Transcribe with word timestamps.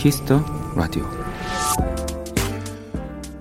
Kiss 0.00 0.24
the 0.24 0.42
Radio 0.74 1.04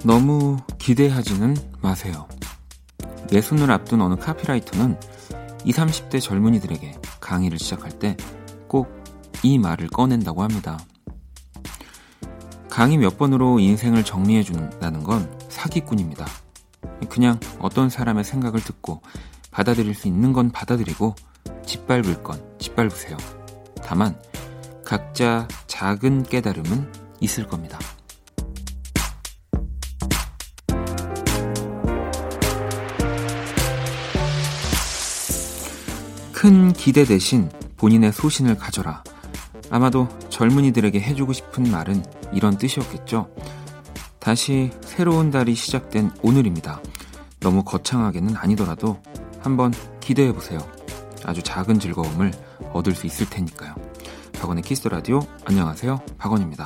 너무 0.04 0.58
기대하지는 0.78 1.55
마세요. 1.82 2.28
예순을 3.32 3.71
앞둔 3.71 4.02
어느 4.02 4.16
카피라이터는 4.16 5.00
20, 5.64 5.82
30대 5.82 6.22
젊은이들에게 6.22 7.00
강의를 7.22 7.58
시작할 7.58 7.98
때 7.98 8.18
꼭 8.67 9.00
이 9.41 9.58
말을 9.58 9.88
꺼낸다고 9.88 10.44
합니다. 10.44 10.77
강의 12.70 12.98
몇 12.98 13.17
번으로 13.17 13.59
인생을 13.59 14.03
정리해 14.03 14.44
준다는 14.44 15.03
건 15.03 15.31
사기꾼입니다. 15.48 16.26
그냥 17.08 17.39
어떤 17.59 17.89
사람의 17.89 18.26
생각을 18.26 18.62
듣고 18.62 19.02
받아들일 19.50 19.95
수 19.95 20.08
있는 20.08 20.34
건 20.34 20.52
받아들이고 20.52 21.16
짓밟을 21.66 22.22
건 22.22 22.44
짓밟으세요. 22.59 23.16
다만 23.81 24.22
각자 24.84 25.48
작은 25.79 26.23
깨달음은 26.23 26.91
있을 27.21 27.47
겁니다. 27.47 27.79
큰 36.33 36.73
기대 36.73 37.05
대신 37.05 37.49
본인의 37.77 38.11
소신을 38.11 38.57
가져라. 38.57 39.05
아마도 39.69 40.09
젊은이들에게 40.27 40.99
해주고 40.99 41.31
싶은 41.31 41.71
말은 41.71 42.03
이런 42.33 42.58
뜻이었겠죠. 42.58 43.33
다시 44.19 44.71
새로운 44.81 45.31
달이 45.31 45.55
시작된 45.55 46.11
오늘입니다. 46.21 46.81
너무 47.39 47.64
거창하게는 47.64 48.36
아니더라도 48.36 49.02
한번 49.39 49.73
기대해 50.02 50.33
보세요. 50.33 50.59
아주 51.23 51.41
작은 51.41 51.80
즐거움을 51.80 52.33
얻을 52.73 52.93
수 52.95 53.08
있을 53.08 53.30
테니까요. 53.30 53.78
박원의 54.40 54.64
키스 54.64 54.88
라디오 54.88 55.20
안녕하세요. 55.45 56.02
박원입니다. 56.18 56.66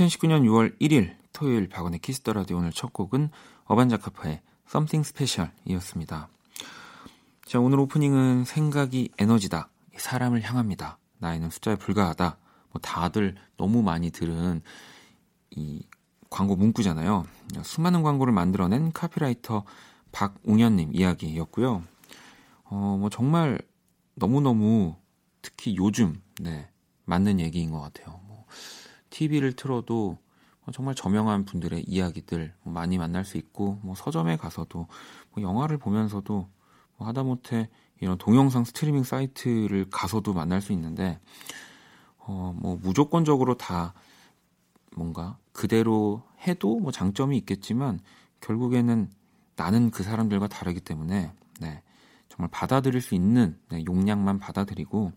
2019년 0.00 0.44
6월 0.44 0.78
1일 0.80 1.14
토요일 1.32 1.68
박원의 1.68 1.98
Kiss 1.98 2.17
the 2.17 2.32
Radio 2.32 2.58
오늘 2.58 2.72
첫 2.72 2.92
곡은 2.92 3.30
어반자카파의 3.64 4.40
Something 4.68 5.06
Special이었습니다. 5.06 6.28
자, 7.44 7.60
오늘 7.60 7.80
오프닝은 7.80 8.44
생각이 8.44 9.10
에너지다. 9.18 9.68
사람을 9.96 10.42
향합니다. 10.42 10.98
나이는 11.18 11.50
숫자에 11.50 11.76
불과하다. 11.76 12.38
뭐 12.70 12.80
다들 12.80 13.34
너무 13.56 13.82
많이 13.82 14.10
들은 14.10 14.62
이 15.50 15.82
광고 16.30 16.56
문구잖아요. 16.56 17.26
수많은 17.62 18.02
광고를 18.02 18.32
만들어낸 18.32 18.92
카피라이터 18.92 19.64
박웅현님 20.12 20.92
이야기였고요. 20.94 21.82
어, 22.64 22.96
뭐 22.98 23.10
정말 23.10 23.60
너무너무 24.14 24.96
특히 25.42 25.76
요즘, 25.76 26.22
네, 26.40 26.70
맞는 27.04 27.40
얘기인 27.40 27.70
것 27.70 27.80
같아요. 27.80 28.29
뭐, 29.10 29.16
TV를 29.18 29.52
틀어도 29.52 30.18
정말 30.72 30.94
저명한 30.94 31.44
분들의 31.44 31.84
이야기들 31.86 32.54
뭐 32.62 32.72
많이 32.72 32.96
만날 32.96 33.24
수 33.24 33.36
있고, 33.36 33.80
뭐 33.82 33.94
서점에 33.96 34.36
가서도, 34.36 34.86
뭐 35.32 35.42
영화를 35.42 35.78
보면서도, 35.78 36.48
뭐 36.96 37.08
하다못해 37.08 37.68
이런 38.00 38.16
동영상 38.18 38.64
스트리밍 38.64 39.02
사이트를 39.02 39.86
가서도 39.90 40.32
만날 40.32 40.60
수 40.60 40.72
있는데, 40.72 41.18
어, 42.18 42.54
뭐 42.56 42.78
무조건적으로 42.80 43.56
다 43.56 43.94
뭔가 44.96 45.38
그대로 45.52 46.22
해도 46.46 46.78
뭐 46.78 46.92
장점이 46.92 47.36
있겠지만, 47.38 47.98
결국에는 48.40 49.10
나는 49.56 49.90
그 49.90 50.02
사람들과 50.02 50.46
다르기 50.48 50.80
때문에 50.80 51.32
네, 51.60 51.82
정말 52.28 52.48
받아들일 52.50 53.02
수 53.02 53.14
있는 53.14 53.58
네, 53.68 53.84
용량만 53.84 54.38
받아들이고 54.38 55.12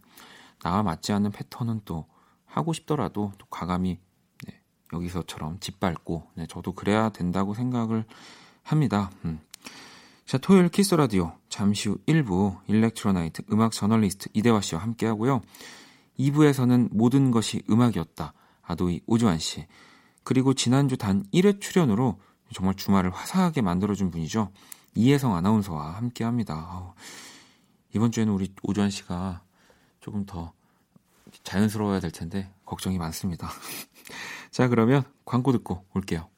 나와 0.59 0.83
맞지 0.83 1.13
않는 1.13 1.31
패턴은 1.31 1.81
또 1.85 2.07
하고 2.53 2.71
싶더라도 2.71 3.31
또 3.39 3.47
과감히 3.49 3.99
네, 4.45 4.61
여기서처럼 4.93 5.59
짓밟고 5.59 6.27
네, 6.35 6.45
저도 6.47 6.73
그래야 6.73 7.09
된다고 7.09 7.55
생각을 7.55 8.05
합니다. 8.61 9.09
음. 9.25 9.39
자 10.25 10.37
토요일 10.37 10.69
Kiss 10.69 10.93
the 10.95 11.09
Radio 11.09 11.33
잠시 11.49 11.89
후 11.89 11.97
1부 12.05 12.59
Electro 12.67 13.10
Night 13.10 13.41
음악 13.51 13.71
저널리스트 13.71 14.29
이대화 14.33 14.61
씨와 14.61 14.81
함께 14.81 15.07
하고요. 15.07 15.41
2부에서는 16.19 16.89
모든 16.91 17.31
것이 17.31 17.63
음악이었다. 17.69 18.33
아도이 18.61 19.01
오주환 19.07 19.39
씨 19.39 19.65
그리고 20.23 20.53
지난주 20.53 20.95
단 20.95 21.25
1회 21.33 21.59
출연으로 21.59 22.19
정말 22.53 22.75
주말을 22.75 23.09
화사하게 23.09 23.61
만들어준 23.61 24.11
분이죠. 24.11 24.51
이혜성 24.93 25.35
아나운서와 25.35 25.95
함께 25.95 26.23
합니다. 26.23 26.93
이번 27.95 28.11
주에는 28.11 28.31
우리 28.31 28.53
오주환 28.61 28.91
씨가 28.91 29.41
조금 29.99 30.25
더 30.25 30.53
자연스러워야 31.43 31.99
될 31.99 32.11
텐데 32.11 32.49
걱정이 32.65 32.97
많습니다. 32.97 33.49
자, 34.51 34.67
그러면 34.67 35.03
광고 35.25 35.51
듣고 35.51 35.85
올게요. 35.93 36.29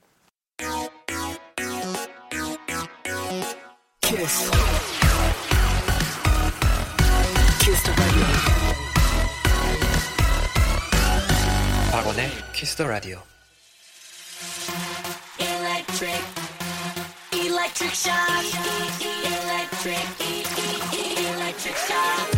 Kiss. 4.02 4.52
Kiss 7.60 7.92
박원의 11.92 12.30
키스 12.54 12.76
더 12.76 12.88
라디오. 12.88 13.22
electric, 15.40 16.22
electric 17.34 17.94
shock, 17.94 18.46
electric, 19.24 20.06
electric 20.94 21.78
shock. 21.78 22.35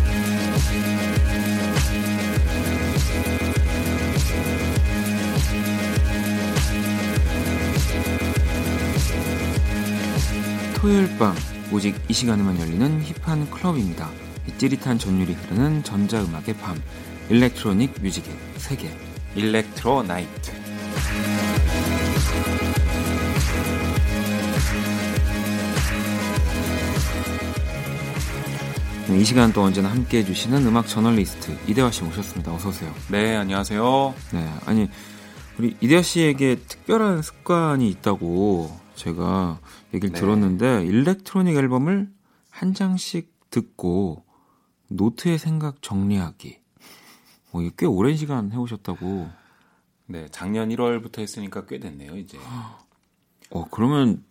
토요일 10.80 11.18
밤 11.18 11.34
오직 11.72 12.00
이 12.08 12.12
시간에만 12.12 12.60
열리는 12.60 13.02
힙한 13.02 13.50
클럽입니다. 13.50 14.08
찌릿한 14.58 14.96
전율이 14.96 15.32
흐르는 15.32 15.82
전자음악의 15.82 16.56
밤 16.58 16.80
일렉트로닉 17.28 17.94
뮤직의 18.00 18.32
세계 18.58 18.96
일렉트로 19.34 20.04
나이트 20.04 20.52
이 29.10 29.24
시간 29.24 29.52
또 29.52 29.62
언제나 29.62 29.90
함께 29.90 30.18
해주시는 30.18 30.64
음악 30.64 30.86
저널리스트 30.86 31.58
이대화 31.66 31.90
씨 31.90 32.04
모셨습니다. 32.04 32.54
어서 32.54 32.68
오세요. 32.68 32.94
네, 33.10 33.34
안녕하세요. 33.34 34.14
네, 34.32 34.48
아니 34.64 34.88
우리 35.58 35.76
이대화 35.80 36.02
씨에게 36.02 36.60
특별한 36.68 37.22
습관이 37.22 37.88
있다고 37.88 38.78
제가 38.94 39.58
얘기를 39.94 40.12
네. 40.12 40.20
들었는데 40.20 40.84
일렉트로닉 40.84 41.56
앨범을 41.56 42.10
한 42.50 42.74
장씩 42.74 43.32
듣고 43.50 44.24
노트에 44.88 45.38
생각 45.38 45.82
정리하기. 45.82 46.58
뭐꽤 47.52 47.86
오랜 47.86 48.16
시간 48.16 48.52
해오셨다고. 48.52 49.28
네, 50.06 50.28
작년 50.30 50.68
1월부터 50.70 51.18
했으니까 51.20 51.66
꽤 51.66 51.78
됐네요, 51.78 52.16
이제. 52.16 52.38
어, 53.50 53.64
그러면 53.70 54.24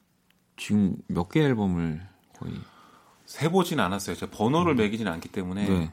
지금 0.56 0.96
몇 1.08 1.30
개 1.30 1.42
앨범을 1.42 2.02
거의 2.38 2.54
세보진 3.26 3.80
않았어요. 3.80 4.16
제가 4.16 4.32
번호를 4.32 4.74
음. 4.74 4.78
매기진 4.78 5.08
않기 5.08 5.30
때문에. 5.30 5.68
네. 5.68 5.92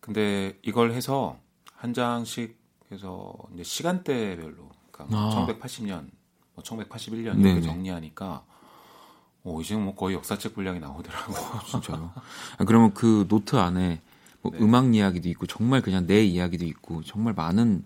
근데 0.00 0.58
이걸 0.62 0.92
해서 0.92 1.38
한 1.74 1.94
장씩 1.94 2.60
해서 2.90 3.34
이제 3.54 3.62
시간대별로 3.62 4.68
그러니까 4.90 5.16
아. 5.18 5.46
1980년, 5.46 6.10
뭐 6.54 6.62
1981년 6.64 7.24
이렇게 7.40 7.42
네네. 7.42 7.60
정리하니까 7.62 8.44
오, 9.44 9.60
이제 9.60 9.76
뭐 9.76 9.94
거의 9.94 10.14
역사책 10.16 10.54
분량이 10.54 10.78
나오더라고요. 10.80 11.60
진짜요? 11.66 12.12
아, 12.58 12.64
그러면 12.64 12.94
그 12.94 13.26
노트 13.28 13.56
안에 13.56 14.00
뭐 14.40 14.52
네. 14.52 14.58
음악 14.60 14.94
이야기도 14.94 15.28
있고 15.30 15.46
정말 15.46 15.82
그냥 15.82 16.06
내 16.06 16.22
이야기도 16.24 16.64
있고 16.64 17.02
정말 17.02 17.34
많은 17.34 17.84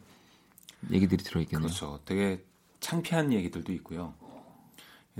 얘기들이 0.90 1.24
들어있겠네요. 1.24 1.66
그렇죠. 1.66 2.00
되게 2.04 2.44
창피한 2.80 3.32
얘기들도 3.32 3.72
있고요. 3.74 4.12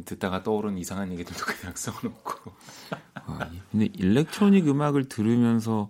듣다가 0.04 0.42
떠오른 0.42 0.76
이상한 0.76 1.10
얘기들도 1.12 1.44
그냥 1.44 1.72
써놓고. 1.76 2.52
아, 3.14 3.50
근데 3.72 3.88
일렉트로닉 3.94 4.68
음악을 4.68 5.08
들으면서 5.08 5.88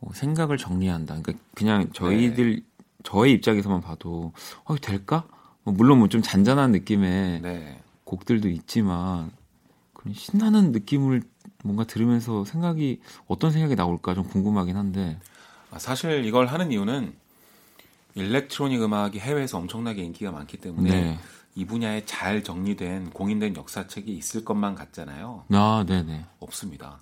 어, 0.00 0.10
생각을 0.12 0.58
정리한다. 0.58 1.20
그러니까 1.22 1.44
그냥 1.54 1.90
저희들 1.92 2.56
네. 2.56 2.62
저의 3.04 3.32
입장에서만 3.32 3.80
봐도 3.80 4.32
어 4.64 4.76
될까? 4.76 5.26
뭐 5.64 5.72
물론 5.72 5.98
뭐 5.98 6.08
좀 6.08 6.20
잔잔한 6.20 6.72
느낌의 6.72 7.40
네. 7.40 7.82
곡들도 8.04 8.48
있지만 8.50 9.30
신나는 10.12 10.72
느낌을 10.72 11.22
뭔가 11.64 11.84
들으면서 11.84 12.44
생각이 12.44 13.00
어떤 13.26 13.50
생각이 13.52 13.74
나올까 13.74 14.14
좀 14.14 14.24
궁금하긴 14.24 14.76
한데 14.76 15.18
아, 15.70 15.78
사실 15.78 16.24
이걸 16.24 16.46
하는 16.46 16.70
이유는 16.72 17.14
일렉트로닉 18.14 18.82
음악이 18.82 19.18
해외에서 19.18 19.58
엄청나게 19.58 20.02
인기가 20.02 20.30
많기 20.32 20.56
때문에 20.56 20.90
네. 20.90 21.18
이 21.54 21.64
분야에 21.64 22.04
잘 22.04 22.42
정리된 22.42 23.10
공인된 23.10 23.56
역사책이 23.56 24.12
있을 24.16 24.44
것만 24.44 24.74
같잖아요. 24.74 25.44
아, 25.50 25.84
네네. 25.86 26.24
없습니다. 26.40 27.00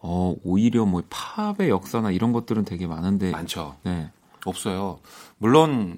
어, 0.00 0.34
오히려 0.44 0.84
뭐 0.84 1.02
팝의 1.08 1.70
역사나 1.70 2.10
이런 2.10 2.32
것들은 2.32 2.64
되게 2.64 2.86
많은데 2.86 3.30
많죠. 3.32 3.76
네. 3.82 4.10
없어요. 4.44 5.00
물론 5.38 5.96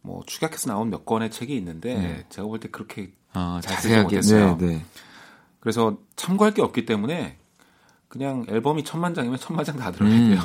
뭐 0.00 0.22
축약해서 0.26 0.70
나온 0.70 0.90
몇 0.90 1.04
권의 1.04 1.30
책이 1.30 1.54
있는데 1.56 1.94
네. 1.94 2.24
제가 2.30 2.46
볼 2.48 2.58
때 2.60 2.68
그렇게 2.68 3.12
아, 3.32 3.60
자세하게 3.62 4.02
못했어요. 4.04 4.56
네, 4.58 4.66
네. 4.66 4.84
그래서 5.64 5.96
참고할 6.14 6.52
게 6.52 6.60
없기 6.62 6.84
때문에 6.84 7.38
그냥 8.08 8.44
앨범이 8.48 8.84
천만 8.84 9.14
장이면 9.14 9.38
천만 9.40 9.64
장 9.64 9.78
다 9.78 9.90
들어야 9.90 10.10
돼요. 10.10 10.40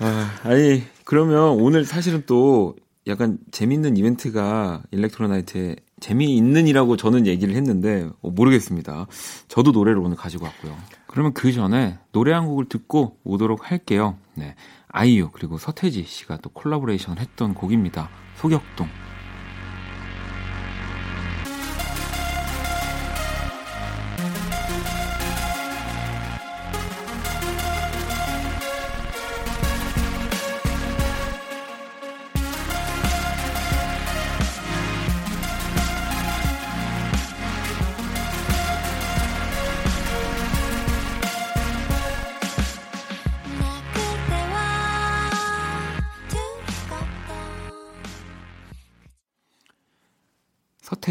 음. 0.00 0.04
아, 0.04 0.30
아니 0.44 0.82
그러면 1.04 1.48
오늘 1.60 1.84
사실은 1.86 2.22
또 2.26 2.76
약간 3.06 3.38
재밌는 3.50 3.96
이벤트가 3.96 4.82
일렉트로나이트에 4.90 5.76
재미있는이라고 6.00 6.96
저는 6.98 7.26
얘기를 7.26 7.54
했는데 7.54 8.08
어, 8.20 8.30
모르겠습니다. 8.30 9.06
저도 9.48 9.72
노래를 9.72 9.98
오늘 9.98 10.16
가지고 10.16 10.44
왔고요. 10.44 10.76
그러면 11.06 11.32
그 11.32 11.50
전에 11.52 11.98
노래 12.12 12.32
한 12.32 12.46
곡을 12.46 12.66
듣고 12.68 13.16
오도록 13.24 13.70
할게요. 13.70 14.18
네, 14.34 14.54
아이유 14.88 15.30
그리고 15.32 15.56
서태지 15.56 16.04
씨가 16.04 16.36
또 16.42 16.50
콜라보레이션을 16.50 17.18
했던 17.20 17.54
곡입니다. 17.54 18.10
소격동. 18.36 18.88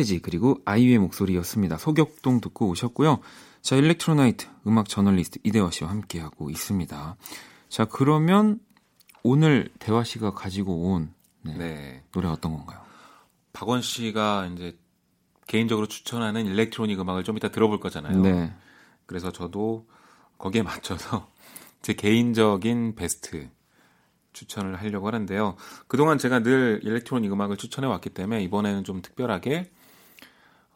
서태지 0.01 0.19
그리고 0.19 0.57
아이유의 0.65 0.98
목소리였습니다. 1.00 1.77
소격동 1.77 2.42
듣고 2.42 2.68
오셨고요. 2.69 3.19
자, 3.62 3.75
Electro 3.75 4.18
Night 4.18 4.48
음악 4.68 4.89
저널리스트 4.89 5.39
이대화 5.44 5.71
씨와 5.71 5.89
함께하고 5.89 6.50
있습니다. 6.50 7.15
자, 7.69 7.86
그러면 7.86 8.59
오늘 9.24 9.69
대화 9.80 10.03
씨가 10.03 10.31
가지고 10.33 10.92
온 10.92 11.13
네, 11.44 11.57
네. 11.57 12.03
노래 12.12 12.27
어떤 12.27 12.53
건가요? 12.53 12.81
박원 13.53 13.81
씨가 13.81 14.48
이제 14.53 14.77
개인적으로 15.48 15.88
추천하는 15.88 16.45
일렉트로닉 16.45 17.00
음악을 17.00 17.24
좀 17.24 17.38
이따 17.38 17.50
들어볼 17.50 17.80
거잖아요. 17.80 18.21
네. 18.21 18.54
그래서 19.06 19.31
저도 19.31 19.88
거기에 20.38 20.63
맞춰서 20.63 21.30
제 21.81 21.94
개인적인 21.94 22.95
베스트 22.95 23.50
추천을 24.33 24.75
하려고 24.80 25.07
하는데요. 25.07 25.56
그동안 25.88 26.18
제가 26.18 26.39
늘 26.39 26.80
일렉트로닉 26.83 27.31
음악을 27.31 27.57
추천해 27.57 27.88
왔기 27.88 28.12
때문에 28.12 28.42
이번에는 28.44 28.83
좀 28.83 29.01
특별하게 29.01 29.71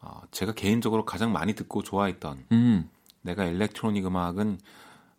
어, 0.06 0.22
제가 0.30 0.52
개인적으로 0.52 1.04
가장 1.04 1.32
많이 1.32 1.54
듣고 1.54 1.82
좋아했던 1.82 2.44
음. 2.52 2.88
내가 3.22 3.44
일렉트로닉 3.44 4.06
음악은 4.06 4.58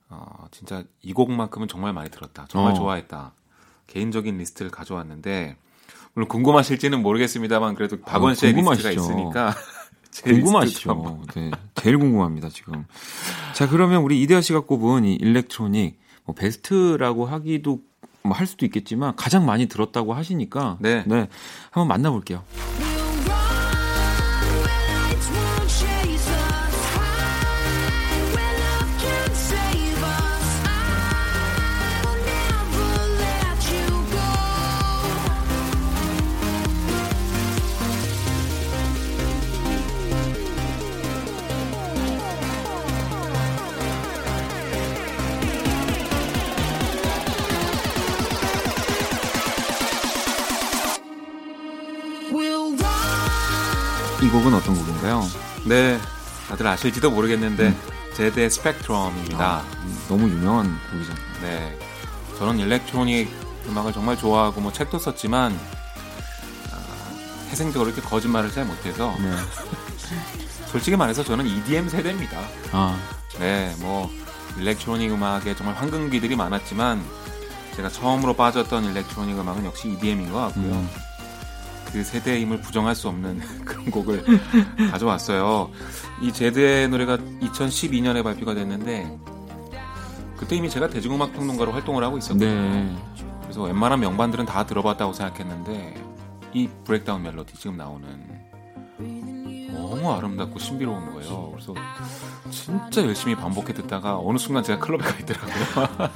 어, 0.10 0.48
진짜 0.52 0.84
이 1.02 1.12
곡만큼은 1.12 1.68
정말 1.68 1.92
많이 1.92 2.10
들었다. 2.10 2.46
정말 2.48 2.72
어. 2.72 2.76
좋아했다. 2.76 3.34
개인적인 3.88 4.38
리스트를 4.38 4.72
가져왔는데 4.72 5.58
물론 6.14 6.30
궁금하실지는 6.30 7.02
모르겠습니다만 7.02 7.76
그래도 7.76 8.00
박원 8.00 8.36
씨의 8.36 8.54
아, 8.54 8.56
리스트가 8.56 8.92
있으니까 8.92 9.54
궁금하시죠. 10.24 11.22
네, 11.36 11.52
제일 11.76 12.00
궁금합니다 12.00 12.50
지금. 12.50 12.86
자 13.54 13.68
그러면 13.68 14.02
우리 14.02 14.22
이대화 14.22 14.42
씨가 14.42 14.62
꼽은 14.62 15.04
이 15.04 15.16
일렉트로닉 15.16 16.00
뭐 16.26 16.34
베스트라고 16.34 17.26
하기도 17.26 17.82
뭐 18.24 18.38
할 18.38 18.46
수도 18.46 18.66
있겠지만 18.66 19.16
가장 19.16 19.46
많이 19.46 19.68
들었다고 19.68 20.14
하시니까 20.14 20.78
네, 20.80 21.04
네 21.08 21.28
한번 21.72 21.88
만나볼게요. 21.88 22.44
네, 55.68 56.00
다들 56.48 56.66
아실지도 56.66 57.12
모르겠는데 57.12 57.68
음. 57.68 57.82
제드의 58.16 58.50
Spectrum입니다. 58.50 59.58
아, 59.58 59.66
음, 59.84 60.04
너무 60.08 60.30
유명한 60.30 60.80
곡이잖아요. 60.92 61.26
네, 61.42 61.78
저는 62.38 62.60
일렉트로닉 62.60 63.30
음악을 63.68 63.92
정말 63.92 64.18
좋아하고 64.18 64.62
뭐 64.62 64.72
책도 64.72 64.98
썼지만 64.98 65.52
아, 66.72 67.50
태생적으로 67.50 67.90
이렇게 67.90 68.02
거짓말을 68.02 68.50
잘 68.52 68.66
못해서 68.66 69.14
네. 69.20 69.36
솔직히 70.72 70.96
말해서 70.96 71.24
저는 71.24 71.46
EDM 71.46 71.90
세대입니다. 71.90 72.40
아. 72.72 72.98
네, 73.40 73.76
뭐 73.80 74.10
일렉트로닉 74.58 75.12
음악에 75.12 75.54
정말 75.54 75.76
황금기들이 75.76 76.38
많았지만 76.38 77.04
제가 77.76 77.90
처음으로 77.90 78.36
빠졌던 78.36 78.86
일렉트로닉 78.86 79.38
음악은 79.38 79.66
역시 79.66 79.90
EDM인 79.90 80.32
것 80.32 80.40
같고요. 80.40 80.72
음. 80.72 80.90
그 81.92 82.04
세대의 82.04 82.42
힘을 82.42 82.62
부정할 82.62 82.96
수 82.96 83.08
없는 83.08 83.40
그런 83.66 83.77
곡을 83.92 84.24
가져왔어요. 84.92 85.72
이 86.22 86.32
제드의 86.32 86.90
노래가 86.90 87.18
2012년에 87.18 88.24
발표가 88.24 88.54
됐는데 88.54 89.18
그때 90.38 90.56
이미 90.56 90.70
제가 90.70 90.88
대중음악 90.90 91.34
평론가로 91.34 91.72
활동을 91.72 92.04
하고 92.04 92.18
있었거든요. 92.18 92.50
네. 92.50 92.96
그래서 93.42 93.64
웬만한 93.64 94.00
명반들은 94.00 94.46
다 94.46 94.66
들어봤다고 94.66 95.14
생각했는데 95.14 96.04
이 96.54 96.70
브레이크다운 96.84 97.24
멜로디 97.24 97.56
지금 97.56 97.78
나오는 97.78 98.08
너무 99.72 100.12
아름답고 100.12 100.60
신비로운 100.60 101.14
거예요. 101.14 101.52
그래서 101.52 101.74
진짜 102.52 103.04
열심히 103.04 103.36
반복해 103.36 103.74
듣다가 103.74 104.20
어느 104.20 104.38
순간 104.38 104.64
제가 104.64 104.80
클럽에 104.80 105.04
가 105.04 105.18
있더라고요. 105.20 106.10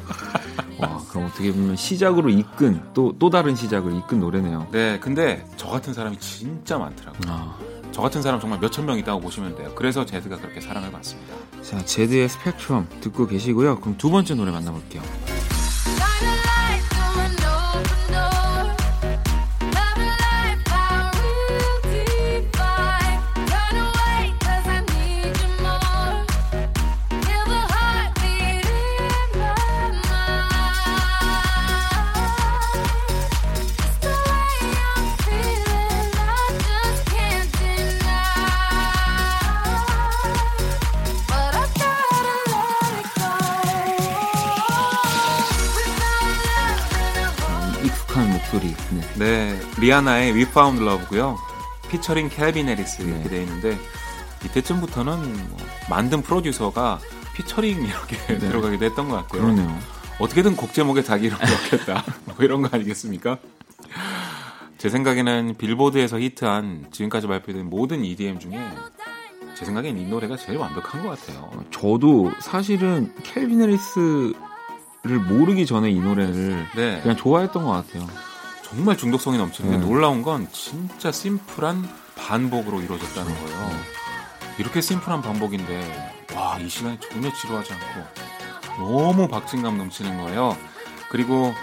와, 0.82 1.02
그럼 1.10 1.26
어떻게 1.28 1.52
보면 1.52 1.76
시작으로 1.76 2.30
이끈 2.30 2.82
또 2.94 3.14
또 3.20 3.30
다른 3.30 3.56
시작을 3.56 3.96
이끈 3.98 4.20
노래네요. 4.20 4.68
네, 4.72 5.00
근데 5.00 5.46
저 5.56 5.68
같은 5.68 5.94
사람이 5.94 6.18
진짜 6.20 6.78
많더라고요. 6.78 7.22
아. 7.32 7.58
저 7.92 8.02
같은 8.02 8.22
사람 8.22 8.40
정말 8.40 8.60
몇천 8.60 8.86
명 8.86 8.98
있다고 8.98 9.20
보시면 9.20 9.56
돼요. 9.56 9.72
그래서 9.76 10.06
제드가 10.06 10.38
그렇게 10.38 10.62
사랑을 10.62 10.92
받습니다. 10.92 11.34
자, 11.62 11.84
제드의 11.84 12.30
스펙트럼 12.30 12.88
듣고 13.02 13.28
계시고요. 13.28 13.80
그럼 13.80 13.98
두 13.98 14.10
번째 14.10 14.34
노래 14.36 14.52
만나볼게요. 14.52 15.02
리아나의 49.82 50.34
We 50.34 50.44
Found 50.44 50.82
Love고요. 50.82 51.38
피처링 51.90 52.30
캘빈 52.30 52.70
해리스 52.70 53.02
이렇게 53.02 53.24
네. 53.24 53.30
되어 53.30 53.42
있는데 53.42 53.78
이때쯤부터는 54.46 55.50
뭐 55.50 55.58
만든 55.90 56.22
프로듀서가 56.22 57.00
피처링 57.34 57.84
이렇게 57.84 58.16
네. 58.28 58.38
들어가기도 58.40 58.86
했던 58.86 59.10
것 59.10 59.16
같아요. 59.16 59.42
그러네요. 59.42 59.80
어떻게든 60.20 60.56
곡 60.56 60.74
제목에 60.74 61.02
자기 61.02 61.28
이름 61.28 61.40
넣겠다. 61.40 62.04
뭐 62.26 62.36
이런 62.40 62.62
거 62.62 62.70
아니겠습니까? 62.72 63.40
제 64.78 64.90
생각에는 64.90 65.56
빌보드에서 65.58 66.20
히트한 66.20 66.88
지금까지 66.92 67.26
발표된 67.28 67.68
모든 67.68 68.06
EDM 68.06 68.40
중에 68.40 68.60
제 69.56 69.66
생각엔 69.66 69.98
이 69.98 70.06
노래가 70.06 70.38
제일 70.38 70.60
완벽한 70.60 71.04
것 71.04 71.20
같아요. 71.20 71.52
저도 71.72 72.32
사실은 72.40 73.14
캘빈 73.24 73.62
해리스를 73.62 74.34
모르기 75.28 75.66
전에 75.66 75.90
이 75.90 76.00
노래를 76.00 76.68
네. 76.76 77.00
그냥 77.02 77.18
좋아했던 77.18 77.64
것 77.64 77.72
같아요. 77.72 78.08
정말 78.72 78.98
중독성이 78.98 79.38
넘치는데 79.38 79.78
네. 79.78 79.86
놀라운 79.86 80.22
건 80.24 80.48
진짜 80.52 81.12
심플한 81.12 81.88
반복으로 82.16 82.82
이루어졌다는 82.82 83.34
거예요. 83.34 83.68
네. 83.70 83.76
이렇게 84.58 84.82
심플한 84.82 85.22
반복인데 85.22 86.14
와 86.36 86.58
이 86.60 86.70
시간이 86.70 86.98
전혀 87.00 87.32
지루하지 87.34 87.74
않고 87.74 88.08
너무 88.78 89.28
박진감 89.28 89.78
넘치는 89.78 90.18
거예요. 90.24 90.56
그리고 91.10 91.54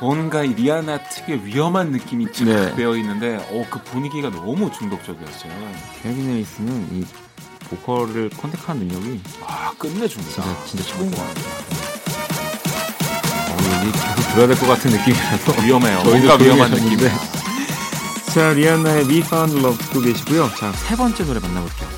뭔가 0.00 0.42
이 0.44 0.52
리아나 0.54 0.98
특유의 1.02 1.46
위험한 1.46 1.90
느낌이 1.92 2.26
네. 2.32 2.74
되어 2.74 2.96
있는데 2.96 3.36
어, 3.50 3.66
그 3.70 3.82
분위기가 3.82 4.30
너무 4.30 4.70
중독적이었어요. 4.72 5.52
해리스는 6.04 6.88
이 6.92 7.04
보컬을 7.70 8.28
컨택하는 8.30 8.86
능력이 8.88 9.22
아 9.46 9.72
끝내줍니다. 9.78 10.42
진짜 10.42 10.64
진짜 10.66 10.84
최고인 10.84 11.10
것 11.10 11.16
같아요. 11.18 11.44
어, 13.84 13.88
여기 13.88 13.92
계속 14.16 14.30
들어야 14.32 14.46
될 14.46 14.56
것 14.56 14.66
같은 14.66 14.90
느낌이라서 14.90 15.62
위험해요. 15.62 16.02
뭔가 16.02 16.36
위험한 16.36 16.70
느낌인데. 16.70 17.12
자 18.34 18.52
리아나의 18.52 19.04
We 19.06 19.18
Found 19.18 19.56
Love 19.58 19.78
듣고 19.78 20.00
계시고요. 20.00 20.50
자 20.58 20.72
세 20.72 20.96
번째 20.96 21.24
노래 21.24 21.38
만나볼게요. 21.40 21.88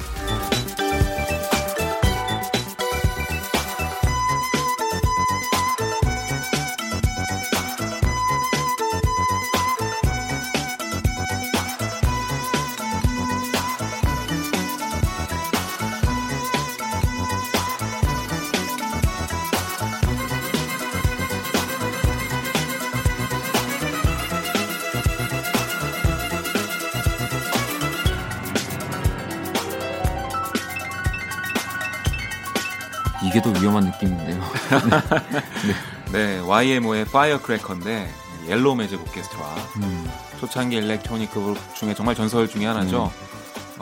이게 33.25 33.41
더 33.41 33.51
위험한 33.51 33.85
느낌인데요. 33.85 34.41
네. 36.13 36.37
네, 36.37 36.39
YMO의 36.41 37.07
Firecracker인데 37.07 38.09
Yellow 38.47 38.76
Magic 38.76 39.00
Orchestra 39.00 39.45
음. 39.79 40.11
초창기 40.39 40.77
일렉트로닉 40.77 41.33
그룹 41.33 41.59
중에 41.75 41.95
정말 41.95 42.15
전설 42.15 42.49
중에 42.49 42.67
하나죠. 42.67 43.11
음. 43.15 43.27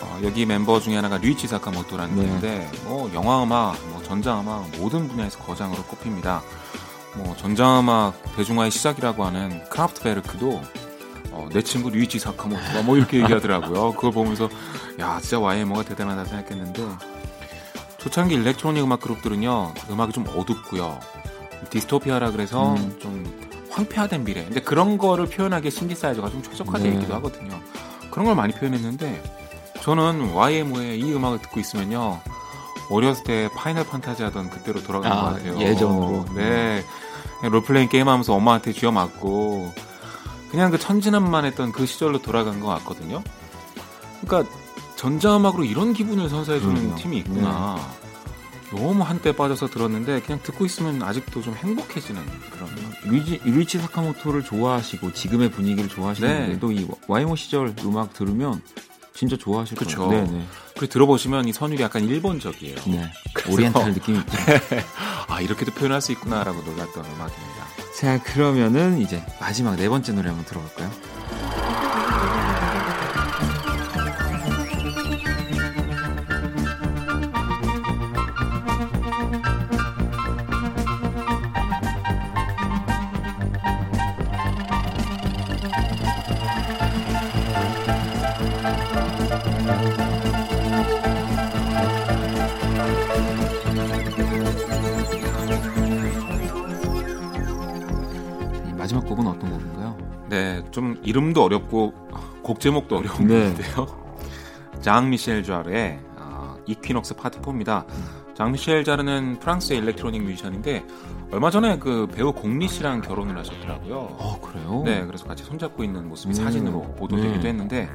어, 0.01 0.19
여기 0.23 0.47
멤버 0.47 0.81
중에 0.81 0.97
하나가 0.97 1.19
류이치 1.19 1.47
사카모토라는 1.47 2.17
네. 2.17 2.23
분인데 2.23 2.71
뭐 2.85 3.11
영화 3.15 3.43
음악, 3.43 3.77
뭐 3.89 4.03
전자 4.03 4.41
음악 4.41 4.69
모든 4.79 5.09
분야에서 5.09 5.39
거장으로 5.41 5.83
꼽힙니다. 5.85 6.43
뭐 7.17 7.37
전자 7.37 7.81
음악 7.81 8.15
대중화의 8.37 8.71
시작이라고 8.71 9.25
하는 9.25 9.63
크라프트베르크도 9.69 10.63
어, 11.31 11.49
내 11.53 11.63
친구 11.63 11.91
류이치 11.91 12.19
사카모토가 12.19 12.83
뭐 12.83 12.97
이렇게 12.97 13.21
얘기하더라고요. 13.21 13.93
그걸 13.95 14.13
보면서 14.13 14.49
야 14.99 15.19
진짜 15.21 15.39
YMO가 15.41 15.85
대단하다 15.85 16.25
생각했는데 16.25 16.83
초창기 18.05 18.35
일렉트로닉 18.35 18.85
음악 18.85 19.01
그룹들은요 19.01 19.73
음악이 19.91 20.13
좀 20.13 20.27
어둡고요. 20.29 21.01
디스토피아라 21.71 22.33
그래서 22.33 22.75
음. 22.75 22.99
좀 23.01 23.25
황폐화된 23.71 24.25
미래. 24.25 24.45
근데 24.45 24.61
그런 24.61 24.99
거를 24.99 25.27
표현하기에 25.27 25.71
신디사이저가 25.71 26.29
좀 26.29 26.43
최적화되어 26.43 26.91
네. 26.91 26.97
있기도 26.97 27.15
하거든요. 27.15 27.59
그런 28.11 28.27
걸 28.27 28.35
많이 28.35 28.53
표현했는데 28.53 29.23
저는 29.81 30.35
YMO의 30.35 31.01
이 31.01 31.15
음악을 31.15 31.39
듣고 31.41 31.61
있으면요 31.61 32.21
어렸을 32.91 33.25
때 33.25 33.49
파이널 33.57 33.87
판타지 33.87 34.23
하던 34.25 34.51
그때로 34.51 34.83
돌아가는 34.83 35.17
아, 35.17 35.23
것 35.23 35.27
같아요. 35.37 35.59
예전으로. 35.59 36.27
네. 36.35 36.85
롤플레잉 37.43 37.89
게임하면서 37.89 38.35
엄마한테 38.35 38.73
쥐어 38.73 38.93
맞고 38.93 39.73
그냥 40.51 40.71
그 40.71 40.79
천진난만 40.79 41.47
했던 41.47 41.73
그 41.73 41.87
시절로 41.87 42.21
돌아간 42.21 42.61
것 42.61 42.67
같거든요. 42.67 43.23
그러니까 44.21 44.51
전자음악으로 45.05 45.65
이런 45.65 45.93
기분을 45.93 46.31
선사해주는 46.31 46.77
음, 46.77 46.95
팀이 46.97 47.19
있구나. 47.19 47.77
네. 47.77 48.79
너무 48.79 49.03
한때 49.03 49.33
빠져서 49.37 49.67
들었는데 49.67 50.23
그냥 50.23 50.41
듣고 50.43 50.65
있으면 50.65 51.03
아직도 51.03 51.43
좀 51.43 51.55
행복해지는 51.55 52.23
그런. 52.51 52.71
루이지, 53.05 53.43
루이치 53.45 53.79
사카모토를 53.81 54.43
좋아하시고 54.45 55.13
지금의 55.13 55.51
분위기를 55.51 55.91
좋아하시는 55.91 56.27
네. 56.27 56.39
분들도 56.39 56.73
이 56.73 56.89
와이모 57.07 57.37
시절 57.37 57.75
음악 57.85 58.15
들으면 58.15 58.63
진짜 59.13 59.37
좋아하실 59.37 59.77
거예요. 59.77 60.11
네, 60.11 60.23
네. 60.23 60.47
그리고 60.75 60.87
들어보시면 60.87 61.49
이 61.49 61.53
선율이 61.53 61.83
약간 61.83 62.03
일본적이에요. 62.03 62.77
네. 62.87 63.13
오리엔탈 63.51 63.93
느낌이 63.93 64.19
있죠. 64.21 64.39
아 65.29 65.43
이렇게 65.43 65.67
도 65.67 65.73
표현할 65.73 66.01
수 66.01 66.13
있구나라고 66.13 66.63
놀랐던 66.63 67.05
음악입니다. 67.05 67.67
자 67.95 68.23
그러면은 68.23 69.03
이제 69.03 69.23
마지막 69.39 69.77
네 69.77 69.87
번째 69.87 70.13
노래 70.13 70.29
한번 70.29 70.47
들어볼까요? 70.47 71.84
좀 100.75 100.99
이름도 101.05 101.45
어렵고 101.45 101.95
곡 102.43 102.59
제목도 102.59 102.99
어려운 102.99 103.29
네. 103.29 103.53
곡인데요. 103.53 103.87
장 104.81 105.09
미셸 105.09 105.45
자르의 105.45 106.01
어, 106.17 106.57
Équinoxe 106.67 107.15
Part 107.15 107.41
4입니다. 107.41 107.89
음. 107.91 108.35
장 108.35 108.51
미셸 108.51 108.83
자르는 108.83 109.39
프랑스의 109.39 109.79
일렉트로닉 109.79 110.25
뮤지션인데 110.25 110.85
얼마 111.31 111.53
전에 111.53 111.79
그 111.79 112.09
배우 112.13 112.33
공리 112.33 112.67
씨랑 112.67 113.03
결혼을 113.03 113.39
하셨더라고요. 113.39 114.17
아 114.19 114.37
그래요? 114.43 114.83
네, 114.85 115.07
그래서 115.07 115.27
같이 115.27 115.45
손잡고 115.45 115.85
있는 115.85 116.09
모습이 116.09 116.33
음. 116.33 116.45
사진으로 116.45 116.83
보도되기도 116.99 117.43
네. 117.43 117.49
했는데 117.51 117.89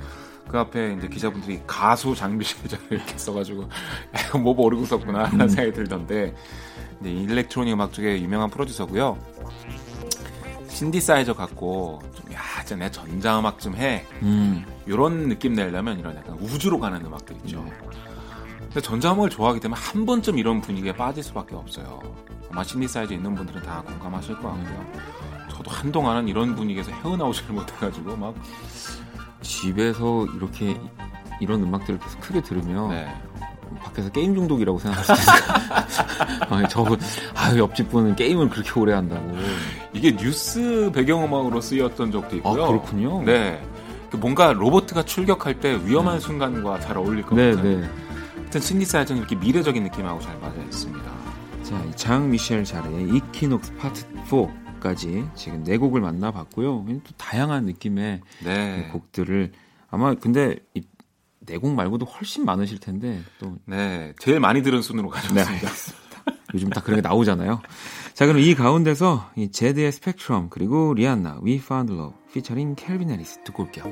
그 0.47 0.57
앞에 0.57 0.95
이제 0.97 1.09
기자분들이 1.09 1.61
가수 1.67 2.15
장 2.15 2.37
미셸 2.37 2.69
자르 2.69 2.81
이렇게 2.91 3.17
써가지고 3.17 3.67
뭐 4.41 4.53
모르고 4.53 4.85
썼구나 4.85 5.25
하는 5.25 5.41
음. 5.41 5.49
생각이 5.49 5.73
들던데 5.73 6.33
네, 6.99 7.11
일렉트로닉 7.11 7.73
음악 7.73 7.91
쪽에 7.91 8.21
유명한 8.21 8.49
프로듀서고요. 8.49 9.17
신디사이저 10.69 11.33
갖고 11.33 12.01
좀 12.15 12.33
야, 12.33 12.39
진짜 12.65 12.75
내 12.75 12.91
전자음악 12.91 13.59
좀 13.59 13.75
해. 13.75 14.05
음. 14.21 14.65
이런 14.85 15.27
느낌 15.27 15.53
내려면 15.53 15.99
이런 15.99 16.15
약간 16.15 16.37
우주로 16.39 16.79
가는 16.79 17.03
음악들 17.05 17.35
있죠. 17.37 17.63
네. 17.63 17.73
근데 18.59 18.81
전자음악을 18.81 19.29
좋아하기 19.29 19.59
때문에 19.59 19.81
한 19.81 20.05
번쯤 20.05 20.37
이런 20.37 20.61
분위기에 20.61 20.93
빠질 20.93 21.23
수밖에 21.23 21.55
없어요. 21.55 21.99
아마 22.51 22.63
신디사이저 22.63 23.13
있는 23.13 23.35
분들은 23.35 23.63
다 23.63 23.81
공감하실 23.85 24.35
것 24.35 24.49
같고요. 24.49 24.85
저도 25.49 25.71
한동안은 25.71 26.27
이런 26.27 26.55
분위기에서 26.55 26.91
헤어나오지를 26.91 27.53
못해가지고 27.53 28.15
막 28.15 28.35
집에서 29.41 30.25
이렇게 30.35 30.79
이런 31.41 31.63
음악들을 31.63 31.99
계속 31.99 32.21
크게 32.21 32.41
들으면 32.41 32.89
네. 32.89 33.07
밖에서 33.81 34.09
게임 34.09 34.35
중독이라고 34.35 34.77
생각할 34.79 35.05
수 35.05 35.13
있어요. 35.13 35.37
아니, 36.49 36.67
저, 36.69 36.85
아, 37.35 37.55
옆집 37.55 37.89
분은 37.89 38.15
게임을 38.15 38.49
그렇게 38.49 38.79
오래 38.79 38.93
한다고. 38.93 39.35
이게 39.99 40.15
뉴스 40.15 40.89
배경음악으로 40.95 41.59
쓰였던 41.59 42.13
적도 42.13 42.37
있고요. 42.37 42.63
아, 42.63 42.67
그렇군요. 42.67 43.21
네. 43.23 43.61
그 44.09 44.15
뭔가 44.15 44.53
로버트가 44.53 45.03
출격할 45.03 45.59
때 45.59 45.77
위험한 45.85 46.15
네. 46.15 46.19
순간과 46.21 46.79
잘 46.79 46.97
어울릴 46.97 47.23
것 47.25 47.35
네, 47.35 47.53
같아요. 47.53 47.81
네. 47.81 47.89
하여튼 48.37 48.61
신디사이저는 48.61 49.21
이렇게 49.21 49.35
미래적인 49.35 49.83
느낌하고 49.83 50.21
잘 50.21 50.39
맞아 50.39 50.61
있습니다. 50.61 51.11
자, 51.63 51.91
장 51.97 52.31
미셸 52.31 52.63
자르의 52.63 53.09
이키녹스 53.09 53.75
파트 53.75 54.05
4까지 54.29 55.29
지금 55.35 55.65
네 55.65 55.77
곡을 55.77 55.99
만나봤고요. 55.99 56.85
또 56.87 57.11
다양한 57.17 57.65
느낌의 57.65 58.21
네. 58.45 58.89
곡들을 58.93 59.51
아마 59.91 60.15
근데 60.15 60.55
이 60.75 60.81
내곡 61.41 61.73
말고도 61.73 62.05
훨씬 62.05 62.45
많으실 62.45 62.79
텐데 62.79 63.21
또 63.37 63.57
네, 63.65 64.13
제일 64.17 64.39
많이 64.39 64.63
들은 64.63 64.81
순으로 64.81 65.09
가져왔습니다. 65.09 65.69
네, 65.69 66.33
요즘 66.53 66.69
딱 66.69 66.85
그런 66.85 67.01
게 67.01 67.07
나오잖아요. 67.07 67.61
자, 68.13 68.25
그럼 68.25 68.41
이 68.41 68.53
가운데서 68.55 69.29
이 69.35 69.51
제드의 69.51 69.91
스펙트럼 69.91 70.49
그리고 70.49 70.93
리안나 70.93 71.39
We 71.43 71.55
Found 71.55 71.93
Love 71.93 72.15
피처링 72.33 72.75
켈빈 72.75 73.09
해리스 73.09 73.43
듣고 73.43 73.63
올게요. 73.63 73.85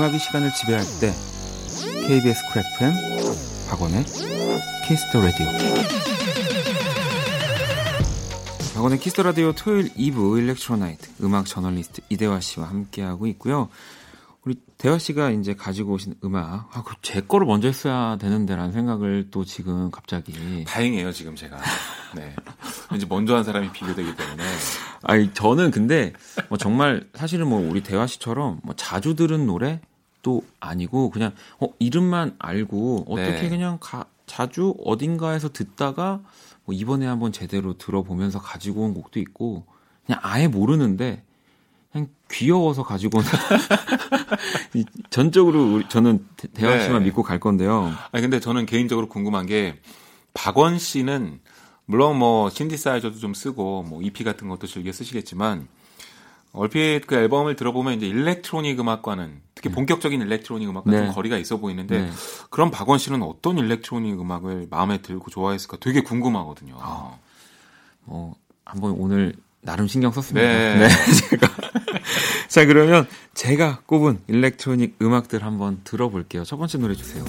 음악이 0.00 0.18
시간을 0.18 0.50
지배할 0.54 0.82
때 0.98 1.12
KBS 2.06 2.40
Cool 2.50 2.79
FM 2.79 2.94
박원의 3.68 4.02
Kiss 4.88 5.06
the 5.06 5.20
Radio 5.20 5.46
박원의 8.74 8.98
Kiss 8.98 9.12
the 9.12 9.22
Radio 9.24 9.52
토요일 9.52 9.92
2부 9.92 10.38
Electro 10.38 10.87
Night 10.87 11.22
음악 11.22 11.44
저널리스트 11.44 12.00
이대화 12.08 12.40
씨와 12.40 12.70
함께하고 12.70 13.26
있고요. 13.26 13.68
우리 14.42 14.54
대화 14.78 14.96
씨가 14.98 15.32
이제 15.32 15.52
가지고 15.54 15.92
오신 15.92 16.14
음악, 16.24 16.74
아, 16.74 16.82
그 16.82 16.94
제 17.02 17.20
거를 17.20 17.46
먼저 17.46 17.68
했어야 17.68 18.16
되는데라는 18.16 18.72
생각을 18.72 19.28
또 19.30 19.44
지금 19.44 19.90
갑자기. 19.90 20.64
다행이에요, 20.64 21.12
지금 21.12 21.36
제가. 21.36 21.58
네. 22.16 22.34
이제 22.96 23.04
먼저 23.06 23.36
한 23.36 23.44
사람이 23.44 23.70
비교되기 23.72 24.16
때문에. 24.16 24.42
아니, 25.02 25.30
저는 25.34 25.70
근데 25.70 26.14
뭐 26.48 26.56
정말 26.56 27.06
사실은 27.14 27.48
뭐 27.48 27.60
우리 27.60 27.82
대화 27.82 28.06
씨처럼 28.06 28.60
뭐 28.62 28.74
자주 28.78 29.14
들은 29.14 29.46
노래 29.46 29.82
또 30.22 30.42
아니고 30.60 31.10
그냥 31.10 31.32
어, 31.58 31.68
이름만 31.78 32.34
알고 32.38 33.06
어떻게 33.08 33.42
네. 33.42 33.48
그냥 33.48 33.78
가, 33.80 34.06
자주 34.26 34.74
어딘가에서 34.84 35.52
듣다가 35.52 36.20
뭐 36.64 36.74
이번에 36.74 37.06
한번 37.06 37.32
제대로 37.32 37.76
들어보면서 37.76 38.40
가지고 38.40 38.82
온 38.82 38.94
곡도 38.94 39.18
있고 39.20 39.64
그냥 40.06 40.20
아예 40.22 40.48
모르는데 40.48 41.22
그냥 41.92 42.08
귀여워서 42.30 42.84
가지고 42.84 43.18
온 43.18 43.24
전적으로 45.10 45.74
우리, 45.74 45.88
저는 45.88 46.26
대화 46.54 46.78
씨만 46.80 47.00
네. 47.00 47.06
믿고 47.06 47.22
갈 47.22 47.40
건데요. 47.40 47.92
아니 48.12 48.22
근데 48.22 48.40
저는 48.40 48.66
개인적으로 48.66 49.08
궁금한 49.08 49.46
게 49.46 49.80
박원 50.34 50.78
씨는 50.78 51.40
물론 51.86 52.16
뭐 52.18 52.50
신디사이저도 52.50 53.18
좀 53.18 53.34
쓰고 53.34 53.82
뭐 53.82 54.00
EP 54.00 54.22
같은 54.22 54.48
것도 54.48 54.68
즐겨 54.68 54.92
쓰시겠지만 54.92 55.66
얼핏 56.52 57.06
그 57.06 57.14
앨범을 57.14 57.56
들어보면 57.56 57.94
이제 57.94 58.06
일렉트로닉 58.06 58.80
음악과는 58.80 59.40
특히 59.54 59.68
네. 59.68 59.74
본격적인 59.74 60.20
일렉트로닉 60.20 60.68
음악과 60.68 60.90
네. 60.90 60.98
좀 60.98 61.12
거리가 61.12 61.38
있어 61.38 61.58
보이는데 61.58 62.02
네. 62.02 62.10
그럼 62.50 62.70
박원 62.70 62.98
씨는 62.98 63.22
어떤 63.22 63.58
일렉트로닉 63.58 64.20
음악을 64.20 64.66
마음에 64.70 64.98
들고 64.98 65.30
좋아했을까 65.30 65.76
되게 65.80 66.00
궁금하거든요. 66.00 66.76
아, 66.80 67.16
뭐 68.04 68.34
한번 68.64 68.92
오늘 68.92 69.34
나름 69.60 69.86
신경 69.86 70.10
썼습니다. 70.10 70.46
네. 70.46 70.78
네 70.78 70.88
제가. 71.28 71.48
자, 72.48 72.64
그러면 72.64 73.06
제가 73.34 73.80
꼽은 73.86 74.20
일렉트로닉 74.26 74.96
음악들 75.00 75.44
한번 75.44 75.80
들어볼게요. 75.84 76.44
첫 76.44 76.56
번째 76.56 76.78
노래 76.78 76.94
주세요. 76.94 77.24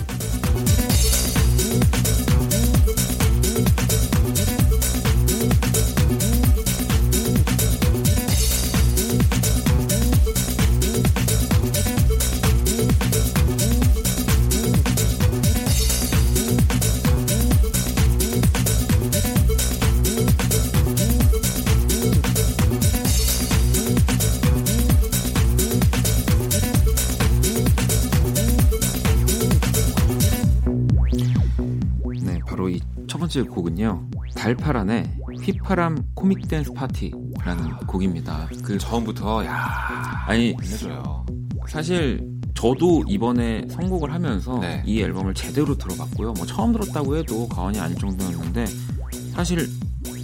번째 33.42 33.50
곡은요. 33.50 34.08
달파란의 34.36 35.18
휘파람 35.44 36.04
코믹 36.16 36.48
댄스 36.48 36.74
파티라는 36.74 37.78
곡입니다. 37.88 38.48
그 38.64 38.78
처음부터 38.78 39.46
야 39.46 40.24
아니 40.26 40.56
해줘요. 40.62 41.26
사실 41.68 42.22
저도 42.54 43.04
이번에 43.08 43.66
선곡을 43.70 44.14
하면서 44.14 44.60
네. 44.60 44.84
이 44.86 45.02
앨범을 45.02 45.34
제대로 45.34 45.78
들어봤고요. 45.78 46.34
뭐 46.34 46.46
처음 46.46 46.72
들었다고 46.72 47.18
해도 47.18 47.48
과언이 47.48 47.80
아닐 47.80 47.98
정도였는데 47.98 48.66
사실 49.34 49.68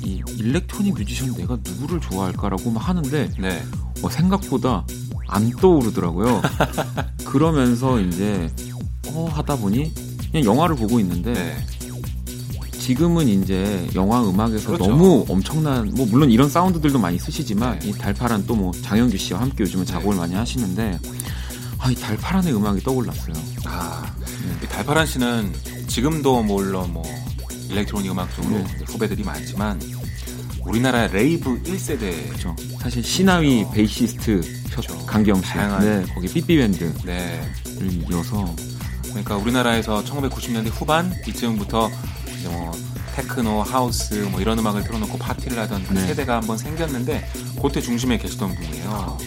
이 0.04 0.22
일렉트로닉 0.38 0.94
뮤지션 0.94 1.34
내가 1.36 1.58
누구를 1.64 2.00
좋아할까라고 2.00 2.72
막 2.72 2.88
하는데 2.88 3.30
네. 3.40 3.64
어, 4.04 4.10
생각보다 4.10 4.86
안 5.28 5.50
떠오르더라고요. 5.52 6.42
그러면서 7.26 8.00
이제 8.00 8.50
어 9.14 9.26
하다 9.26 9.58
보니 9.58 9.92
그냥 10.32 10.46
영화를 10.46 10.76
보고 10.76 11.00
있는데 11.00 11.34
네. 11.34 11.56
지금은 12.88 13.28
이제 13.28 13.86
영화 13.96 14.22
음악에서 14.28 14.68
그렇죠. 14.68 14.88
너무 14.88 15.26
엄청난 15.28 15.92
뭐 15.94 16.06
물론 16.06 16.32
이런 16.32 16.50
사운드들도 16.50 16.98
많이 16.98 17.20
쓰시지만 17.20 17.80
네. 17.80 17.90
이 17.90 17.92
달파란 17.92 18.46
또 18.46 18.56
뭐 18.58 18.72
장영규 18.72 19.18
씨와 19.18 19.42
함께 19.42 19.64
요즘은 19.66 19.86
네. 19.86 19.92
작업을 19.92 20.12
네. 20.16 20.22
많이 20.22 20.34
하시는데 20.36 20.98
아 21.80 21.92
이 21.92 21.96
달파란의 21.96 22.56
음악이 22.56 22.82
떠올랐어요. 22.84 23.36
아, 23.66 24.12
네. 24.62 24.68
달파란 24.70 25.06
씨는 25.06 25.54
지금도 25.88 26.42
물론 26.44 26.92
뭐 26.94 27.04
electronic 27.70 28.10
음악 28.12 28.34
쪽으로 28.36 28.56
네. 28.58 28.66
후배들이 28.88 29.22
많지만 29.24 29.80
우리나라 30.66 31.08
rave 31.08 31.62
1세대 31.64 32.28
그렇죠. 32.30 32.56
사실 32.80 33.04
시나위 33.04 33.64
어. 33.64 33.72
베이시스트 33.72 34.42
그렇죠. 34.72 34.98
강기영 35.06 35.42
씨, 35.44 35.50
다양한 35.50 35.82
네, 35.82 36.06
거기 36.16 36.28
삐삐 36.30 36.56
밴드를 36.58 36.94
네. 37.06 37.42
이어서 38.10 38.56
그러니까 39.10 39.36
우리나라에서 39.36 40.04
1990년대 40.06 40.70
후반 40.72 41.14
이쯤부터 41.28 41.90
이제 42.40 42.48
뭐 42.50 42.72
테크노, 43.16 43.64
하우스 43.64 44.14
뭐 44.32 44.40
이런 44.40 44.60
음악을 44.60 44.84
틀어놓고 44.84 45.18
파티를 45.18 45.58
하던 45.60 45.84
그 45.86 45.94
네. 45.94 46.08
세대가 46.08 46.38
한번 46.38 46.58
생겼는데 46.58 47.28
그때 47.62 47.82
중심에 47.82 48.18
계시던 48.18 48.54
분이에요. 48.56 49.18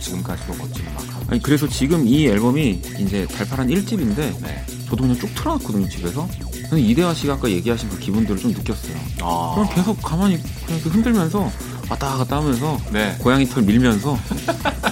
지금까지도 0.00 0.54
멋진 0.54 0.86
음악하고. 0.86 1.26
아니 1.28 1.42
그래서 1.42 1.68
지금 1.68 2.06
이 2.06 2.26
앨범이 2.26 2.82
이제 2.98 3.26
달파란 3.26 3.68
1집인데 3.68 4.40
네. 4.40 4.64
저도 4.88 5.02
그냥 5.02 5.16
쭉 5.18 5.32
틀어놨거든요 5.34 5.88
집에서. 5.88 6.28
이대화 6.74 7.12
씨가 7.12 7.34
아까 7.34 7.50
얘기하신 7.50 7.90
그 7.90 7.98
기분들을 7.98 8.40
좀 8.40 8.52
느꼈어요. 8.52 8.96
아. 9.20 9.52
그럼 9.54 9.68
계속 9.74 10.00
가만히 10.00 10.40
그냥 10.64 10.80
흔들면서 10.82 11.52
왔다 11.90 12.16
갔다 12.16 12.38
하면서 12.38 12.78
네. 12.90 13.14
고양이 13.18 13.46
털 13.46 13.62
밀면서 13.62 14.18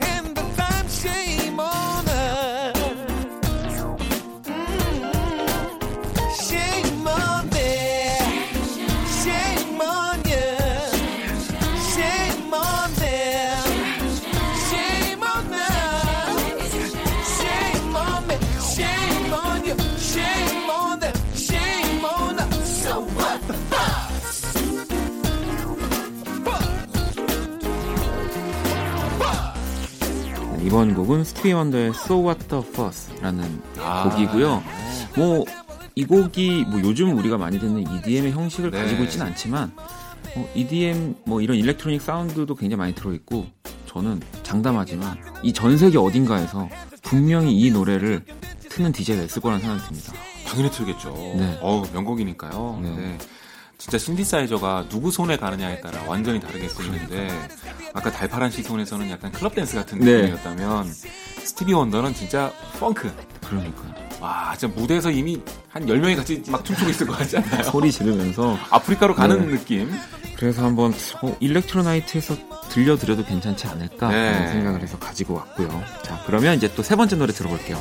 이번 30.71 30.93
곡은 30.93 31.25
스티비 31.25 31.51
원더의 31.51 31.89
So 31.89 32.23
What 32.25 32.47
the 32.47 32.63
Fuss라는 32.65 33.61
아, 33.77 34.07
곡이고요. 34.09 34.63
뭐이 35.17 36.05
곡이 36.07 36.63
뭐 36.69 36.79
요즘 36.81 37.17
우리가 37.17 37.37
많이 37.37 37.59
듣는 37.59 37.81
EDM의 37.81 38.31
형식을 38.31 38.71
네. 38.71 38.81
가지고 38.81 39.03
있지는 39.03 39.25
않지만 39.25 39.73
뭐 40.33 40.49
EDM 40.55 41.15
뭐 41.25 41.41
이런 41.41 41.57
electronic 41.57 42.01
사운드도 42.01 42.55
굉장히 42.55 42.77
많이 42.77 42.95
들어있고 42.95 43.47
저는 43.85 44.21
장담하지만 44.43 45.17
이 45.43 45.51
전 45.51 45.77
세계 45.77 45.97
어딘가에서 45.97 46.69
분명히 47.01 47.53
이 47.59 47.69
노래를 47.69 48.23
트는 48.69 48.93
DJ가 48.93 49.23
있을 49.23 49.41
거라는 49.41 49.59
생각이 49.61 49.83
듭니다. 49.89 50.13
당연히 50.47 50.71
틀겠죠. 50.71 51.09
네. 51.35 51.59
어우 51.61 51.83
명곡이니까요. 51.91 52.79
네. 52.81 53.17
네. 53.81 53.83
진짜 53.83 53.97
신디사이저가 53.97 54.85
누구 54.89 55.09
손에 55.11 55.37
가느냐에 55.37 55.81
따라 55.81 56.03
완전히 56.05 56.39
다르게 56.39 56.67
쓰이는데 56.69 57.29
아까 57.93 58.11
달파란 58.11 58.51
씨 58.51 58.61
손에서는 58.61 59.09
약간 59.09 59.31
클럽 59.31 59.55
댄스 59.55 59.75
같은 59.75 59.99
네. 59.99 60.17
느낌이었다면 60.17 60.93
스티비 61.43 61.73
원더는 61.73 62.13
진짜 62.13 62.51
펑크. 62.79 63.11
그러니까요. 63.47 63.91
와, 64.19 64.55
진짜 64.55 64.73
무대에서 64.79 65.09
이미 65.09 65.41
한 65.69 65.83
10명이 65.87 66.15
같이 66.15 66.43
막 66.47 66.63
춤추고 66.63 66.91
있을 66.91 67.07
것 67.07 67.17
같지 67.17 67.37
않나요? 67.37 67.63
소리 67.63 67.91
지르면서 67.91 68.55
아프리카로 68.69 69.15
가는 69.15 69.47
네. 69.49 69.57
느낌. 69.57 69.91
그래서 70.37 70.63
한번 70.63 70.93
어, 71.23 71.35
일렉트로나이트에서 71.39 72.35
들려드려도 72.69 73.25
괜찮지 73.25 73.65
않을까 73.67 74.09
네. 74.09 74.47
생각을 74.49 74.81
해서 74.81 74.97
가지고 74.99 75.35
왔고요. 75.35 75.83
자, 76.03 76.21
그러면 76.27 76.55
이제 76.55 76.71
또 76.75 76.83
세 76.83 76.95
번째 76.95 77.15
노래 77.15 77.33
들어볼게요. 77.33 77.77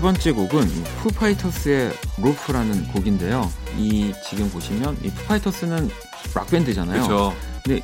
세 0.00 0.02
번째 0.02 0.32
곡은 0.32 0.66
푸파이터스의 1.02 1.92
Rope라는 2.16 2.88
곡인데요. 2.88 3.52
이 3.76 4.14
지금 4.26 4.48
보시면 4.48 4.96
이 5.04 5.10
푸파이터스는 5.10 5.90
락 6.34 6.46
밴드잖아요. 6.46 7.02
그렇죠. 7.02 7.36
근데 7.62 7.82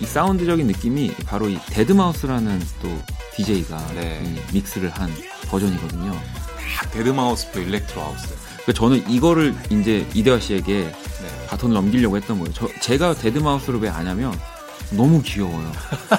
이 0.00 0.06
사운드적인 0.06 0.66
느낌이 0.66 1.14
바로 1.26 1.46
이 1.46 1.58
데드마우스라는 1.66 2.62
또 2.80 2.88
DJ가 3.34 3.86
네. 3.92 4.34
믹스를 4.50 4.88
한 4.88 5.12
버전이거든요. 5.50 6.18
딱 6.74 6.90
데드마우스 6.90 7.50
표 7.52 7.60
electro 7.60 8.00
house. 8.00 8.28
그러니까 8.62 8.72
저는 8.72 9.10
이거를 9.10 9.54
이제 9.68 10.06
이대화 10.14 10.40
씨에게 10.40 10.84
네. 10.84 11.46
바톤을 11.48 11.74
넘기려고 11.74 12.16
했던 12.16 12.38
거예요. 12.38 12.54
저, 12.54 12.66
제가 12.80 13.12
데드마우스를 13.12 13.80
왜 13.80 13.90
아냐면 13.90 14.32
너무 14.90 15.20
귀여워요. 15.20 15.70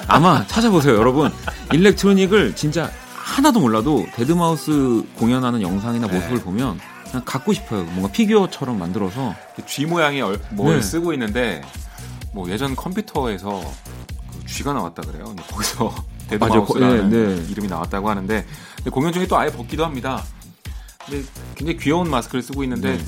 아마 0.06 0.46
찾아보세요, 0.46 0.94
여러분. 0.94 1.32
electronic을 1.72 2.54
진짜 2.54 2.92
하나도 3.22 3.60
몰라도 3.60 4.06
데드마우스 4.14 5.04
공연하는 5.16 5.62
영상이나 5.62 6.06
네. 6.06 6.14
모습을 6.14 6.40
보면 6.40 6.78
그냥 7.04 7.22
갖고 7.24 7.52
싶어요. 7.52 7.84
뭔가 7.84 8.10
피규어처럼 8.10 8.78
만들어서. 8.78 9.34
G 9.66 9.86
모양의 9.86 10.22
얼- 10.22 10.40
뭘 10.52 10.76
네. 10.76 10.82
쓰고 10.82 11.12
있는데 11.12 11.62
뭐 12.32 12.48
예전 12.50 12.74
컴퓨터에서 12.74 13.60
그 14.32 14.46
쥐가 14.46 14.72
나왔다 14.72 15.02
그래요. 15.02 15.34
거기서 15.50 15.94
데드마우스라는 16.28 17.10
네, 17.10 17.36
네. 17.36 17.46
이름이 17.50 17.68
나왔다고 17.68 18.08
하는데 18.08 18.46
공연 18.90 19.12
중에 19.12 19.26
또 19.26 19.36
아예 19.38 19.50
벗기도 19.50 19.84
합니다. 19.84 20.22
근데 21.06 21.24
굉장히 21.56 21.78
귀여운 21.78 22.08
마스크를 22.10 22.42
쓰고 22.42 22.62
있는데 22.64 22.96
네. 22.96 23.04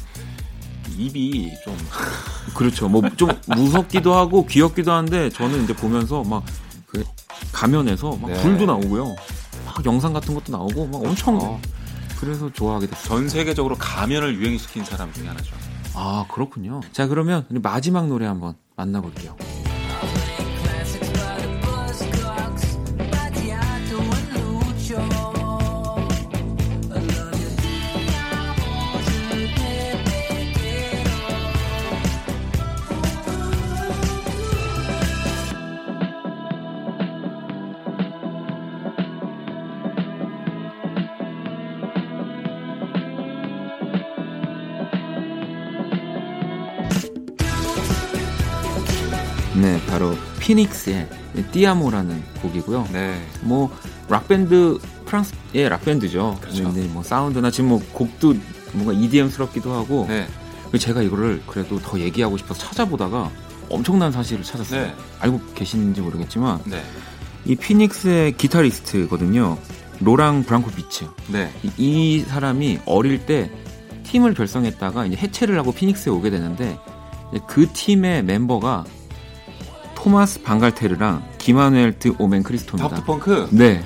입이 0.99 1.53
좀 1.65 1.77
그렇죠. 2.55 2.89
뭐 2.89 3.03
좀 3.17 3.31
무섭기도 3.47 4.15
하고 4.15 4.45
귀엽기도 4.47 4.93
한데 4.93 5.31
저는 5.31 5.65
이제 5.65 5.75
보면서 5.75 6.23
막 6.23 6.43
그 6.87 7.03
가면에서 7.53 8.15
막 8.21 8.31
네. 8.31 8.43
불도 8.43 8.67
나오고요. 8.67 9.17
막 9.75 9.85
영상 9.87 10.13
같은 10.13 10.35
것도 10.35 10.53
나오고 10.53 10.87
막 10.87 11.03
엄청 11.03 11.39
어, 11.39 11.61
그래서 12.21 12.51
좋아하게 12.53 12.87
됐어요. 12.87 13.09
전 13.09 13.29
세계적으로 13.29 13.77
가면을 13.77 14.37
유행시킨 14.37 14.85
사람 14.85 15.13
중에 15.13 15.27
하나죠. 15.29 15.55
아 15.95 16.27
그렇군요. 16.31 16.81
자 16.93 17.07
그러면 17.07 17.47
마지막 17.49 18.07
노래 18.07 18.27
한번 18.27 18.55
만나볼게요. 18.77 19.37
네, 49.63 49.81
바로 49.87 50.17
피닉스의 50.41 51.09
띠아모라는 51.53 52.21
곡이고요. 52.43 52.89
네. 52.93 53.25
뭐 53.43 53.71
락밴드 54.09 54.79
프랑스의 55.07 55.69
락밴드죠. 55.69 56.39
그렇죠. 56.41 56.65
근데 56.65 56.83
뭐 56.89 57.05
사운드나 57.05 57.49
지금 57.51 57.71
뭐 57.71 57.83
곡도 57.93 58.35
뭔가 58.73 58.93
EDM스럽기도 58.93 59.73
하고 59.73 60.07
네. 60.09 60.27
그래서 60.67 60.87
제가 60.87 61.03
이거를 61.03 61.43
그래도 61.47 61.79
더 61.79 62.01
얘기하고 62.01 62.37
싶어서 62.39 62.67
찾아보다가 62.67 63.31
엄청난 63.71 64.11
사실을 64.11 64.43
찾았어요. 64.43 64.87
네. 64.87 64.95
알고 65.21 65.41
계시는지 65.55 66.01
모르겠지만 66.01 66.61
네. 66.65 66.83
이 67.45 67.55
피닉스의 67.55 68.37
기타리스트거든요. 68.37 69.59
로랑 70.01 70.43
브랑코비츠. 70.43 71.07
네. 71.29 71.53
이, 71.63 71.71
이 71.77 72.21
사람이 72.21 72.81
어릴 72.85 73.25
때 73.27 73.51
팀을 74.03 74.35
결성했다가 74.35 75.07
이제 75.07 75.17
해체를 75.17 75.57
하고 75.57 75.73
피닉스에 75.73 76.13
오게 76.13 76.31
되는데 76.31 76.79
그 77.47 77.69
팀의 77.73 78.25
멤버가 78.25 78.85
토마스 80.03 80.43
방갈테르랑 80.43 81.23
드 81.99 82.15
오멘 82.19 82.43
크리스토입니다. 82.43 82.89
다프트 82.89 83.07
펑크. 83.07 83.49
네. 83.53 83.85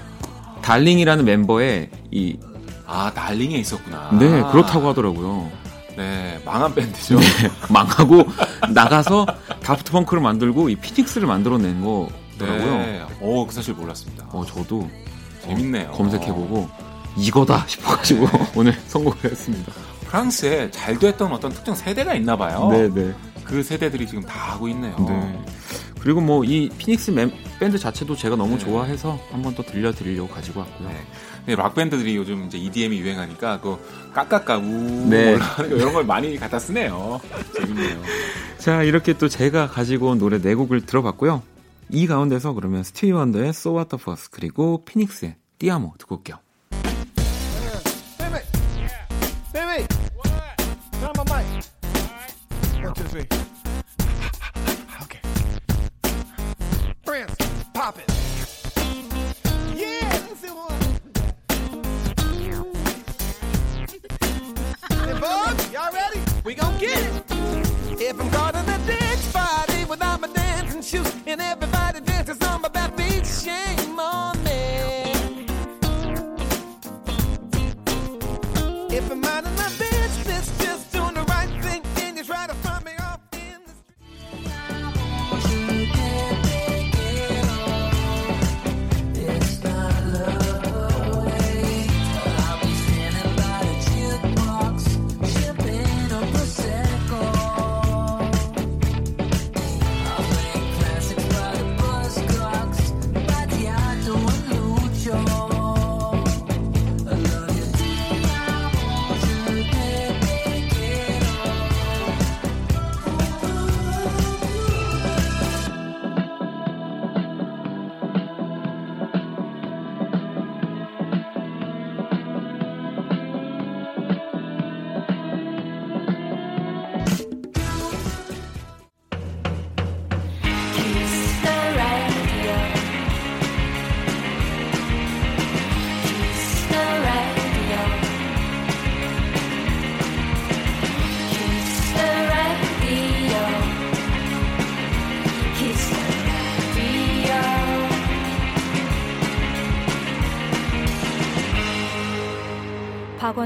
달링이라는 0.62 1.24
멤버의 1.24 1.90
이 2.10 2.38
아 2.86 3.10
달링에 3.12 3.56
있었구나. 3.58 4.10
네, 4.18 4.42
그렇다고 4.52 4.88
하더라고요. 4.88 5.50
네, 5.96 6.40
망한 6.44 6.74
밴드죠. 6.74 7.18
망하고 7.68 8.24
나가서 8.72 9.26
다프트 9.62 9.90
펑크를 9.92 10.22
만들고 10.22 10.68
이 10.68 10.76
피닉스를 10.76 11.26
만들어낸 11.26 11.82
거더라고요. 11.82 12.76
네. 12.78 13.02
오, 13.20 13.44
그 13.46 13.52
사실 13.52 13.74
몰랐습니다. 13.74 14.26
어, 14.30 14.44
저도 14.46 14.88
재밌네요. 15.42 15.90
검색해보고 15.92 16.68
이거다 17.16 17.64
싶어가지고 17.66 18.28
오늘 18.54 18.72
선곡을 18.86 19.30
했습니다. 19.32 19.72
프랑스에 20.06 20.70
잘 20.70 20.96
됐던 20.98 21.32
어떤 21.32 21.52
특정 21.52 21.74
세대가 21.74 22.14
있나 22.14 22.36
봐요. 22.36 22.68
네. 22.70 23.12
그 23.42 23.62
세대들이 23.62 24.06
지금 24.06 24.22
다 24.22 24.52
하고 24.52 24.68
있네요. 24.68 24.94
네. 25.08 25.44
그리고 26.06 26.20
뭐 26.20 26.44
이 26.44 26.68
피닉스 26.78 27.10
멤- 27.10 27.32
밴드 27.58 27.76
자체도 27.76 28.14
제가 28.14 28.36
너무 28.36 28.56
네. 28.56 28.64
좋아해서 28.64 29.18
한번 29.32 29.56
더 29.56 29.64
들려드리려고 29.64 30.28
가지고 30.28 30.60
왔고요. 30.60 30.88
네. 31.46 31.56
락 31.56 31.74
밴드들이 31.74 32.14
요즘 32.14 32.44
이제 32.44 32.56
EDM이 32.58 32.96
유행하니까 33.00 33.60
그 33.60 33.76
까까까 34.14 34.58
우 34.58 34.62
네. 35.10 35.36
거 35.36 35.64
이런 35.64 35.92
걸 35.92 36.04
많이 36.04 36.36
갖다 36.36 36.60
쓰네요. 36.60 37.20
재밌네요. 37.56 38.00
자 38.58 38.84
이렇게 38.84 39.14
또 39.14 39.28
제가 39.28 39.66
가지고 39.66 40.10
온 40.10 40.18
노래 40.18 40.40
네 40.40 40.54
곡을 40.54 40.86
들어봤고요. 40.86 41.42
이 41.90 42.06
가운데서 42.06 42.52
그러면 42.52 42.84
스티비 42.84 43.10
원더의 43.10 43.48
So 43.48 43.72
What 43.74 43.88
the 43.96 44.00
Fuss 44.00 44.30
그리고 44.30 44.84
피닉스의 44.84 45.34
띠아모 45.58 45.94
듣고 45.98 46.18
올게요. 46.18 46.36
We 66.46 66.54
gon' 66.54 66.78
get 66.78 66.96
it. 66.96 67.24
If 68.00 68.20
I'm 68.20 68.30
caught 68.30 68.45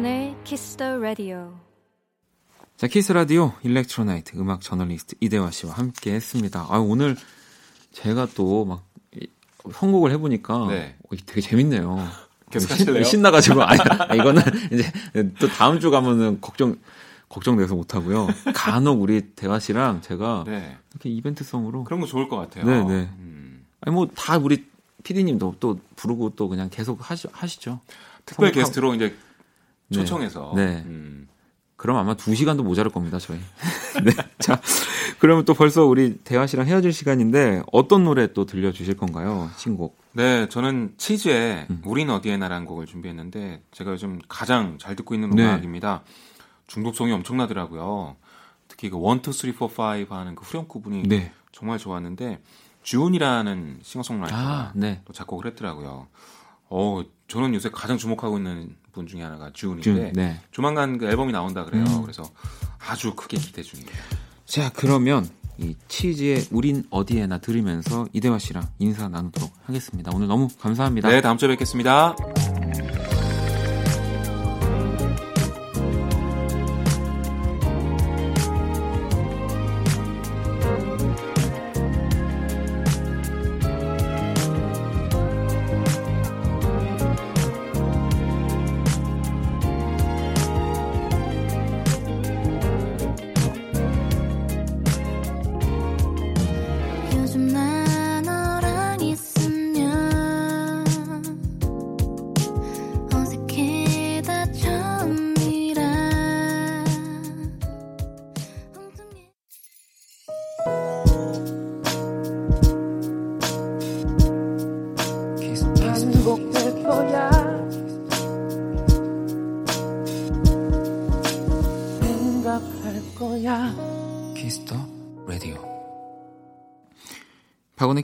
박원의 0.01 0.35
키스 0.45 0.77
더 0.79 0.97
라디오. 0.97 1.53
자 2.79 2.87
키스 2.87 3.13
라디오 3.13 3.53
일렉트로나이트 3.63 4.35
음악 4.39 4.63
저널리스트 4.63 5.17
이대화 5.21 5.51
씨와 5.51 5.75
함께 5.75 6.15
했습니다. 6.15 6.67
아 6.71 6.79
오늘 6.79 7.17
제가 7.93 8.29
또 8.35 8.65
막 8.65 8.89
선곡을 9.75 10.11
해 10.11 10.17
보니까 10.17 10.69
네. 10.69 10.97
어, 11.05 11.17
되게 11.27 11.43
재밌네요. 11.43 12.09
계속 12.51 12.71
하실래요? 12.71 13.05
신나 13.05 13.31
가지고 13.31 13.61
아니 13.63 13.79
이거는 14.19 14.43
이제 14.73 14.91
또 15.39 15.49
다음 15.49 15.81
주 15.81 15.91
가면은 15.91 16.41
걱정 16.41 16.77
걱정돼서 17.29 17.75
못 17.75 17.95
하고요. 17.95 18.29
간혹 18.55 19.03
우리 19.03 19.21
대화 19.35 19.59
씨랑 19.59 20.01
제가 20.01 20.45
네. 20.47 20.79
이렇게 20.93 21.11
이벤트성으로 21.11 21.85
그런 21.85 22.01
거 22.01 22.07
좋을 22.07 22.29
것 22.31 22.37
같아요. 22.39 22.65
네, 22.65 22.85
네. 22.85 23.11
음. 23.19 23.67
아니 23.83 23.95
뭐 23.95 24.07
다 24.15 24.39
우리 24.39 24.65
PD님도 25.05 25.57
또 25.61 25.79
부르고 25.97 26.31
또 26.37 26.49
그냥 26.49 26.71
계속 26.71 26.99
하시, 27.11 27.29
하시죠. 27.33 27.81
특별 28.25 28.51
게스트로 28.53 28.95
이제 28.95 29.09
네. 29.09 29.30
초청해서 29.93 30.53
네. 30.57 30.83
음. 30.87 31.29
그럼 31.77 31.97
아마 31.97 32.15
두 32.15 32.35
시간도 32.35 32.63
모자랄 32.63 32.93
겁니다, 32.93 33.19
저희. 33.19 33.39
네. 34.05 34.13
자, 34.39 34.61
그러면 35.19 35.47
또 35.47 35.55
벌써 35.55 35.87
우리 35.87 36.19
대화 36.19 36.47
씨랑 36.47 36.67
헤어질 36.67 36.93
시간인데 36.93 37.63
어떤 37.73 38.05
노래 38.05 38.35
또 38.35 38.45
들려주실 38.45 38.99
건가요? 38.99 39.51
신곡. 39.57 39.97
네, 40.13 40.47
저는 40.51 40.93
치즈의 40.99 41.69
음. 41.71 41.83
우린 41.87 42.11
어디에나라는 42.11 42.67
곡을 42.67 42.85
준비했는데 42.85 43.63
제가 43.71 43.93
요즘 43.93 44.19
가장 44.29 44.77
잘 44.79 44.95
듣고 44.95 45.15
있는 45.15 45.31
네. 45.31 45.43
음악입니다. 45.43 46.03
중독성이 46.67 47.13
엄청나더라고요. 47.13 48.17
특히 48.69 48.91
그 48.91 48.99
1, 48.99 49.21
2, 49.27 49.33
3, 49.33 49.69
4, 49.69 49.83
5 50.11 50.15
하는 50.15 50.35
그 50.35 50.45
후렴 50.45 50.69
구 50.69 50.83
분이 50.83 51.05
네. 51.05 51.33
정말 51.51 51.79
좋았는데 51.79 52.41
주은이라는 52.83 53.81
싱어송라이터가 53.83 54.43
아, 54.43 54.73
네. 54.75 55.01
또 55.05 55.13
작곡을 55.13 55.47
했더라고요. 55.47 56.09
어, 56.69 57.03
저는 57.29 57.55
요새 57.55 57.69
가장 57.71 57.99
주목하고 57.99 58.37
있는 58.37 58.77
분 58.93 59.07
중에 59.07 59.23
하나가 59.23 59.51
준, 59.53 59.81
네. 59.81 60.41
조만간 60.51 60.99
그 60.99 61.07
앨범이 61.07 61.33
나온다 61.33 61.65
그래요. 61.65 61.85
음. 61.85 62.03
그래서 62.03 62.25
아주 62.79 63.15
크게 63.15 63.39
기대 63.39 63.63
중이에요. 63.63 63.91
자, 64.45 64.71
그러면 64.75 65.29
이 65.59 65.77
치즈의 65.89 66.49
우린 66.51 66.85
어디에나 66.91 67.39
들으면서 67.39 68.07
이대화 68.13 68.39
씨랑 68.39 68.67
인사 68.79 69.09
나누도록 69.09 69.53
하겠습니다. 69.65 70.11
오늘 70.15 70.27
너무 70.27 70.49
감사합니다. 70.59 71.09
네, 71.09 71.21
다음 71.21 71.37
주에 71.37 71.49
뵙겠습니다. 71.49 72.17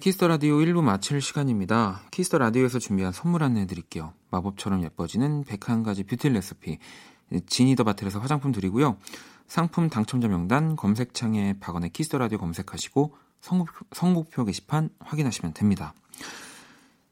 키스 0.07 0.20
더 0.20 0.29
라디오 0.29 0.59
1부 0.59 0.83
마칠 0.83 1.21
시간입니다. 1.21 2.01
키스 2.13 2.29
더 2.29 2.39
라디오에서 2.39 2.79
준비한 2.79 3.13
선물 3.13 3.43
안내해 3.43 3.67
드릴게요. 3.67 4.13
마법처럼 4.31 4.85
예뻐지는 4.85 5.43
101가지 5.43 6.07
뷰티 6.07 6.29
레시피 6.29 6.79
지니 7.49 7.68
더 7.68 7.83
바틀에서 7.83 8.21
화장품 8.21 8.53
드리고요. 8.53 8.99
상품 9.49 9.91
당첨자 9.91 10.29
명단 10.29 10.77
검색창에 10.77 11.55
박원의 11.59 11.91
키스 11.91 12.08
더 12.08 12.19
라디오 12.19 12.39
검색하시고 12.39 13.17
선곡표, 13.41 13.85
선곡표 13.91 14.45
게시판 14.45 14.91
확인하시면 15.01 15.55
됩니다. 15.55 15.93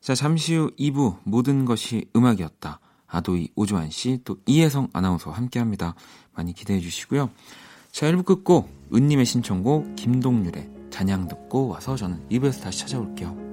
자, 0.00 0.14
잠시 0.14 0.54
후 0.54 0.70
2부 0.78 1.16
모든 1.24 1.64
것이 1.64 2.08
음악이었다. 2.14 2.78
아도이 3.08 3.48
오주환 3.56 3.90
씨, 3.90 4.20
또 4.22 4.36
이혜성 4.46 4.90
아나운서와 4.92 5.36
함께 5.36 5.58
합니다. 5.58 5.96
많이 6.32 6.52
기대해 6.52 6.78
주시고요. 6.78 7.28
자, 7.90 8.06
1부 8.12 8.24
끝곡, 8.24 8.70
은님의 8.94 9.26
신청곡, 9.26 9.96
김동률의 9.96 10.83
잔향 10.94 11.26
듣고 11.26 11.66
와서 11.66 11.96
저는 11.96 12.20
2부에서 12.30 12.62
다시 12.62 12.78
찾아올게요. 12.78 13.43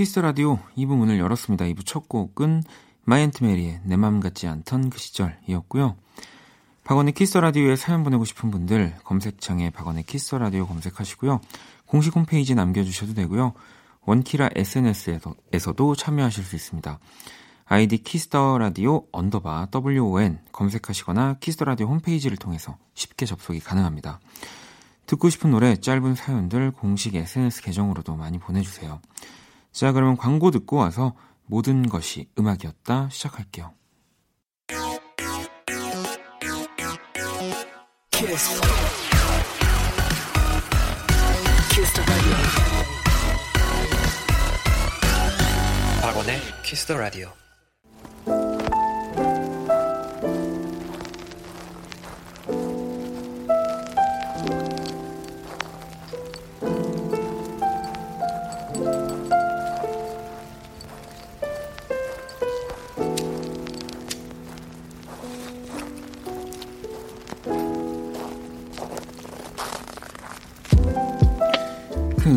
키스 0.00 0.18
라디오 0.18 0.58
2부 0.78 0.96
문을 0.96 1.18
열었습니다. 1.18 1.66
2부 1.66 1.84
첫 1.84 2.08
곡은 2.08 2.62
마이앤트 3.04 3.44
메리의 3.44 3.82
내 3.84 3.98
맘 3.98 4.20
같지 4.20 4.46
않던 4.46 4.88
그 4.88 4.98
시절이었고요. 4.98 5.94
박원의 6.84 7.12
키스 7.12 7.36
라디오에 7.36 7.76
사연 7.76 8.02
보내고 8.02 8.24
싶은 8.24 8.50
분들 8.50 8.94
검색창에 9.04 9.68
박원의 9.68 10.04
키스 10.04 10.34
라디오 10.36 10.66
검색하시고요. 10.66 11.42
공식 11.84 12.16
홈페이지 12.16 12.54
남겨주셔도 12.54 13.12
되고요. 13.12 13.52
원키라 14.06 14.48
SNS에서도 14.54 15.94
참여하실 15.94 16.44
수 16.44 16.56
있습니다. 16.56 16.98
아이디 17.66 17.98
키스 17.98 18.34
더 18.34 18.56
라디오 18.56 19.04
underbar 19.12 19.68
WON 19.74 20.38
검색하시거나 20.50 21.36
키스 21.40 21.56
더 21.56 21.66
라디오 21.66 21.88
홈페이지를 21.88 22.38
통해서 22.38 22.78
쉽게 22.94 23.26
접속이 23.26 23.60
가능합니다. 23.60 24.18
듣고 25.04 25.28
싶은 25.28 25.50
노래 25.50 25.76
짧은 25.76 26.14
사연들 26.14 26.70
공식 26.70 27.16
SNS 27.16 27.60
계정으로도 27.60 28.16
많이 28.16 28.38
보내주세요. 28.38 28.98
자, 29.72 29.92
그러면 29.92 30.16
광고 30.16 30.50
듣고 30.50 30.76
와서 30.76 31.14
모든 31.46 31.88
것이 31.88 32.28
음악이었다 32.38 33.08
시작할게요. 33.10 33.72
박원의 46.02 46.40
키스 46.64 46.86
더 46.86 46.96
라디오. 46.98 47.39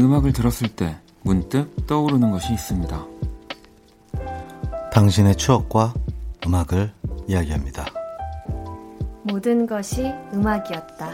음악을 0.03 0.33
들었을 0.33 0.67
때 0.67 0.97
문득 1.21 1.87
떠오르는 1.87 2.31
것이 2.31 2.51
있습니다. 2.53 3.05
당신의 4.91 5.37
추억과 5.37 5.93
음악을 6.45 6.91
이야기합니다. 7.27 7.85
모든 9.23 9.65
것이 9.65 10.13
음악이었다. 10.33 11.09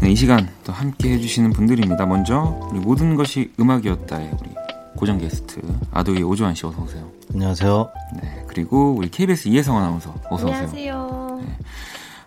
네, 0.00 0.10
이 0.10 0.16
시간 0.16 0.48
또 0.64 0.72
함께 0.72 1.12
해주시는 1.12 1.52
분들입니다. 1.52 2.06
먼저 2.06 2.58
우리 2.72 2.80
모든 2.80 3.14
것이 3.14 3.52
음악이었다의 3.60 4.32
우리 4.40 4.50
고정 4.96 5.18
게스트 5.18 5.60
아도이 5.92 6.24
오주환 6.24 6.56
씨 6.56 6.66
어서 6.66 6.82
오세요. 6.82 7.08
안녕하세요. 7.32 7.88
네 8.20 8.44
그리고 8.48 8.94
우리 8.94 9.08
KBS 9.08 9.48
이혜성 9.48 9.76
아나운서 9.76 10.12
어서 10.28 10.46
오세요. 10.46 10.56
안녕하세요. 10.56 11.01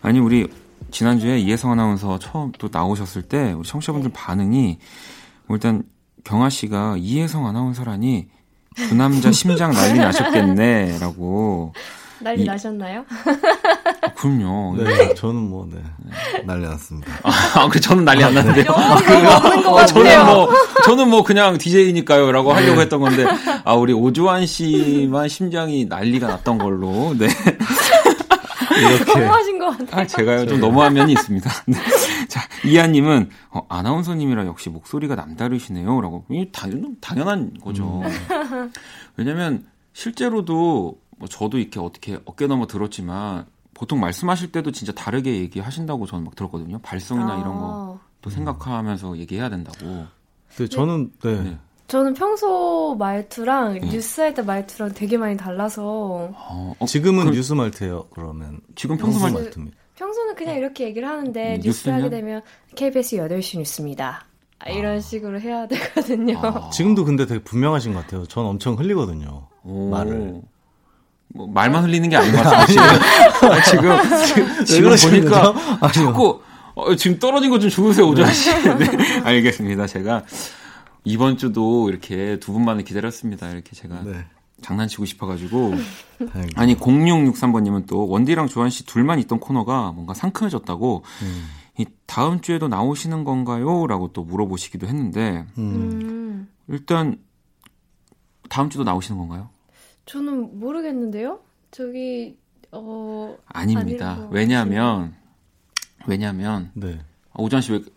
아니 0.06 0.20
우리 0.20 0.48
지난주에 0.92 1.40
이혜성 1.40 1.72
아나운서 1.72 2.20
처음 2.20 2.52
또 2.60 2.70
나오셨을 2.72 3.24
때 3.24 3.54
우리 3.54 3.68
청취자분들 3.68 4.12
반응이 4.14 4.78
뭐 5.48 5.58
일단 5.58 5.82
경아 6.24 6.50
씨가 6.50 6.96
이혜성 7.00 7.48
아나운서라니 7.48 8.28
그 8.76 8.94
남자 8.94 9.32
심장 9.32 9.72
난리 9.72 9.98
나셨겠네라고 10.00 11.74
난리 12.22 12.44
이- 12.44 12.46
나셨나요? 12.46 13.04
그럼요. 14.16 14.78
네, 14.78 15.14
저는 15.16 15.36
뭐, 15.50 15.68
네. 15.70 15.80
난리 16.46 16.66
났습니다. 16.66 17.12
아, 17.24 17.68
그 17.70 17.80
저는 17.80 18.06
난리 18.06 18.24
안 18.24 18.34
났는데요. 18.34 18.66
없는 18.72 19.64
것 19.64 19.74
어, 19.74 19.86
저는 19.86 20.04
같아요. 20.10 20.26
뭐 20.34 20.50
저는 20.86 21.10
뭐 21.10 21.24
그냥 21.24 21.58
DJ니까요 21.58 22.32
라고 22.32 22.54
하려고 22.54 22.80
했던 22.80 23.02
건데 23.02 23.26
아 23.66 23.74
우리 23.74 23.92
오주환 23.92 24.46
씨만 24.46 25.28
심장이 25.28 25.86
난리가 25.86 26.28
났던 26.28 26.58
걸로 26.58 27.14
네. 27.18 27.28
이렇게. 28.80 29.20
너무하신 29.20 29.60
것 29.60 29.78
같아요. 29.78 30.02
아, 30.02 30.08
제가요 30.08 30.46
좀 30.48 30.60
너무한 30.60 30.94
면이 30.94 31.14
있습니다. 31.14 31.50
네. 31.68 31.78
자 32.28 32.42
이하님은 32.66 33.30
어, 33.52 33.66
아나운서님이라 33.70 34.46
역시 34.46 34.70
목소리가 34.70 35.16
남다르시네요라고 35.16 36.26
이 36.30 36.50
당연 36.52 36.98
당연한 37.02 37.54
거죠. 37.62 38.02
왜냐면 39.18 39.66
실제로도 39.94 41.00
뭐 41.18 41.28
저도 41.28 41.58
이렇게 41.58 41.80
어떻게 41.80 42.20
어깨 42.26 42.48
넘어 42.48 42.68
들었지만 42.68 43.46
보통 43.74 44.00
말씀하실 44.00 44.52
때도 44.52 44.72
진짜 44.72 44.94
다르게 44.94 45.36
얘기하신다고 45.36 46.06
저는 46.06 46.24
막 46.24 46.36
들었거든요. 46.36 46.80
발성이나 46.80 47.40
이런 47.40 47.60
거또 47.60 48.30
생각하면서 48.30 49.18
얘기해야 49.18 49.50
된다고. 49.50 50.08
네, 50.58 50.68
저는, 50.68 51.12
네. 51.22 51.42
네. 51.44 51.58
저는 51.88 52.14
평소 52.16 52.96
말투랑 52.98 53.74
네. 53.80 53.80
뉴스할 53.90 54.34
때 54.34 54.42
말투랑 54.42 54.94
되게 54.94 55.18
많이 55.18 55.38
달라서 55.38 55.84
어, 55.86 56.76
어, 56.80 56.86
지금은 56.86 57.26
그- 57.26 57.32
뉴스 57.32 57.54
말트예요, 57.54 58.06
그러면. 58.10 58.60
지금 58.76 58.98
평소 58.98 59.20
말 59.20 59.32
말트입니다. 59.32 59.78
평소는 59.96 60.36
그냥 60.36 60.56
이렇게 60.58 60.86
얘기를 60.86 61.08
하는데 61.08 61.56
음, 61.56 61.62
뉴스? 61.62 61.88
하게 61.90 62.10
되면 62.10 62.42
KBS 62.76 63.18
8시 63.18 63.60
뉴스입니다. 63.60 64.26
아, 64.60 64.70
이런 64.70 65.00
식으로 65.00 65.40
해야 65.40 65.68
되거든요. 65.68 66.40
아. 66.42 66.70
지금도 66.72 67.06
근데 67.06 67.26
되게 67.26 67.42
분명하신 67.44 67.94
것 67.94 68.02
같아요. 68.02 68.26
전 68.26 68.46
엄청 68.46 68.78
흘리거든요. 68.78 69.48
오. 69.64 69.90
말을. 69.90 70.42
뭐 71.36 71.48
말만 71.48 71.84
흘리는 71.84 72.10
게 72.10 72.16
아닌 72.18 72.32
것 72.32 72.42
같아요. 72.44 72.66
지금 72.68 72.82
아, 73.52 73.62
지금 73.64 74.66
지금, 74.66 74.96
지금 74.96 75.22
보니까. 75.22 75.54
자꾸 75.94 76.42
어, 76.74 76.96
지금 76.96 77.18
떨어진 77.20 77.50
거 77.50 77.60
좀 77.60 77.70
주우세요, 77.70 78.08
오주환 78.08 78.34
씨. 78.34 78.50
네, 78.64 79.22
알겠습니다. 79.24 79.88
제가 79.88 80.24
이번 81.06 81.38
주도 81.38 81.90
이렇게 81.90 82.40
두 82.40 82.52
분만을 82.52 82.84
기다렸습니다. 82.84 83.50
이렇게 83.50 83.76
제가 83.76 84.02
네. 84.04 84.26
장난치고 84.62 85.06
싶어가지고. 85.06 85.74
아니 86.56 86.76
0663번님은 86.76 87.88
또 87.88 88.08
원디랑 88.08 88.48
조한 88.48 88.70
씨 88.70 88.86
둘만 88.86 89.20
있던 89.20 89.40
코너가 89.40 89.92
뭔가 89.92 90.14
상큼해졌다고 90.14 91.04
음. 91.22 91.46
이 91.78 91.86
다음 92.06 92.42
주에도 92.42 92.68
나오시는 92.68 93.24
건가요?라고 93.24 94.12
또 94.14 94.24
물어보시기도 94.24 94.88
했는데 94.88 95.46
음. 95.58 95.74
음, 95.74 96.48
일단 96.68 97.20
다음 98.50 98.70
주도 98.70 98.84
나오시는 98.84 99.20
건가요? 99.20 99.50
저는 100.06 100.60
모르겠는데요. 100.60 101.40
저기 101.72 102.38
어 102.72 103.38
아닙니다. 103.46 104.28
왜냐하면 104.32 105.14
왜냐하면 106.08 106.72
네. 106.74 107.00
아, 107.32 107.42
오주환 107.42 107.62
씨왜 107.62 107.84
그 107.84 107.95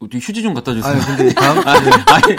휴지 0.00 0.42
좀 0.42 0.54
갖다 0.54 0.72
주세요. 0.72 0.92
아니, 0.94 1.16
근데 1.16 1.34
다음, 1.34 1.58
아니, 1.66 2.36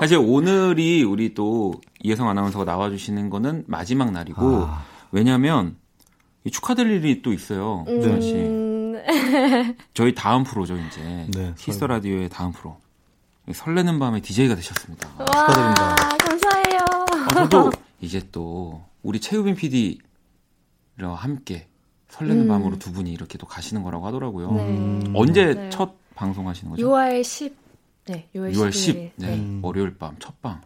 사실 0.00 0.18
오늘이 0.18 1.02
우리 1.04 1.34
또 1.34 1.74
이혜성 2.02 2.28
아나운서가 2.28 2.64
나와주시는 2.64 3.30
거는 3.30 3.64
마지막 3.66 4.10
날이고 4.10 4.64
아. 4.66 4.84
왜냐하면 5.12 5.76
이 6.44 6.50
축하드릴 6.50 7.04
일이 7.04 7.22
또 7.22 7.32
있어요, 7.32 7.84
씨. 8.20 8.34
음, 8.34 9.02
저희 9.94 10.14
다음 10.14 10.44
프로죠 10.44 10.76
이제 10.76 11.26
네, 11.34 11.54
키스 11.58 11.76
더 11.76 11.86
라디오의 11.86 12.28
다음 12.28 12.52
프로 12.52 12.76
설레는 13.52 13.98
밤에 13.98 14.20
DJ가 14.20 14.54
되셨습니다. 14.54 15.08
와 15.18 15.26
축하드립니다. 15.26 15.96
감사해요. 16.18 16.78
아, 17.26 17.34
저도 17.34 17.72
이제 18.00 18.22
또 18.32 18.84
우리 19.02 19.20
최우빈 19.20 19.54
PD와 19.56 21.14
함께 21.16 21.68
설레는 22.08 22.42
음. 22.44 22.48
밤으로 22.48 22.78
두 22.78 22.92
분이 22.92 23.12
이렇게 23.12 23.36
또 23.38 23.46
가시는 23.46 23.82
거라고 23.82 24.06
하더라고요. 24.06 24.52
네. 24.52 25.04
언제 25.14 25.54
네. 25.54 25.70
첫 25.70 25.92
방송하시는 26.14 26.70
거죠? 26.70 26.86
6월 26.88 27.22
10. 27.22 27.56
네, 28.06 28.28
6월, 28.34 28.52
6월 28.54 28.68
10일. 28.68 28.72
10. 28.72 29.12
네. 29.16 29.34
음. 29.34 29.60
월요일 29.62 29.96
밤 29.98 30.16
첫 30.18 30.40
방. 30.40 30.60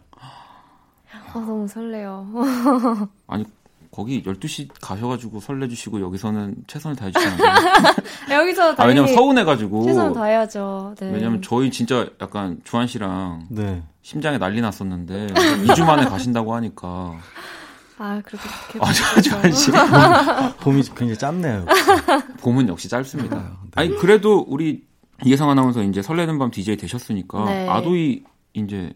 아, 1.33 1.33
너무 1.33 1.67
설레요. 1.67 2.27
아니 3.27 3.43
거기 3.91 4.23
12시 4.23 4.69
가셔가지고 4.79 5.39
설레주시고 5.41 5.99
여기서는 5.99 6.55
최선을 6.67 6.95
다해주시는데 6.95 7.43
여기서 8.31 8.75
아, 8.77 8.85
왜냐면 8.85 9.13
서운해가지고 9.13 9.83
최선을 9.83 10.13
다해야죠. 10.13 10.95
네. 10.99 11.11
왜냐면 11.11 11.41
저희 11.41 11.71
진짜 11.71 12.07
약간 12.21 12.61
주한 12.63 12.87
씨랑 12.87 13.47
네. 13.49 13.81
심장에 14.01 14.37
난리 14.37 14.61
났었는데 14.61 15.27
2주 15.27 15.85
만에 15.85 16.05
가신다고 16.05 16.53
하니까 16.55 17.17
아, 18.03 18.19
그렇게 18.25 18.49
아, 18.79 18.91
저- 18.91 19.21
주한 19.21 19.51
씨 19.51 19.71
봄이 20.61 20.81
굉장히 20.95 21.15
짧네요. 21.17 21.65
봄은 22.41 22.67
역시 22.67 22.89
짧습니다. 22.89 23.35
네. 23.37 23.43
아니 23.75 23.95
그래도 23.97 24.43
우리 24.47 24.83
이혜성 25.23 25.49
아나운서 25.49 25.83
이제 25.83 26.01
설레는 26.01 26.39
밤 26.39 26.49
DJ 26.49 26.77
되셨으니까 26.77 27.45
네. 27.45 27.69
아도이 27.69 28.23
이제 28.53 28.91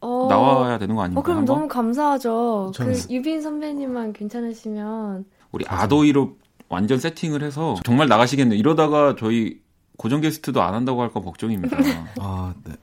어, 0.00 0.26
나와야 0.28 0.78
되는 0.78 0.94
거 0.94 1.02
아닌가요? 1.02 1.20
어, 1.20 1.22
그럼 1.22 1.38
한번? 1.38 1.54
너무 1.56 1.68
감사하죠. 1.68 2.72
그 2.76 2.84
저는- 2.84 3.10
유빈 3.10 3.40
선배님만 3.40 4.12
괜찮으시면 4.12 5.24
우리 5.52 5.64
아도이로 5.66 6.36
완전 6.68 6.98
세팅을 6.98 7.42
해서 7.42 7.76
정말 7.84 8.08
나가시겠네요. 8.08 8.58
이러다가 8.58 9.16
저희 9.18 9.60
고정 9.96 10.20
게스트도 10.20 10.60
안 10.60 10.74
한다고 10.74 11.00
할까 11.00 11.20
걱정입니다. 11.20 11.76
아, 12.18 12.52
네. 12.64 12.74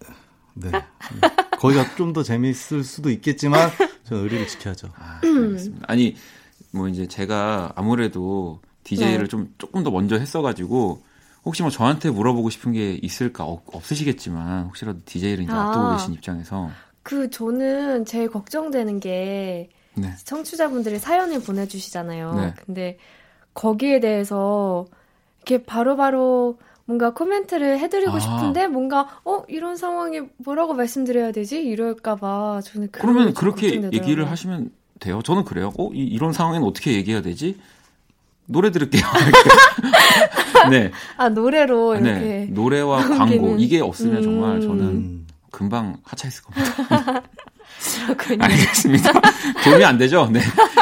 네. 0.55 0.71
거기가 1.59 1.85
좀 1.95 2.13
더 2.13 2.23
재밌을 2.23 2.83
수도 2.83 3.09
있겠지만, 3.11 3.69
저는 4.11 4.23
의리를 4.23 4.47
지켜야죠. 4.47 4.89
아, 4.95 5.21
알겠습니다. 5.23 5.85
아니 5.87 6.15
뭐 6.71 6.87
이제 6.87 7.07
제가 7.07 7.71
아무래도 7.75 8.59
DJ를 8.83 9.19
네. 9.19 9.27
좀 9.27 9.53
조금 9.57 9.83
더 9.83 9.91
먼저 9.91 10.17
했어가지고 10.17 11.01
혹시 11.45 11.61
뭐 11.61 11.71
저한테 11.71 12.09
물어보고 12.09 12.49
싶은 12.49 12.73
게 12.73 12.93
있을까 13.01 13.45
없, 13.45 13.63
없으시겠지만 13.73 14.65
혹시라도 14.65 14.99
DJ를 15.05 15.43
이제 15.43 15.53
아. 15.53 15.67
앞두고 15.67 15.91
계신 15.93 16.13
입장에서 16.13 16.69
그 17.03 17.29
저는 17.29 18.05
제일 18.05 18.29
걱정되는 18.29 18.99
게 18.99 19.69
네. 19.95 20.13
청취자분들이 20.23 20.99
사연을 20.99 21.41
보내주시잖아요. 21.41 22.33
네. 22.35 22.53
근데 22.65 22.97
거기에 23.53 23.99
대해서 23.99 24.85
이렇게 25.37 25.63
바로바로 25.63 26.57
뭔가 26.91 27.11
코멘트를 27.13 27.79
해드리고 27.79 28.17
아. 28.17 28.19
싶은데 28.19 28.67
뭔가 28.67 29.07
어 29.23 29.43
이런 29.47 29.77
상황에 29.77 30.23
뭐라고 30.43 30.73
말씀드려야 30.73 31.31
되지 31.31 31.63
이럴까봐 31.63 32.59
저는 32.65 32.89
그러면 32.91 33.33
그렇게 33.33 33.67
걱정되더라고요. 33.67 33.97
얘기를 33.97 34.29
하시면 34.29 34.71
돼요. 34.99 35.21
저는 35.23 35.45
그래요. 35.45 35.71
어, 35.79 35.89
이, 35.93 35.99
이런 36.03 36.33
상황에는 36.33 36.67
어떻게 36.67 36.91
얘기해야 36.93 37.21
되지? 37.21 37.57
노래 38.45 38.71
들을게요. 38.71 39.01
네. 40.69 40.91
아 41.15 41.29
노래로 41.29 41.95
이렇게 41.95 42.11
네. 42.11 42.45
노래와 42.51 42.97
광고 43.17 43.55
거기는- 43.55 43.59
이게 43.61 43.79
없으면 43.79 44.21
정말 44.21 44.55
음. 44.57 44.61
저는 44.61 44.83
음. 44.85 45.27
금방 45.49 45.95
하차했을 46.03 46.43
겁니다. 46.43 47.23
그렇군요. 48.05 48.43
알겠습니다. 48.43 49.11
도움이 49.63 49.83
안 49.83 49.97
되죠? 49.97 50.29
네. 50.31 50.41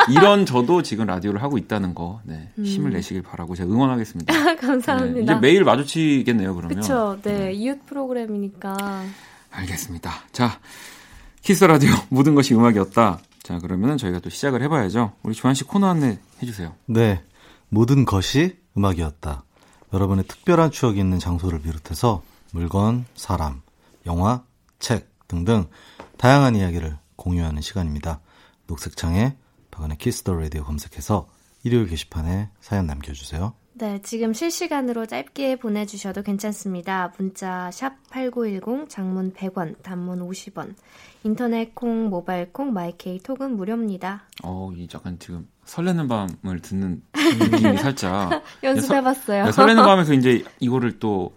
이런 0.09 0.45
저도 0.45 0.81
지금 0.81 1.05
라디오를 1.05 1.41
하고 1.41 1.57
있다는 1.57 1.95
거, 1.95 2.21
네. 2.23 2.49
힘을 2.61 2.91
음. 2.91 2.93
내시길 2.93 3.21
바라고 3.21 3.55
제가 3.55 3.69
응원하겠습니다. 3.71 4.33
네. 4.33 4.55
감사합니다. 4.55 5.33
이제 5.33 5.41
매일 5.41 5.63
마주치겠네요, 5.63 6.55
그러면. 6.55 6.79
그쵸. 6.79 7.17
네. 7.23 7.53
이웃 7.53 7.85
프로그램이니까. 7.85 9.03
알겠습니다. 9.51 10.11
자, 10.31 10.59
키스 11.41 11.63
라디오 11.63 11.91
모든 12.09 12.35
것이 12.35 12.53
음악이었다. 12.53 13.19
자, 13.43 13.59
그러면 13.59 13.97
저희가 13.97 14.19
또 14.19 14.29
시작을 14.29 14.61
해봐야죠. 14.63 15.13
우리 15.23 15.33
주한 15.33 15.55
씨 15.55 15.63
코너 15.63 15.87
안내 15.87 16.19
해주세요. 16.41 16.75
네. 16.85 17.23
모든 17.69 18.05
것이 18.05 18.57
음악이었다. 18.77 19.43
여러분의 19.93 20.25
특별한 20.25 20.71
추억이 20.71 20.99
있는 20.99 21.17
장소를 21.19 21.61
비롯해서 21.61 22.21
물건, 22.51 23.05
사람, 23.15 23.61
영화, 24.05 24.43
책 24.79 25.08
등등 25.29 25.67
다양한 26.17 26.55
이야기를 26.55 26.97
공유하는 27.15 27.61
시간입니다. 27.61 28.19
녹색창에 28.67 29.37
박원의 29.71 29.97
키스 29.97 30.20
더 30.20 30.33
라디오 30.33 30.63
검색해서 30.63 31.29
일요일 31.63 31.87
게시판에 31.87 32.49
사연 32.59 32.87
남겨주세요. 32.87 33.53
네, 33.75 34.01
지금 34.03 34.33
실시간으로 34.33 35.05
짧게 35.05 35.55
보내주셔도 35.57 36.21
괜찮습니다. 36.21 37.13
문자 37.17 37.71
샵 37.71 37.93
8910, 38.09 38.89
장문 38.89 39.31
100원, 39.33 39.81
단문 39.81 40.19
50원, 40.27 40.75
인터넷 41.23 41.73
콩, 41.75 42.09
모바일 42.09 42.51
콩, 42.51 42.73
마이케이 42.73 43.19
톡은 43.19 43.55
무료입니다. 43.55 44.23
어, 44.43 44.69
이 44.75 44.85
약간 44.93 45.17
지금 45.19 45.47
설레는 45.63 46.09
밤을 46.09 46.59
듣는 46.61 47.01
느낌이 47.13 47.77
살짝. 47.77 48.43
연습해봤어요. 48.63 49.45
네, 49.45 49.51
설레는 49.53 49.83
밤에서 49.83 50.13
이제 50.13 50.43
이거를 50.59 50.99
또 50.99 51.33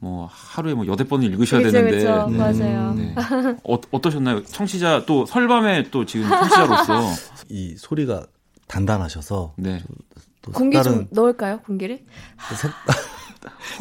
뭐 0.00 0.28
하루에 0.32 0.74
뭐 0.74 0.86
여덟 0.86 1.06
번을 1.08 1.26
읽으셔야 1.32 1.60
그쵸, 1.60 1.72
되는데 1.72 1.98
그쵸. 1.98 2.28
네. 2.30 2.38
맞아요. 2.38 2.94
네. 2.94 3.14
어, 3.64 3.78
어떠셨나요? 3.90 4.44
청취자 4.44 5.04
또 5.06 5.26
설밤에 5.26 5.90
또 5.90 6.04
지금 6.04 6.28
청취자로서 6.28 7.02
이 7.50 7.74
소리가 7.76 8.26
단단하셔서 8.68 9.54
네. 9.56 9.82
또 10.42 10.52
공기 10.52 10.76
좀 10.76 10.84
색다른 10.84 11.08
넣을까요, 11.10 11.58
공기를? 11.66 12.00
색, 12.54 12.70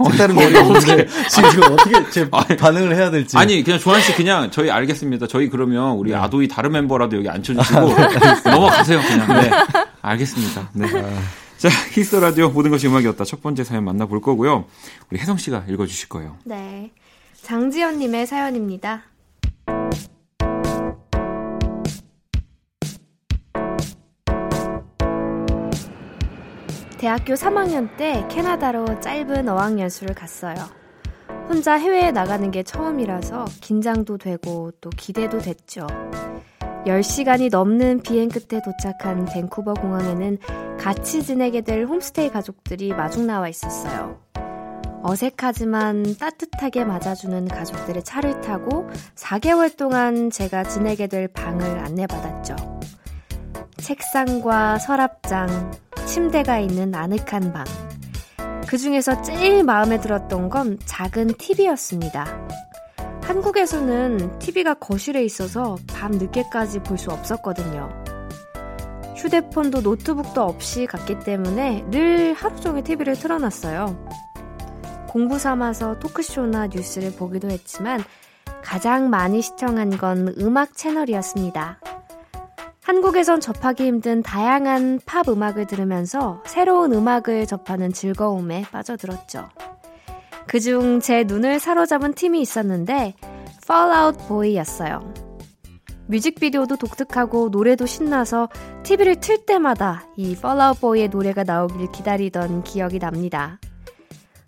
색다른 0.10 0.36
머리가 0.36 0.62
없는데 0.62 1.08
지금 1.30 1.72
어떻게 1.72 2.10
제 2.10 2.30
반응을 2.30 2.96
해야 2.96 3.12
될지 3.12 3.38
아니 3.38 3.64
그냥 3.64 3.80
조한 3.80 4.02
씨 4.02 4.16
그냥 4.16 4.50
저희 4.50 4.72
알겠습니다. 4.72 5.28
저희 5.28 5.50
그러면 5.50 5.98
우리 5.98 6.12
네. 6.12 6.18
아도이 6.18 6.48
다른 6.48 6.72
멤버라도 6.72 7.18
여기 7.18 7.30
앉혀주시고 7.30 7.80
넘어가세요 8.50 9.02
그냥. 9.02 9.42
네. 9.42 9.52
알겠습니다. 10.02 10.70
네. 10.74 10.88
자 11.58 11.70
히스 11.92 12.18
라디오 12.18 12.50
모든 12.50 12.70
것이 12.70 12.88
음악이었다 12.88 13.24
첫 13.26 13.42
번째 13.42 13.64
사연 13.64 13.84
만나볼 13.84 14.22
거고요. 14.22 14.66
우리 15.10 15.20
혜성 15.20 15.38
씨가 15.38 15.66
읽어주실 15.68 16.10
거예요. 16.10 16.38
네. 16.46 16.92
장지연님의 17.42 18.28
사연입니다. 18.28 19.04
대학교 27.00 27.34
3학년 27.34 27.96
때 27.98 28.28
캐나다로 28.30 29.00
짧은 29.00 29.48
어학연수를 29.50 30.14
갔어요. 30.14 30.56
혼자 31.48 31.76
해외에 31.76 32.12
나가는 32.12 32.52
게 32.52 32.62
처음이라서 32.64 33.46
긴장도 33.62 34.18
되고 34.18 34.72
또 34.82 34.90
기대도 34.90 35.40
됐죠. 35.40 35.88
10시간이 36.88 37.52
넘는 37.52 38.02
비행 38.02 38.30
끝에 38.30 38.62
도착한 38.62 39.26
밴쿠버 39.26 39.74
공항에는 39.76 40.38
같이 40.80 41.22
지내게 41.22 41.62
될 41.62 41.86
홈스테이 41.86 42.30
가족들이 42.30 42.94
마중 42.94 43.28
나와 43.28 43.50
있었어요. 43.50 44.20
어색하지만 45.04 46.16
따뜻하게 46.18 46.86
맞아주는 46.86 47.48
가족들의 47.48 48.04
차를 48.04 48.42
타고 48.42 48.90
4개월 49.16 49.76
동안 49.76 50.30
제가 50.30 50.64
지내게 50.64 51.08
될 51.08 51.28
방을 51.28 51.80
안내받았죠. 51.80 52.56
책상과 53.78 54.80
서랍장, 54.80 55.72
침대가 56.06 56.60
있는 56.60 56.96
아늑한 56.96 57.54
방. 57.54 57.66
그 58.68 58.78
중에서 58.78 59.22
제일 59.22 59.64
마음에 59.64 60.00
들었던 60.00 60.50
건 60.50 60.80
작은 60.86 61.28
TV였습니다. 61.38 62.48
한국에서는 63.28 64.40
TV가 64.40 64.76
거실에 64.76 65.22
있어서 65.26 65.76
밤 65.88 66.12
늦게까지 66.12 66.80
볼 66.80 66.98
수 66.98 67.12
없었거든요. 67.12 67.90
휴대폰도 69.18 69.82
노트북도 69.82 70.42
없이 70.42 70.86
갔기 70.86 71.20
때문에 71.20 71.84
늘 71.90 72.34
하루 72.34 72.56
종일 72.62 72.84
TV를 72.84 73.16
틀어놨어요. 73.16 74.08
공부 75.10 75.38
삼아서 75.38 76.00
토크쇼나 76.00 76.68
뉴스를 76.68 77.14
보기도 77.16 77.50
했지만 77.50 78.02
가장 78.64 79.10
많이 79.10 79.42
시청한 79.42 79.98
건 79.98 80.34
음악 80.40 80.76
채널이었습니다. 80.78 81.80
한국에선 82.82 83.42
접하기 83.42 83.86
힘든 83.86 84.24
다양한 84.24 85.02
팝 85.06 85.28
음악을 85.28 85.68
들으면서 85.68 86.42
새로운 86.46 86.94
음악을 86.94 87.46
접하는 87.46 87.92
즐거움에 87.92 88.64
빠져들었죠. 88.72 89.50
그중 90.48 91.02
제 91.02 91.24
눈을 91.24 91.60
사로잡은 91.60 92.14
팀이 92.14 92.42
있었는데 92.42 93.16
Fallout 93.64 94.28
Boy였어요. 94.28 95.14
뮤직비디오도 96.08 96.78
독특하고 96.78 97.50
노래도 97.50 97.86
신나서 97.86 98.48
TV를 98.84 99.18
틀 99.18 99.46
때마다 99.46 100.06
이 100.16 100.32
Fallout 100.34 100.80
Boy의 100.80 101.10
노래가 101.10 101.44
나오길 101.44 101.92
기다리던 101.92 102.64
기억이 102.64 103.00
납니다. 103.00 103.60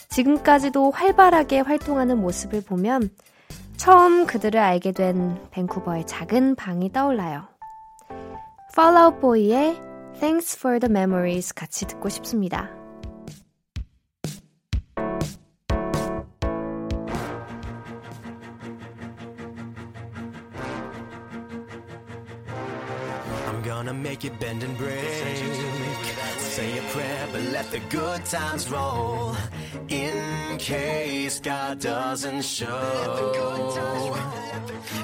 지금까지도 0.07 0.91
활발하게 0.91 1.59
활동하는 1.59 2.19
모습을 2.19 2.61
보면 2.61 3.09
처음 3.75 4.25
그들을 4.25 4.59
알게 4.59 4.93
된 4.93 5.37
밴쿠버의 5.51 6.07
작은 6.07 6.55
방이 6.55 6.91
떠올라요. 6.91 7.47
Fallout 8.73 9.19
Boy의 9.19 9.77
Thanks 10.19 10.57
for 10.57 10.79
the 10.79 10.89
Memories 10.91 11.53
같이 11.53 11.85
듣고 11.85 12.09
싶습니다. 12.09 12.78
Make 24.19 24.33
it 24.33 24.39
bend 24.39 24.63
and 24.63 24.77
break. 24.77 24.99
Say 26.39 26.77
a 26.77 26.81
prayer, 26.91 27.27
but 27.31 27.41
let 27.53 27.71
the 27.71 27.79
good 27.89 28.25
times 28.25 28.69
roll. 28.69 29.35
In 29.87 30.57
case 30.57 31.39
God 31.39 31.79
doesn't 31.79 32.43
show. 32.43 32.67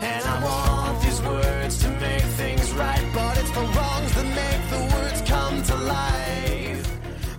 And 0.01 0.23
I 0.25 0.35
want 0.43 1.01
these 1.01 1.21
words 1.21 1.77
to 1.83 1.89
make 1.91 2.27
things 2.35 2.73
right, 2.73 3.05
but 3.13 3.37
it's 3.37 3.51
the 3.51 3.65
wrongs 3.75 4.11
that 4.15 4.29
make 4.41 4.63
the 4.73 4.81
words 4.95 5.21
come 5.21 5.63
to 5.63 5.75
life. 5.75 6.85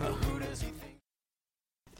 Who 0.00 0.38
does 0.40 0.60
he 0.62 0.70
think? 0.80 0.96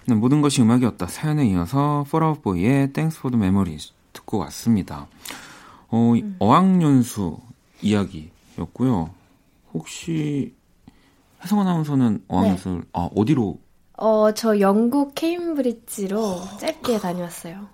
네, 0.06 0.14
모든 0.14 0.40
것이 0.40 0.62
음악이었다. 0.62 1.06
사연에 1.06 1.46
이어서 1.48 2.06
Boy의 2.42 2.92
Thanks 2.94 3.18
for 3.18 3.30
the 3.30 3.38
Memories 3.38 3.92
듣고 4.14 4.38
왔습니다. 4.38 5.06
어, 5.90 6.14
이 6.16 6.24
어학연수 6.38 7.38
이야기였고요. 7.82 9.15
혹시 9.78 10.54
혜성 11.42 11.60
아나운서는 11.60 12.24
어학연수를 12.28 12.84
아, 12.92 13.08
어디로 13.14 13.58
어, 13.98 14.32
저 14.32 14.60
영국 14.60 15.14
케임브리지로 15.14 16.40
짧게 16.60 16.98
다녀왔어요. 16.98 17.68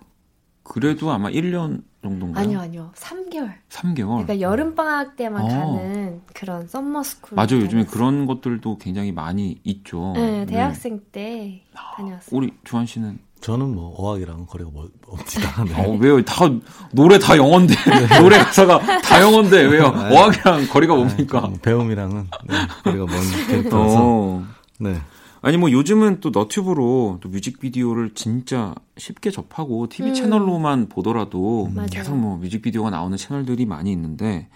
그래도 0.62 1.10
아마 1.10 1.28
1년 1.30 1.82
정도인가요? 2.02 2.44
아니요, 2.44 2.60
아니요. 2.60 2.92
3개월. 2.94 3.54
3개월. 3.68 4.08
그러니까 4.24 4.40
여름 4.40 4.74
방학 4.74 5.16
때만 5.16 5.44
어. 5.44 5.48
가는 5.48 6.20
그런 6.32 6.66
summer 6.68 7.02
school. 7.02 7.36
맞아요. 7.36 7.62
요즘에 7.62 7.84
그런 7.84 8.26
것들도 8.26 8.78
굉장히 8.78 9.10
많이 9.12 9.60
있죠. 9.64 10.12
네, 10.14 10.46
대학생 10.46 11.00
때 11.10 11.64
다녀왔어요. 11.96 12.36
우리 12.36 12.52
주환 12.64 12.86
씨는 12.86 13.18
저는 13.42 13.74
뭐 13.74 13.92
어학이랑은 13.96 14.46
거리가 14.46 14.70
멀, 14.72 14.88
옵니다. 15.08 15.64
네. 15.64 15.74
어, 15.84 15.98
왜요? 16.00 16.24
다 16.24 16.48
노래 16.92 17.18
다 17.18 17.36
영어인데 17.36 17.74
노래 18.22 18.38
가사가 18.38 19.00
다 19.02 19.20
영어인데 19.20 19.62
왜요? 19.64 19.90
네. 19.90 20.16
어학이랑 20.16 20.68
거리가 20.68 20.94
뭡니까? 20.94 21.40
좀 21.40 21.58
배움이랑은 21.60 22.28
네, 22.46 22.54
거리가 22.84 23.04
먼 23.04 23.46
캐릭터라서 23.48 23.96
어. 24.00 24.46
네. 24.78 24.96
아니 25.42 25.56
뭐 25.56 25.72
요즘은 25.72 26.20
또 26.20 26.30
너튜브로 26.30 27.18
또 27.20 27.28
뮤직비디오를 27.28 28.14
진짜 28.14 28.76
쉽게 28.96 29.32
접하고 29.32 29.88
TV 29.88 30.12
음. 30.12 30.14
채널로만 30.14 30.88
보더라도 30.88 31.68
맞아요. 31.74 31.88
계속 31.90 32.16
뭐 32.16 32.36
뮤직비디오가 32.36 32.90
나오는 32.90 33.16
채널들이 33.16 33.66
많이 33.66 33.90
있는데 33.90 34.48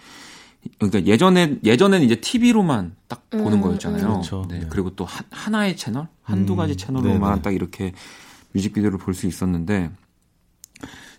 그러니까 0.79 1.05
예전에 1.07 1.57
예전엔 1.65 2.03
이제 2.03 2.21
TV로만 2.21 2.95
딱 3.09 3.29
보는 3.31 3.55
음, 3.55 3.63
거였잖아요. 3.63 4.07
그렇죠. 4.07 4.47
네, 4.49 4.61
네. 4.61 4.67
그리고 4.71 4.91
또 4.91 5.05
한, 5.05 5.25
하나의 5.31 5.77
채널 5.77 6.07
한두 6.23 6.53
음, 6.53 6.57
가지 6.59 6.77
채널로만 6.77 7.31
네네. 7.31 7.43
딱 7.43 7.53
이렇게 7.53 7.93
뮤직비디오를 8.57 8.99
볼 8.99 9.15
수 9.15 9.27
있었는데 9.27 9.91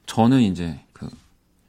저는 0.05 0.41
이제 0.41 0.79
그 0.93 1.07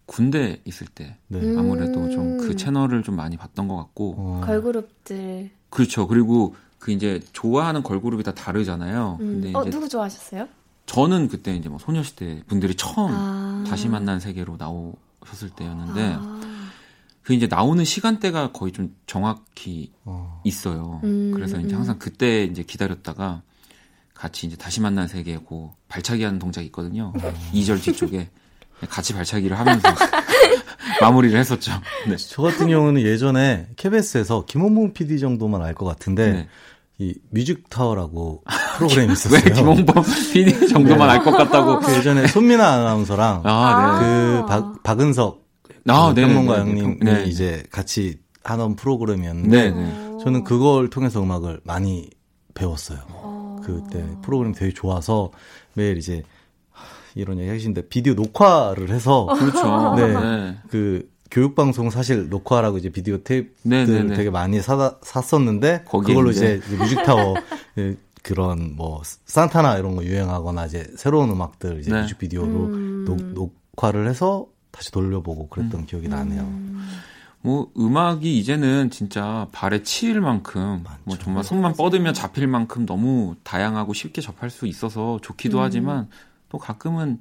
군대 0.06 0.60
있을 0.64 0.86
때 0.86 1.16
네. 1.28 1.40
음. 1.40 1.58
아무래도 1.58 2.08
좀 2.10 2.38
그 2.38 2.56
채널을 2.56 3.02
좀 3.02 3.14
많이 3.16 3.36
봤던 3.36 3.68
것 3.68 3.76
같고 3.76 4.14
어, 4.16 4.40
걸그룹들. 4.44 5.50
그렇죠. 5.70 6.06
그리고 6.08 6.56
그 6.78 6.92
이제 6.92 7.20
좋아하는 7.32 7.82
걸그룹이 7.82 8.22
다 8.22 8.32
다르잖아요. 8.32 9.18
음. 9.20 9.42
근데 9.42 9.52
어, 9.54 9.62
이제 9.62 9.70
누구 9.70 9.88
좋아하셨어요? 9.88 10.48
저는 10.86 11.28
그때 11.28 11.54
이제 11.54 11.68
뭐 11.68 11.78
소녀시대 11.78 12.44
분들이 12.46 12.74
처음 12.74 13.10
아. 13.12 13.64
다시 13.68 13.88
만난 13.88 14.18
세계로 14.20 14.56
나오셨을 14.56 15.50
때였는데 15.56 16.16
아. 16.18 16.40
그 17.22 17.34
이제 17.34 17.46
나오는 17.46 17.84
시간대가 17.84 18.52
거의 18.52 18.72
좀 18.72 18.96
정확히 19.06 19.92
어, 20.06 20.40
있어요. 20.44 21.00
음, 21.04 21.32
그래서 21.34 21.58
이제 21.60 21.74
음. 21.74 21.80
항상 21.80 21.98
그때 21.98 22.44
이제 22.44 22.62
기다렸다가 22.62 23.42
같이 24.18 24.46
이제 24.46 24.56
다시 24.56 24.80
만난 24.80 25.06
세계고 25.06 25.74
발차기 25.88 26.24
하는 26.24 26.38
동작이 26.38 26.66
있거든요. 26.66 27.12
음. 27.16 27.32
2절 27.52 27.80
뒤쪽에 27.82 28.28
같이 28.88 29.12
발차기를 29.14 29.58
하면서 29.58 29.88
마무리를 31.00 31.38
했었죠. 31.38 31.72
네. 32.08 32.16
저 32.16 32.42
같은 32.42 32.68
경우는 32.68 33.02
예전에 33.02 33.68
KBS에서 33.76 34.44
김원봉 34.46 34.92
PD 34.92 35.20
정도만 35.20 35.62
알 35.62 35.74
것 35.74 35.84
같은데 35.86 36.32
네. 36.32 36.48
이 36.98 37.14
뮤직타워라고 37.30 38.42
프로그램이 38.76 39.12
있었어요. 39.12 39.40
왜 39.44 39.52
김홍범 39.52 40.02
PD 40.32 40.68
정도만 40.68 41.08
알것 41.10 41.36
같다고. 41.36 41.78
그 41.78 41.94
예전에 41.94 42.26
손민아 42.26 42.66
아나운서랑 42.66 43.42
아, 43.44 44.00
네. 44.00 44.04
그 44.40 44.46
박, 44.46 44.82
박은석 44.82 45.46
아, 45.86 46.08
그 46.12 46.20
네네네. 46.20 46.34
평론가 46.34 46.60
형님이 46.60 46.96
네. 47.00 47.24
이제 47.26 47.62
같이 47.70 48.18
하던 48.42 48.74
프로그램이었는데 48.74 49.70
네, 49.70 49.70
네. 49.70 50.18
저는 50.24 50.42
그걸 50.42 50.90
통해서 50.90 51.22
음악을 51.22 51.60
많이 51.62 52.10
배웠어요. 52.54 52.98
어. 53.72 53.82
그때 53.82 54.04
프로그램이 54.22 54.54
되게 54.54 54.72
좋아서 54.72 55.30
매일 55.74 55.96
이제 55.98 56.22
하, 56.70 56.84
이런 57.14 57.38
얘기 57.38 57.48
하시는데 57.48 57.88
비디오 57.88 58.14
녹화를 58.14 58.90
해서 58.90 59.26
그렇죠. 59.38 59.94
네. 59.96 60.08
네. 60.08 60.58
그 60.70 61.08
교육 61.30 61.54
방송 61.54 61.90
사실 61.90 62.28
녹화라고 62.28 62.78
이제 62.78 62.88
비디오 62.88 63.18
테이프들 63.18 63.54
네, 63.62 63.84
네, 63.84 64.02
네. 64.02 64.14
되게 64.16 64.30
많이 64.30 64.60
사다, 64.60 64.98
샀었는데 65.02 65.82
거기에 65.84 66.14
그걸로 66.14 66.30
이제. 66.30 66.60
이제, 66.66 66.76
뮤직타워 66.76 67.34
예, 67.78 67.96
그런 68.22 68.74
뭐 68.76 69.02
산타나 69.26 69.76
이런 69.78 69.96
거 69.96 70.04
유행하거나 70.04 70.66
이제 70.66 70.86
새로운 70.96 71.30
음악들 71.30 71.80
이제 71.80 71.92
네. 71.92 72.02
뮤직비디오로 72.02 72.46
음. 72.46 73.04
녹, 73.04 73.22
녹화를 73.22 74.08
해서 74.08 74.46
다시 74.70 74.90
돌려보고 74.90 75.44
음. 75.44 75.48
그랬던 75.50 75.86
기억이 75.86 76.08
나네요. 76.08 76.48
뭐 77.40 77.70
음악이 77.78 78.38
이제는 78.38 78.90
진짜 78.90 79.46
발에 79.52 79.82
치일 79.82 80.20
만큼 80.20 80.84
뭐 81.04 81.16
정말 81.18 81.44
손만 81.44 81.72
뻗으면 81.74 82.12
잡힐 82.12 82.46
만큼 82.46 82.84
너무 82.84 83.36
다양하고 83.44 83.92
쉽게 83.94 84.20
접할 84.20 84.50
수 84.50 84.66
있어서 84.66 85.18
좋기도 85.22 85.60
하지만 85.60 86.08
또 86.48 86.58
가끔은 86.58 87.20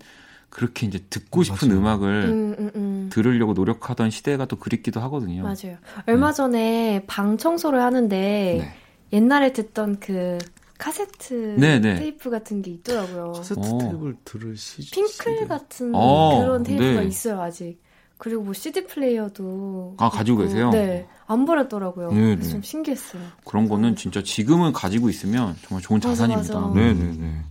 그렇게 0.49 0.87
이제 0.87 1.03
듣고 1.09 1.43
싶은 1.43 1.67
맞아요. 1.67 1.79
음악을 1.79 2.23
음, 2.25 2.55
음, 2.57 2.71
음. 2.75 3.09
들으려고 3.11 3.53
노력하던 3.53 4.09
시대가 4.09 4.45
또 4.45 4.55
그립기도 4.55 4.99
하거든요. 5.01 5.43
맞아요. 5.43 5.77
얼마 6.07 6.31
전에 6.31 7.03
방 7.05 7.37
청소를 7.37 7.81
하는데 7.81 8.15
네. 8.59 8.73
옛날에 9.13 9.53
듣던 9.53 9.99
그 9.99 10.37
카세트 10.77 11.57
네, 11.59 11.79
네. 11.79 11.95
테이프 11.95 12.29
같은 12.29 12.61
게 12.61 12.71
있더라고요. 12.71 13.33
카세트 13.33 13.59
어. 13.59 13.77
테이프를 13.77 14.15
들을 14.23 14.57
시 14.57 14.89
핑클 14.89 15.47
같은 15.47 15.91
어, 15.93 16.39
그런 16.39 16.63
테이프가 16.63 17.01
네. 17.01 17.07
있어요 17.07 17.41
아직. 17.41 17.79
그리고 18.17 18.43
뭐 18.43 18.53
CD 18.53 18.85
플레이어도 18.85 19.95
아, 19.99 20.09
가지고 20.09 20.41
있고, 20.41 20.49
계세요? 20.49 20.69
네, 20.71 21.07
안 21.27 21.45
버렸더라고요. 21.45 22.11
네, 22.11 22.35
그래서 22.35 22.43
네. 22.43 22.49
좀 22.49 22.61
신기했어요. 22.63 23.21
그런 23.45 23.69
거는 23.69 23.95
진짜 23.95 24.23
지금은 24.23 24.73
가지고 24.73 25.09
있으면 25.09 25.55
정말 25.67 25.81
좋은 25.83 25.99
맞아, 25.99 26.09
자산입니다. 26.09 26.59
맞아. 26.59 26.73
네네네. 26.73 27.43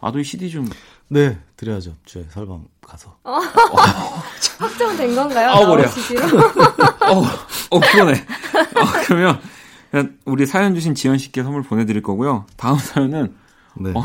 아도 0.00 0.18
이 0.18 0.24
CD 0.24 0.50
좀 0.50 0.68
네, 1.08 1.38
드려야죠. 1.56 1.94
제 2.06 2.26
설방 2.30 2.64
가서. 2.80 3.16
확정된 4.58 5.14
건가요? 5.14 5.50
아우, 5.50 5.66
머리야. 5.66 5.86
어, 7.10 7.22
어, 7.70 7.80
그러네. 7.80 8.12
어, 8.12 9.04
그러면 9.06 9.40
그냥 9.90 10.16
우리 10.24 10.46
사연 10.46 10.74
주신 10.74 10.94
지연 10.94 11.18
씨께 11.18 11.42
선물 11.42 11.62
보내드릴 11.62 12.02
거고요. 12.02 12.46
다음 12.56 12.78
사연은 12.78 13.34
네. 13.76 13.92
어. 13.94 14.04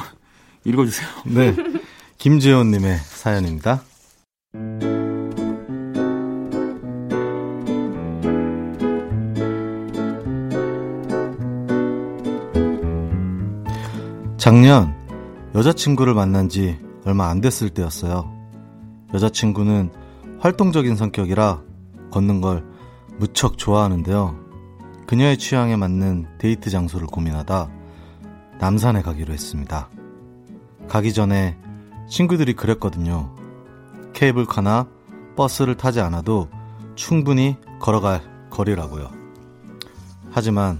읽어주세요. 0.65 1.07
네. 1.25 1.55
김재원님의 2.17 2.97
사연입니다. 2.97 3.81
작년 14.49 14.95
여자친구를 15.53 16.15
만난 16.15 16.49
지 16.49 16.79
얼마 17.05 17.29
안 17.29 17.39
됐을 17.39 17.69
때였어요. 17.69 18.33
여자친구는 19.13 19.91
활동적인 20.39 20.95
성격이라 20.95 21.61
걷는 22.09 22.41
걸 22.41 22.65
무척 23.19 23.59
좋아하는데요. 23.59 24.35
그녀의 25.05 25.37
취향에 25.37 25.75
맞는 25.75 26.39
데이트 26.39 26.71
장소를 26.71 27.05
고민하다 27.05 27.69
남산에 28.59 29.03
가기로 29.03 29.33
했습니다. 29.33 29.87
가기 30.87 31.13
전에 31.13 31.55
친구들이 32.09 32.53
그랬거든요. 32.53 33.29
케이블카나 34.13 34.87
버스를 35.35 35.77
타지 35.77 36.01
않아도 36.01 36.49
충분히 36.95 37.55
걸어갈 37.79 38.23
거리라고요. 38.49 39.11
하지만 40.31 40.79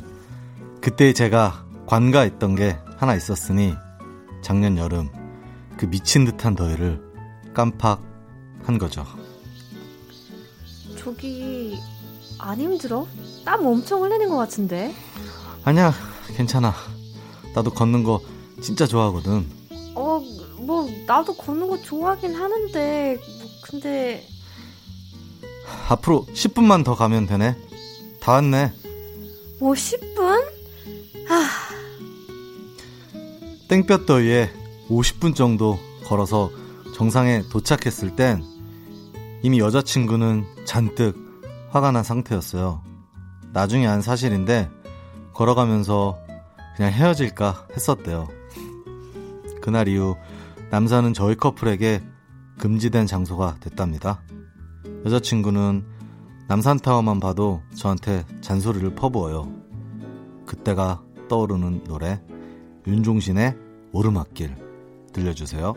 그때 0.81 1.13
제가 1.13 1.65
관가했던 1.85 2.55
게 2.55 2.79
하나 2.99 3.15
있었으니 3.15 3.75
작년 4.41 4.77
여름 4.77 5.09
그 5.77 5.85
미친 5.85 6.25
듯한 6.25 6.53
더위를 6.53 7.01
깜빡 7.53 8.03
한 8.63 8.77
거죠. 8.77 9.05
저기 10.97 11.79
안 12.37 12.59
힘들어? 12.59 13.07
땀 13.45 13.65
엄청 13.65 14.03
흘리는 14.03 14.27
것 14.27 14.35
같은데. 14.35 14.93
아니야, 15.63 15.93
괜찮아. 16.35 16.73
나도 17.55 17.71
걷는 17.71 18.03
거 18.03 18.19
진짜 18.61 18.85
좋아하거든. 18.85 19.45
어, 19.95 20.21
뭐 20.57 20.89
나도 21.07 21.35
걷는 21.37 21.69
거 21.69 21.81
좋아하긴 21.81 22.35
하는데, 22.35 23.15
뭐, 23.15 23.49
근데 23.63 24.27
앞으로 25.87 26.25
10분만 26.33 26.83
더 26.83 26.95
가면 26.95 27.27
되네. 27.27 27.55
다 28.19 28.33
왔네. 28.33 28.73
뭐 29.59 29.73
10분? 29.73 30.43
땡볕 33.69 34.07
더위에 34.07 34.49
50분 34.89 35.35
정도 35.35 35.77
걸어서 36.03 36.49
정상에 36.95 37.43
도착했을 37.51 38.15
땐 38.15 38.43
이미 39.43 39.59
여자친구는 39.59 40.43
잔뜩 40.65 41.15
화가 41.69 41.91
난 41.91 42.03
상태였어요. 42.03 42.81
나중에 43.53 43.85
안 43.85 44.01
사실인데 44.01 44.71
걸어가면서 45.33 46.17
그냥 46.75 46.91
헤어질까 46.91 47.67
했었대요. 47.75 48.27
그날 49.61 49.87
이후 49.87 50.15
남산은 50.71 51.13
저희 51.13 51.35
커플에게 51.35 52.01
금지된 52.57 53.05
장소가 53.05 53.57
됐답니다. 53.59 54.23
여자친구는 55.05 55.85
남산타워만 56.47 57.19
봐도 57.19 57.61
저한테 57.75 58.25
잔소리를 58.41 58.95
퍼부어요. 58.95 59.53
그때가 60.47 61.03
떠오르는 61.27 61.83
노래 61.83 62.19
윤종신의 62.89 63.55
오르막길 63.91 64.55
들려주세요. 65.13 65.75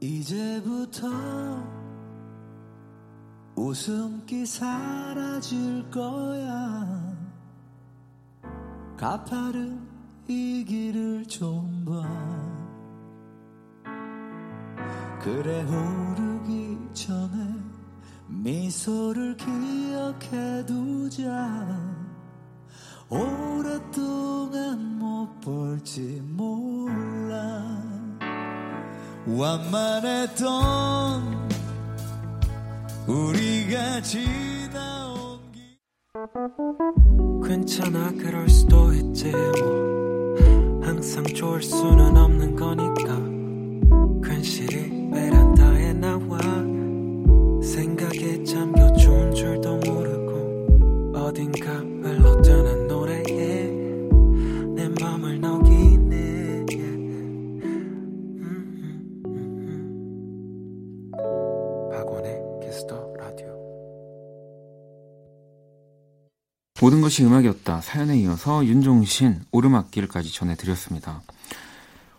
이제부터 0.00 1.08
웃음기 3.56 4.44
사라질 4.46 5.90
거야 5.90 7.16
가파른 8.98 9.80
이 10.28 10.64
길을 10.66 11.26
좀 11.26 11.84
봐 11.84 12.50
그래 15.22 15.62
오르기 15.64 16.78
전에 16.94 17.69
미소를 18.30 19.36
기억해 19.36 20.64
두자. 20.64 22.00
오랫동안 23.08 24.98
못 24.98 25.40
볼지 25.40 26.22
몰라. 26.24 27.66
완만했던 29.26 30.50
우리가 33.06 34.00
지나온 34.02 35.40
길 35.52 35.76
괜찮아 37.46 38.12
그럴 38.12 38.48
수도 38.48 38.92
있지 38.92 39.30
뭐. 39.32 40.36
항상 40.82 41.24
좋을 41.24 41.62
수는 41.62 42.16
없는 42.16 42.56
거니까. 42.56 43.18
괜시리 44.22 45.10
베란다에 45.10 45.92
나와 45.94 46.38
잠겨준 48.50 49.34
줄도 49.34 49.76
모르고 49.76 51.12
어딘가 51.16 51.70
흘러드는 51.72 52.88
노래에 52.88 53.66
내 54.74 54.88
맘을 55.00 55.40
녹이네 55.40 56.16
음, 56.72 57.60
음, 57.62 59.22
음, 59.24 59.32
음. 61.12 61.12
박원의 61.92 62.40
키스 62.64 62.94
더 62.94 63.12
라디오 63.18 63.48
모든 66.80 67.00
것이 67.02 67.24
음악이었다. 67.24 67.80
사연에 67.82 68.18
이어서 68.18 68.64
윤종신 68.64 69.42
오르막길까지 69.52 70.32
전해드렸습니다. 70.32 71.22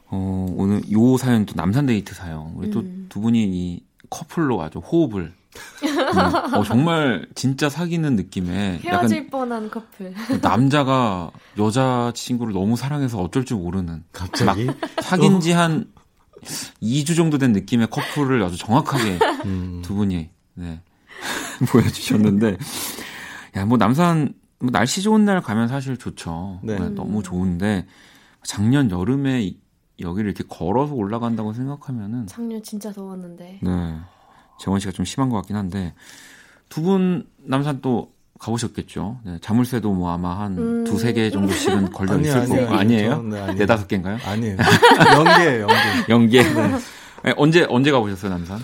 어, 0.07 0.53
오늘 0.55 0.81
요 0.91 1.17
사연도 1.17 1.53
남산 1.55 1.85
데이트 1.87 2.13
사연. 2.13 2.53
우리 2.55 2.69
또 2.71 2.83
두 3.11 3.19
분이 3.19 3.43
이 3.43 3.83
커플로 4.09 4.61
아주 4.61 4.79
호흡을. 4.79 5.33
음, 5.83 6.53
어, 6.55 6.63
정말 6.63 7.27
진짜 7.35 7.69
사귀는 7.69 8.15
느낌의 8.15 8.79
헤어질 8.79 9.17
약간 9.17 9.29
뻔한 9.29 9.69
커플. 9.69 10.13
남자가 10.41 11.31
여자 11.57 12.11
친구를 12.15 12.53
너무 12.53 12.75
사랑해서 12.77 13.19
어쩔 13.19 13.43
줄 13.45 13.57
모르는. 13.57 14.03
갑자기? 14.13 14.65
막 14.65 14.75
사귄 15.01 15.39
지한 15.39 15.85
2주 16.81 17.15
정도 17.15 17.37
된 17.37 17.51
느낌의 17.51 17.87
커플을 17.89 18.41
아주 18.43 18.57
정확하게 18.57 19.19
음, 19.45 19.81
두 19.83 19.93
분이 19.95 20.29
네. 20.55 20.81
보여주셨는데 21.71 22.57
야 23.57 23.65
뭐 23.65 23.77
남산 23.77 24.33
뭐 24.59 24.69
날씨 24.71 25.01
좋은 25.01 25.25
날 25.25 25.41
가면 25.41 25.67
사실 25.67 25.97
좋죠. 25.97 26.59
네. 26.63 26.79
네, 26.79 26.89
너무 26.89 27.21
좋은데 27.23 27.85
작년 28.43 28.89
여름에 28.89 29.41
이- 29.43 29.59
여기를 29.99 30.31
이렇게 30.31 30.43
걸어서 30.47 30.93
올라간다고 30.95 31.53
생각하면은 31.53 32.25
작년 32.27 32.63
진짜 32.63 32.91
더웠는데. 32.91 33.59
네. 33.61 33.97
재원 34.61 34.79
씨가 34.79 34.91
좀 34.93 35.03
심한 35.05 35.29
것 35.29 35.37
같긴 35.37 35.55
한데 35.55 35.93
두 36.69 36.81
분 36.81 37.27
남산 37.43 37.81
또 37.81 38.11
가보셨겠죠. 38.39 39.19
네, 39.25 39.37
자물쇠도 39.41 39.93
뭐 39.93 40.11
아마 40.11 40.39
한 40.39 40.57
음. 40.57 40.83
두세 40.83 41.13
개 41.13 41.29
정도씩은 41.29 41.91
걸려 41.91 42.13
아니요, 42.13 42.27
있을 42.27 42.39
아니요, 42.41 42.65
거고 42.65 42.75
아니에요? 42.75 43.21
네, 43.23 43.39
아니에요. 43.39 43.57
네 43.57 43.65
다섯 43.65 43.87
개인가요? 43.87 44.17
아니에요. 44.25 44.57
연계예요, 45.17 45.67
연계. 46.09 46.43
연계. 46.43 46.43
네, 47.23 47.33
언제 47.37 47.65
언제 47.69 47.91
가보셨어요 47.91 48.31
남산? 48.31 48.59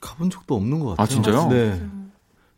가본 0.00 0.30
적도 0.30 0.56
없는 0.56 0.80
것 0.80 0.96
같아요. 0.96 1.04
아, 1.04 1.06
진짜요? 1.06 1.48
네. 1.48 1.80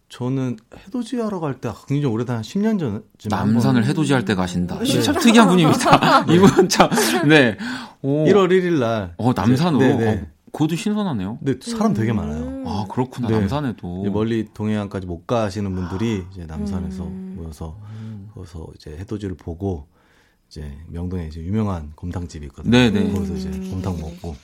저는 0.08 0.56
해돋이 0.86 1.22
하러 1.22 1.38
갈 1.40 1.54
때 1.61 1.70
굉장히 1.86 2.12
오래된 2.12 2.36
한 2.36 2.42
10년 2.42 2.78
전쯤 2.80 3.02
남산을 3.28 3.84
해돋이할 3.86 4.24
때 4.24 4.34
가신다. 4.34 4.78
네. 4.80 5.02
참 5.02 5.14
특이한 5.16 5.48
분입니다. 5.48 6.24
이분 6.32 6.68
참 6.68 6.88
네. 7.28 7.56
오. 8.02 8.24
1월 8.24 8.48
1일 8.48 8.78
날. 8.80 9.14
어 9.18 9.32
남산으로. 9.34 9.78
네, 9.80 9.94
네. 9.96 10.20
어, 10.22 10.26
그것도 10.53 10.76
신선하네요. 10.76 11.38
근데 11.42 11.59
사람 11.70 11.94
되게 11.94 12.12
많아요. 12.12 12.42
음. 12.42 12.64
아 12.66 12.84
그렇구나 12.90 13.28
네. 13.28 13.38
남산에도. 13.38 14.05
멀리 14.11 14.48
동해안까지 14.53 15.07
못 15.07 15.26
가시는 15.26 15.74
분들이 15.74 16.24
이제 16.32 16.44
남산에서 16.46 17.05
음. 17.05 17.34
모여서 17.36 17.76
거기서 18.34 18.66
이제 18.76 18.96
해돋이를 18.98 19.36
보고 19.36 19.86
이제 20.48 20.76
명동에 20.88 21.26
이제 21.28 21.40
유명한 21.40 21.92
곰탕집이 21.94 22.46
있거든요. 22.46 22.70
네네. 22.70 23.12
거기서 23.12 23.34
이제 23.34 23.48
음. 23.48 23.70
곰탕 23.70 24.01
먹고 24.01 24.34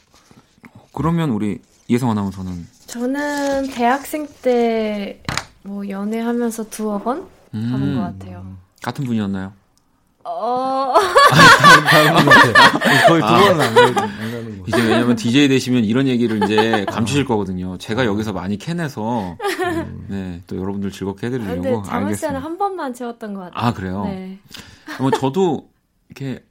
그러면 0.92 1.30
우리 1.30 1.60
이혜성 1.88 2.10
아나운서는 2.10 2.66
저는 2.86 3.70
대학생 3.70 4.26
때 4.42 5.22
뭐 5.66 5.88
연애하면서 5.88 6.68
두어 6.70 6.98
번 7.02 7.26
음, 7.52 7.68
가본 7.72 7.94
것 7.96 8.00
같아요. 8.02 8.56
같은 8.82 9.04
분이었나요? 9.04 9.52
어, 10.22 10.94
다른 11.90 12.24
것 12.24 12.30
같아요. 12.30 13.06
거의 13.08 13.20
두 13.20 13.26
번은 13.26 13.60
안 13.60 13.74
가는 14.36 14.58
거. 14.58 14.64
이제 14.68 14.82
왜냐면 14.82 15.16
DJ 15.16 15.48
되시면 15.48 15.84
이런 15.84 16.06
얘기를 16.06 16.42
이제 16.44 16.84
감추실 16.88 17.24
거거든요. 17.24 17.76
제가 17.78 18.04
여기서 18.04 18.32
많이 18.32 18.56
캐내서 18.58 19.36
네, 20.08 20.42
또 20.46 20.56
여러분들 20.56 20.90
즐겁게 20.90 21.26
아, 21.26 21.30
해드리려고 21.30 21.62
자물쇠는 21.82 21.90
알겠습니다. 22.06 22.38
한 22.40 22.58
번만 22.58 22.94
채웠던 22.94 23.34
것 23.34 23.40
같아요. 23.40 23.66
아 23.68 23.72
그래요? 23.72 24.04
네. 24.04 24.38
뭐 25.00 25.10
저도 25.10 25.68
이렇게 26.08 26.44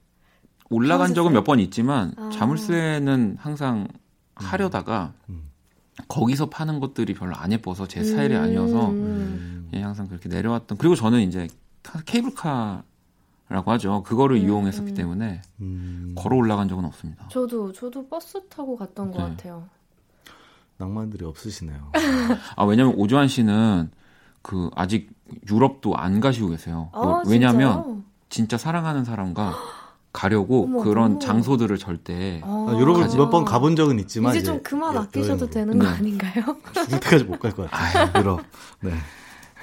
올라간 0.69 1.13
적은 1.13 1.31
몇 1.33 1.43
번 1.43 1.59
있지만 1.59 2.13
아. 2.17 2.29
자물쇠는 2.33 3.37
항상 3.39 3.87
하려다가 4.35 5.13
음. 5.29 5.43
거기서 6.07 6.49
파는 6.49 6.79
것들이 6.79 7.13
별로 7.13 7.35
안 7.35 7.51
예뻐서 7.53 7.87
제 7.87 8.03
스타일이 8.03 8.35
아니어서 8.35 8.89
음. 8.89 9.69
예, 9.73 9.81
항상 9.81 10.07
그렇게 10.07 10.27
내려왔던 10.27 10.77
그리고 10.77 10.95
저는 10.95 11.21
이제 11.21 11.47
카- 11.83 12.01
케이블카 12.05 12.83
라고 13.47 13.71
하죠. 13.71 14.01
그거를 14.03 14.37
음, 14.37 14.41
이용했었기 14.43 14.91
음. 14.91 14.95
때문에 14.95 15.41
음, 15.61 16.15
걸어 16.17 16.35
올라간 16.37 16.67
적은 16.67 16.83
없습니다. 16.85 17.27
저도 17.29 17.71
저도 17.73 18.07
버스 18.07 18.41
타고 18.49 18.75
갔던 18.75 19.11
것 19.11 19.23
네. 19.23 19.29
같아요. 19.29 19.63
낭만들이 20.77 21.23
없으시네요. 21.25 21.91
아 22.55 22.63
왜냐면 22.65 22.93
오조환 22.97 23.27
씨는 23.27 23.91
그 24.41 24.69
아직 24.75 25.09
유럽도 25.49 25.95
안 25.95 26.19
가시고 26.19 26.49
계세요. 26.49 26.89
아, 26.93 27.23
왜냐면 27.27 27.83
진짜요? 27.83 28.01
진짜 28.29 28.57
사랑하는 28.57 29.05
사람과 29.05 29.53
가려고 30.11 30.63
어머, 30.63 30.83
그런 30.83 31.11
어머. 31.11 31.19
장소들을 31.19 31.77
절대 31.77 32.41
아, 32.43 32.67
아, 32.69 32.77
유럽을 32.79 33.07
몇번 33.17 33.45
가본 33.45 33.75
적은 33.75 33.99
있지만 33.99 34.35
이제 34.35 34.43
좀 34.43 34.61
그만 34.63 34.95
여- 34.95 35.01
아끼셔도. 35.01 35.49
되는 35.49 35.77
거 35.77 35.85
네. 35.85 35.89
아닌가요? 35.91 36.43
죽을 36.73 36.99
때까지 36.99 37.23
못 37.25 37.39
갈 37.39 37.51
것 37.51 37.69
같아요. 37.69 38.11
유럽. 38.21 38.41
네. 38.81 38.91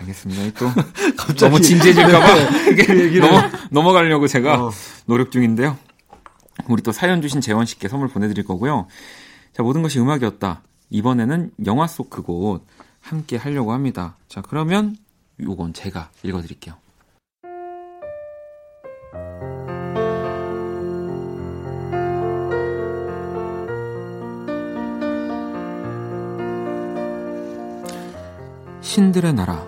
알겠습니다. 0.03 0.59
또 0.59 0.71
너무 1.39 1.61
진지해질까봐 1.61 2.27
얘기를- 2.77 3.21
넘어, 3.21 3.43
넘어가려고 3.71 4.27
제가 4.27 4.67
어. 4.67 4.71
노력 5.07 5.31
중인데요. 5.31 5.77
우리 6.69 6.83
또 6.83 6.93
사연 6.93 7.23
주신 7.23 7.41
재원 7.41 7.67
씨께 7.67 7.89
선물 7.89 8.09
보내드릴 8.09 8.45
거고요. 8.45 8.87
자, 9.53 9.63
모든 9.63 9.83
것이 9.83 9.99
음악이었다. 9.99 10.63
이번에는 10.91 11.51
영화 11.67 11.87
속 11.87 12.11
그곳 12.11 12.65
함께 13.01 13.37
하려고 13.37 13.73
합니다. 13.73 14.17
자, 14.29 14.43
그러면 14.43 14.97
요건 15.41 15.73
제가 15.73 16.11
읽어드릴게요. 16.23 16.75
신들의 28.81 29.33
나라. 29.35 29.65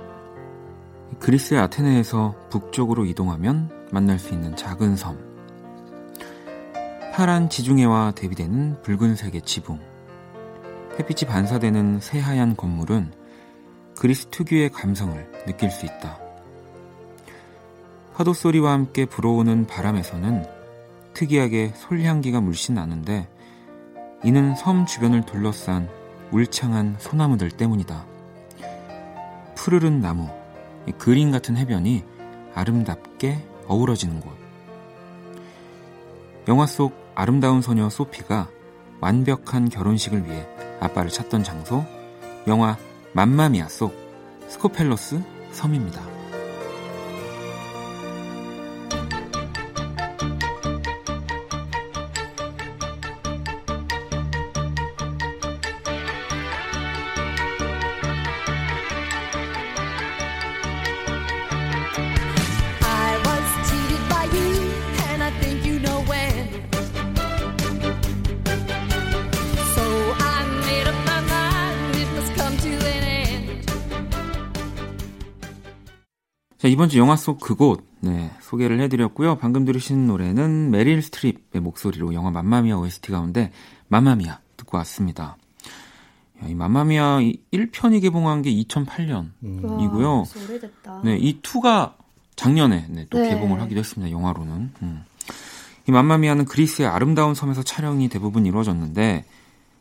그리스의 1.24 1.58
아테네에서 1.58 2.34
북쪽으로 2.50 3.06
이동하면 3.06 3.70
만날 3.90 4.18
수 4.18 4.34
있는 4.34 4.54
작은 4.56 4.94
섬. 4.94 5.18
파란 7.14 7.48
지중해와 7.48 8.12
대비되는 8.14 8.82
붉은색의 8.82 9.40
지붕. 9.40 9.80
햇빛이 10.98 11.26
반사되는 11.26 12.00
새하얀 12.00 12.56
건물은 12.56 13.14
그리스 13.98 14.26
특유의 14.26 14.68
감성을 14.68 15.32
느낄 15.46 15.70
수 15.70 15.86
있다. 15.86 16.18
파도 18.14 18.34
소리와 18.34 18.72
함께 18.72 19.06
불어오는 19.06 19.66
바람에서는 19.66 20.44
특이하게 21.14 21.72
솔향기가 21.74 22.42
물씬 22.42 22.74
나는데 22.74 23.30
이는 24.24 24.54
섬 24.56 24.84
주변을 24.84 25.24
둘러싼 25.24 25.88
울창한 26.32 26.96
소나무들 26.98 27.50
때문이다. 27.50 28.04
푸르른 29.54 30.02
나무, 30.02 30.28
이 30.28 30.43
그림 30.92 31.30
같은 31.30 31.56
해변이 31.56 32.04
아름답게 32.54 33.46
어우러지는 33.66 34.20
곳. 34.20 34.32
영화 36.48 36.66
속 36.66 36.94
아름다운 37.14 37.62
소녀 37.62 37.88
소피가 37.88 38.48
완벽한 39.00 39.68
결혼식을 39.68 40.26
위해 40.26 40.46
아빠를 40.80 41.10
찾던 41.10 41.42
장소, 41.42 41.84
영화 42.46 42.76
맘마미아 43.12 43.68
속 43.68 43.94
스코펠로스 44.48 45.22
섬입니다. 45.52 46.13
자, 76.64 76.68
이번 76.68 76.88
주 76.88 76.98
영화 76.98 77.14
속 77.14 77.40
그곳, 77.40 77.84
네, 78.00 78.30
소개를 78.40 78.80
해드렸고요. 78.80 79.36
방금 79.36 79.66
들으신 79.66 80.06
노래는 80.06 80.70
메릴 80.70 81.02
스트립의 81.02 81.60
목소리로 81.60 82.14
영화 82.14 82.30
맘마미아 82.30 82.78
OST 82.78 83.12
가운데 83.12 83.52
맘마미아 83.88 84.38
듣고 84.56 84.78
왔습니다. 84.78 85.36
야, 86.42 86.48
이 86.48 86.54
맘마미아 86.54 87.18
1편이 87.52 88.00
개봉한 88.00 88.40
게 88.40 88.50
2008년. 88.50 89.32
와, 89.62 89.84
이고요. 89.84 90.24
네, 91.04 91.18
이 91.18 91.38
2가 91.42 91.96
작년에 92.34 92.86
네, 92.88 93.06
또 93.10 93.18
네. 93.18 93.28
개봉을 93.28 93.60
하기도 93.60 93.80
했습니다. 93.80 94.10
영화로는. 94.10 94.70
음. 94.80 95.04
이 95.86 95.92
맘마미아는 95.92 96.46
그리스의 96.46 96.88
아름다운 96.88 97.34
섬에서 97.34 97.62
촬영이 97.62 98.08
대부분 98.08 98.46
이루어졌는데 98.46 99.26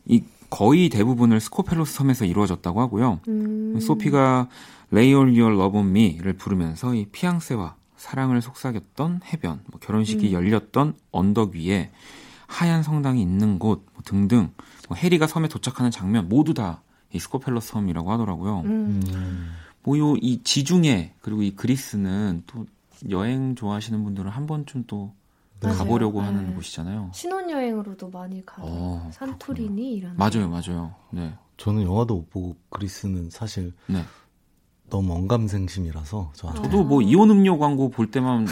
이 0.07 0.23
거의 0.49 0.89
대부분을 0.89 1.39
스코펠로스 1.39 1.93
섬에서 1.93 2.25
이루어졌다고 2.25 2.81
하고요. 2.81 3.21
음. 3.29 3.79
소피가 3.79 4.49
Lay 4.93 5.07
All 5.13 5.27
Your 5.39 5.53
Love 5.55 5.79
on 5.79 5.89
Me를 5.89 6.33
부르면서 6.33 6.93
이 6.93 7.05
피앙세와 7.07 7.75
사랑을 7.97 8.41
속삭였던 8.41 9.21
해변, 9.25 9.61
뭐 9.71 9.79
결혼식이 9.79 10.27
음. 10.27 10.31
열렸던 10.33 10.95
언덕 11.11 11.55
위에 11.55 11.91
하얀 12.47 12.83
성당이 12.83 13.21
있는 13.21 13.57
곳 13.59 13.85
뭐 13.93 14.03
등등 14.05 14.51
뭐 14.87 14.97
해리가 14.97 15.27
섬에 15.27 15.47
도착하는 15.47 15.89
장면 15.91 16.29
모두 16.29 16.53
다 16.53 16.81
이 17.13 17.19
스코펠로스 17.19 17.73
섬이라고 17.73 18.11
하더라고요. 18.11 18.61
음. 18.61 19.51
뭐요 19.83 20.15
이 20.17 20.41
지중해 20.43 21.13
그리고 21.21 21.43
이 21.43 21.51
그리스는 21.55 22.43
또 22.47 22.65
여행 23.09 23.53
좋아하시는 23.55 24.03
분들은 24.03 24.31
한 24.31 24.47
번쯤 24.47 24.85
또 24.87 25.13
맞아요. 25.61 25.77
가보려고 25.77 26.21
네. 26.21 26.25
하는 26.27 26.55
곳이잖아요. 26.55 27.11
신혼여행으로도 27.13 28.09
많이 28.09 28.43
가요. 28.45 28.65
어, 28.67 29.09
산토리니 29.13 29.93
이런. 29.93 30.17
맞아요, 30.17 30.49
맞아요. 30.49 30.95
네, 31.11 31.33
저는 31.57 31.83
영화도 31.83 32.15
못 32.15 32.29
보고 32.31 32.55
그리스는 32.69 33.29
사실 33.29 33.73
네. 33.85 34.03
너무 34.89 35.13
언감생심이라서 35.15 36.31
저한테. 36.36 36.61
저도 36.63 36.84
뭐 36.84 37.01
이온 37.01 37.29
음료 37.31 37.57
광고 37.57 37.89
볼 37.89 38.11
때만 38.11 38.45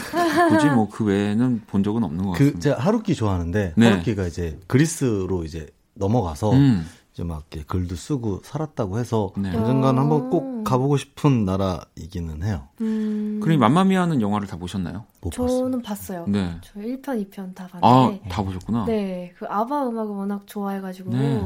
보지 0.50 0.70
뭐 0.70 0.88
그 0.90 1.06
외에는 1.06 1.62
본 1.68 1.84
적은 1.84 2.04
없는 2.04 2.26
것그 2.26 2.32
같습니다. 2.38 2.60
제가 2.60 2.80
하루키 2.82 3.14
좋아하는데 3.16 3.74
네. 3.78 3.90
하루키가 3.90 4.26
이제 4.28 4.60
그리스로 4.68 5.44
이제 5.44 5.68
넘어가서 5.94 6.52
음, 6.54 6.84
이제 7.14 7.24
막 7.24 7.46
이렇게 7.52 7.64
글도 7.68 7.96
쓰고 7.96 8.42
살았다고 8.44 8.98
해서 8.98 9.32
네. 9.38 9.56
언젠가는 9.56 10.02
한번 10.02 10.30
꼭꼭 10.32 10.64
가보고 10.64 10.98
싶은 10.98 11.46
나라이기는 11.46 12.42
해요. 12.44 12.70
음, 12.82 13.40
그럼 13.44 13.54
이 13.56 13.58
맘마미아는 13.58 14.22
영화를 14.22 14.48
다 14.48 14.58
보셨나요? 14.58 15.06
못 15.22 15.30
봤어요. 15.32 15.48
저는 15.60 15.82
봤어요. 15.84 16.26
네. 16.28 16.56
저 16.64 16.80
1편, 16.80 17.30
2편 17.30 17.54
다 17.54 17.68
아, 17.74 17.80
봤는데. 17.80 18.30
다 18.30 18.42
보셨구나. 18.42 18.86
네, 18.86 19.34
그 19.38 19.46
아바 19.48 19.90
음악을 19.90 20.16
워낙 20.16 20.48
좋아해가지고 20.48 21.12
네. 21.12 21.40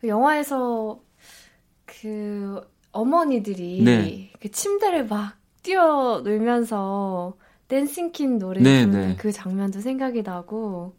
그 0.00 0.08
영화에서 0.08 0.98
그 1.84 2.60
어머니들이 2.92 3.82
네. 3.82 4.30
그 4.40 4.50
침대를 4.50 5.06
막 5.06 5.36
뛰어놀면서 5.62 7.34
댄싱퀸 7.68 8.38
노래 8.38 8.60
네, 8.60 8.84
부르는 8.84 9.08
네. 9.08 9.16
그 9.16 9.32
장면도 9.32 9.80
생각이 9.80 10.22
나고 10.22 10.94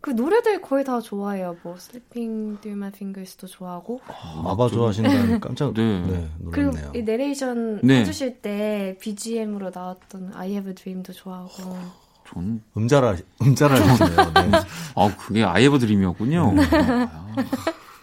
그 0.00 0.10
노래들 0.10 0.60
거의 0.60 0.84
다 0.84 1.00
좋아해요. 1.00 1.56
뭐 1.62 1.76
Sleeping 1.76 2.60
Through 2.60 2.72
My 2.76 2.88
Fingers도 2.88 3.46
좋아하고 3.46 4.00
아바 4.06 4.68
좋아하신다는 4.68 5.40
깜짝 5.40 5.72
네. 5.72 6.02
네, 6.02 6.28
그리고 6.50 6.72
놀랐네요. 6.72 6.92
이 6.94 7.02
내레이션 7.02 7.80
네. 7.82 8.00
해주실 8.00 8.42
때 8.42 8.98
BGM으로 9.00 9.70
나왔던 9.74 10.32
I 10.34 10.50
Have 10.50 10.70
a 10.70 10.74
Dream도 10.74 11.12
좋아하고 11.14 11.78
전, 12.26 12.62
음자라 12.76 13.16
음자라 13.40 13.74
하시네요. 13.76 14.16
네. 14.34 14.50
아, 14.96 15.16
그게 15.16 15.44
아이에버 15.44 15.78
드림이었군요. 15.78 16.52
네. 16.54 16.62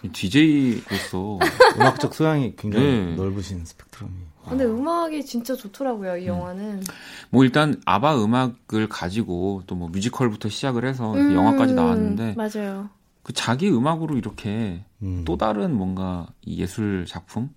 아, 0.04 0.08
DJ로서. 0.12 1.38
음악적 1.76 2.14
소양이 2.14 2.54
굉장히 2.56 2.84
네. 2.86 3.14
넓으신 3.16 3.64
스펙트럼이. 3.64 4.14
근데 4.48 4.64
음악이 4.64 5.24
진짜 5.24 5.54
좋더라고요 5.54 6.16
이 6.16 6.26
영화는 6.26 6.82
뭐 7.30 7.44
일단 7.44 7.80
아바 7.86 8.22
음악을 8.24 8.88
가지고 8.88 9.62
또 9.68 9.76
뭐 9.76 9.88
뮤지컬부터 9.88 10.48
시작을 10.48 10.84
해서 10.84 11.14
음, 11.14 11.32
영화까지 11.32 11.74
나왔는데 11.74 12.34
맞아요. 12.36 12.88
그 13.22 13.32
자기 13.32 13.70
음악으로 13.70 14.16
이렇게 14.18 14.84
음. 15.00 15.22
또 15.24 15.36
다른 15.36 15.72
뭔가 15.76 16.26
이 16.44 16.60
예술 16.60 17.06
작품 17.06 17.50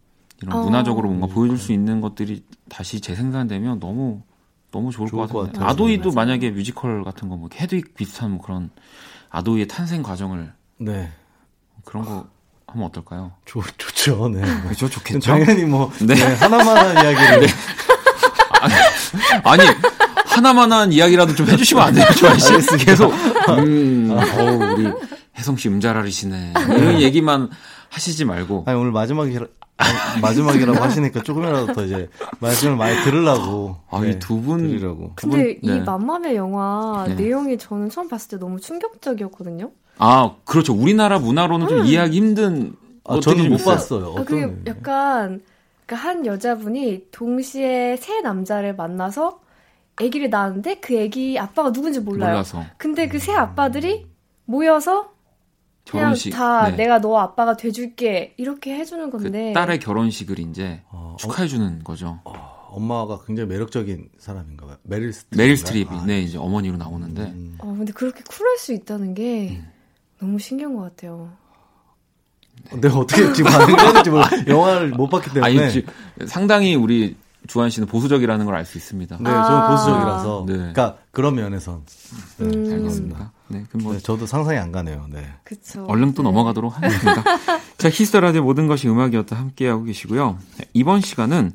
이런 0.44 0.58
어. 0.60 0.62
문화적으로 0.62 1.10
뭔가 1.10 1.26
보여줄 1.28 1.58
수 1.58 1.72
있는 1.74 2.02
것들이 2.02 2.44
다시 2.70 3.02
재생산되면 3.02 3.80
너무 3.80 4.22
너무 4.72 4.92
좋을, 4.92 5.08
좋을 5.10 5.28
것 5.28 5.48
같아요. 5.48 5.66
아도이도 5.68 6.12
맞아요. 6.12 6.16
만약에 6.16 6.52
뮤지컬 6.52 7.04
같은 7.04 7.30
거 7.30 7.36
뭐 7.38 7.50
헤드윅 7.52 7.96
비슷한 7.96 8.32
뭐 8.32 8.42
그런 8.42 8.70
아도이의 9.32 9.68
탄생 9.68 10.04
과정을 10.04 10.54
네. 10.78 11.10
그런 11.84 12.06
거 12.06 12.28
하면 12.76 12.88
어떨까요? 12.88 13.32
좋, 13.46 13.64
좋죠. 13.78 14.30
네. 14.30 14.42
그죠 14.68 14.90
좋겠죠. 14.90 15.20
당연히 15.32 15.64
뭐 15.64 15.92
네. 16.02 16.14
네, 16.14 16.24
하나만한 16.36 16.96
이야기를 17.04 17.48
아니 19.44 19.64
하나만한 20.26 20.92
이야기라도 20.92 21.34
좀 21.34 21.48
해주시면 21.48 21.84
안 21.84 21.94
돼요, 21.94 22.06
씨? 22.14 22.86
계속 22.86 23.14
음, 23.60 24.12
어우, 24.12 24.74
우리 24.74 24.92
혜성 25.38 25.56
씨 25.58 25.70
음자라리시네 25.70 26.54
이런 26.78 27.02
얘기만 27.02 27.50
하시지 27.90 28.26
말고 28.26 28.66
아니 28.68 28.78
오늘 28.78 28.92
마지막이라 28.92 29.48
아, 29.78 29.86
마지막이라고 30.22 30.82
하시니까 30.82 31.22
조금이라도 31.24 31.74
더 31.74 31.84
이제 31.86 32.10
말씀을 32.40 32.76
많이 32.76 32.96
들으려고 33.04 33.78
아, 33.90 34.00
네, 34.02 34.12
이두 34.12 34.42
분. 34.42 35.14
근데 35.16 35.38
네. 35.38 35.60
이 35.62 35.80
맘마미아 35.82 36.36
영화 36.36 37.06
네. 37.08 37.16
내용이 37.16 37.58
저는 37.58 37.90
처음 37.90 38.08
봤을 38.08 38.30
때 38.30 38.38
너무 38.38 38.60
충격적이었거든요. 38.60 39.72
아 39.98 40.36
그렇죠 40.46 40.74
우리나라 40.74 41.20
문화로는 41.20 41.68
좀 41.68 41.86
이해하기 41.86 42.16
힘든 42.18 42.76
아, 43.04 43.20
저는 43.20 43.44
좀못 43.44 43.60
있어요. 43.60 43.76
봤어요. 43.76 44.16
아, 44.18 44.24
그게 44.24 44.44
어떤 44.44 44.64
약간 44.68 45.42
그러니까 45.86 46.08
한 46.10 46.26
여자분이 46.26 47.06
동시에 47.12 47.96
세 47.98 48.22
남자를 48.22 48.76
만나서 48.76 49.40
아기를 49.98 50.30
낳았는데 50.30 50.80
그 50.80 51.02
아기 51.02 51.38
아빠가 51.40 51.72
누군지 51.72 52.00
몰라요. 52.00 52.32
몰라서 52.32 52.64
근데 52.78 53.08
그 53.08 53.20
세 53.20 53.32
아빠들이 53.34 54.08
모여서 54.46 55.14
그냥 55.90 56.06
결혼식 56.08 56.32
다 56.32 56.70
네. 56.72 56.76
내가 56.78 57.00
너 57.00 57.18
아빠가 57.18 57.56
돼줄게 57.56 58.34
이렇게 58.38 58.76
해주는 58.76 59.10
그 59.12 59.18
건데 59.20 59.54
딸의 59.54 59.80
결혼식을 59.80 60.40
이제 60.40 60.82
어, 60.90 61.16
축하해 61.20 61.48
주는 61.48 61.84
거죠. 61.84 62.20
어, 62.26 62.34
엄마가 62.72 63.20
굉장히 63.26 63.48
매력적인 63.50 64.10
사람인가 64.18 64.66
봐요. 64.66 64.78
메릴 64.84 65.14
스트립. 65.14 65.38
메릴 65.38 65.58
스트립이 65.58 65.90
아, 65.92 66.04
네 66.06 66.22
이제 66.22 66.38
어머니로 66.40 66.76
나오는데 66.78 67.22
음. 67.22 67.56
어, 67.60 67.68
근데 67.78 67.94
그렇게 67.94 68.24
쿨할 68.28 68.58
수 68.58 68.74
있다는 68.74 69.14
게 69.14 69.62
너무 70.26 70.40
신기한 70.40 70.76
것 70.76 70.82
같아요. 70.82 71.32
내가 72.74 72.98
어떻게 72.98 73.32
지금 73.34 73.52
반응을 73.52 73.80
해야 73.80 73.94
될지 73.94 74.10
모르 74.10 74.24
영화를 74.48 74.90
못 74.90 75.08
봤기 75.10 75.32
때문에. 75.34 75.46
아니 75.64 75.72
지- 75.72 75.86
상당히 76.28 76.74
우리 76.76 77.16
주한 77.48 77.70
씨는 77.70 77.88
보수적이라는 77.88 78.44
걸 78.46 78.56
알 78.56 78.66
수 78.66 78.78
있습니다. 78.80 79.18
네, 79.22 79.30
아. 79.30 79.44
저는 79.46 79.68
보수적이라서. 79.70 80.46
네. 80.48 80.54
그러니까 80.56 80.98
그런 81.12 81.36
면에선. 81.36 81.84
네, 82.38 82.46
음. 82.46 82.72
알겠습니다. 82.74 83.32
네, 83.50 83.64
그럼 83.70 83.84
뭐 83.84 83.94
네, 83.94 84.00
저도 84.00 84.26
상상이 84.26 84.58
안 84.58 84.72
가네요. 84.72 85.06
네. 85.12 85.28
그쵸. 85.44 85.86
얼른 85.86 86.16
또 86.16 86.24
네. 86.24 86.30
넘어가도록 86.30 86.76
하겠습니다. 86.76 87.24
자, 87.78 87.90
키스 87.90 88.08
더 88.09 88.20
라디오 88.20 88.42
모든 88.42 88.66
것이 88.66 88.90
음악이었다 88.90 89.36
함께 89.36 89.68
하고 89.68 89.84
계시고요. 89.84 90.40
네, 90.58 90.66
이번 90.74 91.02
시간은 91.02 91.52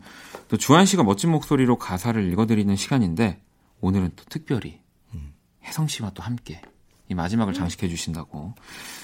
또 0.49 0.57
주한 0.57 0.87
씨가 0.87 1.03
멋진 1.03 1.33
목소리로 1.33 1.77
가사를 1.79 2.23
읽어드리는 2.31 2.75
시간인데 2.77 3.41
오늘은 3.81 4.12
또 4.14 4.23
특별히 4.29 4.79
혜성 5.64 5.89
씨와 5.89 6.11
또 6.14 6.23
함께 6.23 6.61
이 7.11 7.14
마지막을 7.14 7.52
장식해 7.52 7.88
주신다고. 7.88 8.54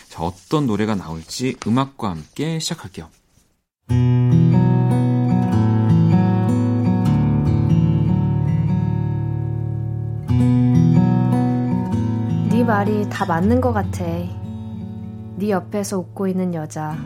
자, 0.09 0.23
어떤 0.23 0.67
노래가 0.67 0.95
나올지 0.95 1.57
음악과 1.67 2.11
함께 2.11 2.61
시작할게요. 2.61 3.09
네 12.51 12.65
말이 12.65 13.09
다 13.11 13.27
맞는 13.27 13.61
것 13.61 13.73
같아. 13.73 14.05
네 14.05 15.51
옆에서 15.51 15.99
웃고 15.99 16.29
있는 16.29 16.55
여자. 16.55 16.97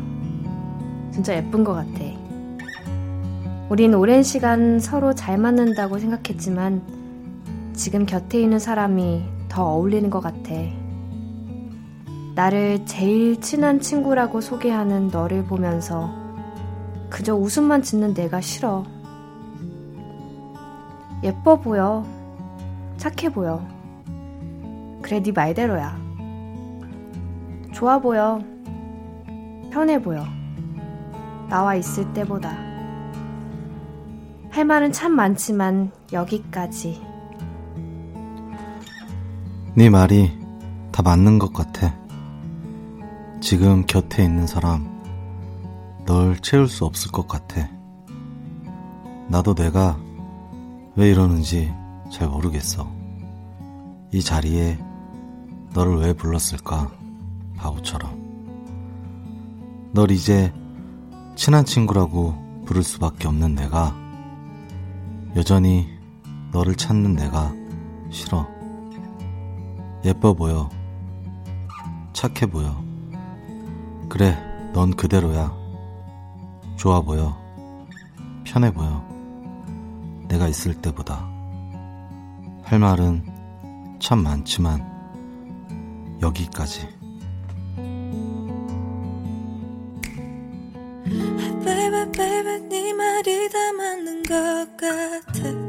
진짜 1.13 1.35
예쁜 1.35 1.65
것 1.65 1.73
같아. 1.73 2.05
우린 3.71 3.95
오랜 3.95 4.23
시간 4.23 4.79
서로 4.79 5.15
잘 5.15 5.39
맞는다고 5.39 5.99
생각했지만 5.99 6.83
지금 7.73 8.05
곁에 8.05 8.41
있는 8.41 8.59
사람이 8.59 9.25
더 9.49 9.65
어울리는 9.65 10.11
것 10.11 10.21
같아. 10.21 10.80
나를 12.41 12.87
제일 12.87 13.39
친한 13.43 13.81
친구라고 13.81 14.41
소개하는 14.41 15.09
너를 15.09 15.45
보면서 15.45 16.11
그저 17.11 17.35
웃음만 17.37 17.83
짓는 17.83 18.15
내가 18.15 18.41
싫어. 18.41 18.83
예뻐 21.23 21.61
보여. 21.61 22.03
착해 22.97 23.31
보여. 23.31 23.63
그래 25.03 25.23
네 25.23 25.33
말대로야. 25.33 26.01
좋아 27.75 27.99
보여. 27.99 28.41
편해 29.71 30.01
보여. 30.01 30.25
나와 31.51 31.75
있을 31.75 32.11
때보다. 32.15 32.57
할 34.49 34.65
말은 34.65 34.93
참 34.93 35.13
많지만 35.13 35.93
여기까지. 36.11 37.03
네 39.75 39.91
말이 39.91 40.33
다 40.91 41.03
맞는 41.03 41.39
것 41.39 41.53
같아. 41.53 42.01
지금 43.41 43.87
곁에 43.87 44.23
있는 44.23 44.47
사람, 44.47 44.87
널 46.05 46.39
채울 46.41 46.69
수 46.69 46.85
없을 46.85 47.11
것 47.11 47.27
같아. 47.27 47.69
나도 49.29 49.55
내가 49.55 49.99
왜 50.95 51.11
이러는지 51.11 51.73
잘 52.13 52.29
모르겠어. 52.29 52.87
이 54.13 54.21
자리에 54.23 54.79
너를 55.73 55.97
왜 55.97 56.13
불렀을까? 56.13 56.91
바보처럼. 57.57 58.21
널 59.93 60.11
이제 60.11 60.53
친한 61.35 61.65
친구라고 61.65 62.35
부를 62.67 62.83
수밖에 62.83 63.27
없는 63.27 63.55
내가 63.55 63.97
여전히 65.35 65.89
너를 66.53 66.75
찾는 66.75 67.15
내가 67.15 67.55
싫어. 68.11 68.47
예뻐 70.05 70.35
보여. 70.35 70.69
착해 72.13 72.47
보여. 72.47 72.90
그래, 74.11 74.37
넌 74.75 74.91
그대로야. 74.95 75.57
좋아 76.77 77.01
보여. 77.01 77.39
편해 78.45 78.71
보여. 78.73 79.03
내가 80.29 80.49
있을 80.49 80.75
때보다. 80.75 81.27
할 82.65 82.79
말은 82.79 83.25
참 84.01 84.23
많지만, 84.23 84.85
여기까지. 86.21 86.89
네 92.69 92.93
말이 92.93 93.49
다 93.49 93.73
맞는 93.73 94.23
것 94.23 94.77
같아. 94.77 95.60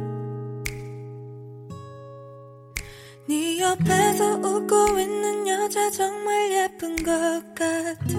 옆에서 3.72 4.36
웃고 4.36 4.99
있는 4.99 5.47
여자 5.47 5.89
정말 5.91 6.51
예쁜 6.51 6.93
것 6.97 7.41
같아. 7.55 8.17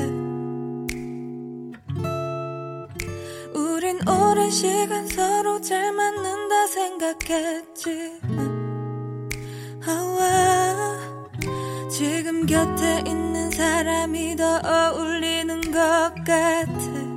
우린 3.54 3.98
오랜 4.08 4.50
시간 4.50 5.06
서로 5.06 5.60
잘 5.60 5.92
맞는다 5.92 6.66
생각했지만, 6.68 8.18
아와, 9.86 10.98
지금 11.90 12.46
곁에 12.46 13.02
있는 13.06 13.50
사람이 13.50 14.36
더 14.36 14.58
어울리는 14.64 15.60
것 15.70 16.14
같아. 16.24 17.11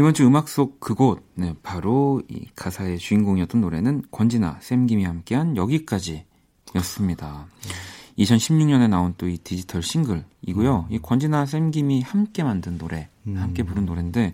이번 0.00 0.14
주 0.14 0.26
음악 0.26 0.48
속 0.48 0.80
그곳, 0.80 1.22
네, 1.34 1.54
바로 1.62 2.22
이 2.28 2.46
가사의 2.56 2.96
주인공이었던 2.96 3.60
노래는 3.60 4.04
권진아, 4.10 4.56
샘김이 4.62 5.04
함께한 5.04 5.56
여기까지 5.58 6.24
였습니다. 6.74 7.46
2016년에 8.18 8.88
나온 8.88 9.12
또 9.18 9.26
이 9.26 9.36
디지털 9.36 9.82
싱글이고요. 9.82 10.86
이 10.88 10.98
권진아, 11.00 11.44
샘김이 11.44 12.00
함께 12.00 12.42
만든 12.42 12.78
노래, 12.78 13.10
함께 13.26 13.62
부른 13.62 13.84
노래인데, 13.84 14.32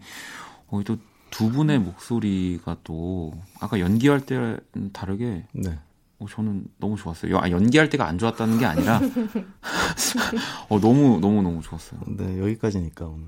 어, 0.68 0.80
또 0.84 0.96
두 1.30 1.50
분의 1.50 1.80
목소리가 1.80 2.76
또 2.84 3.32
아까 3.60 3.80
연기할 3.80 4.20
때는 4.24 4.60
다르게 4.92 5.44
네. 5.52 5.78
어, 6.20 6.26
저는 6.30 6.64
너무 6.78 6.96
좋았어요. 6.96 7.38
아, 7.40 7.50
연기할 7.50 7.90
때가 7.90 8.06
안 8.06 8.16
좋았다는 8.18 8.58
게 8.58 8.64
아니라 8.64 9.00
어, 10.70 10.80
너무 10.80 11.18
너무 11.20 11.42
너무 11.42 11.60
좋았어요. 11.60 12.00
네, 12.06 12.38
여기까지니까 12.38 13.06
오늘. 13.06 13.26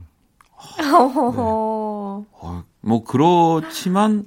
어, 2.32 2.64
뭐 2.80 3.04
그렇지만 3.04 4.26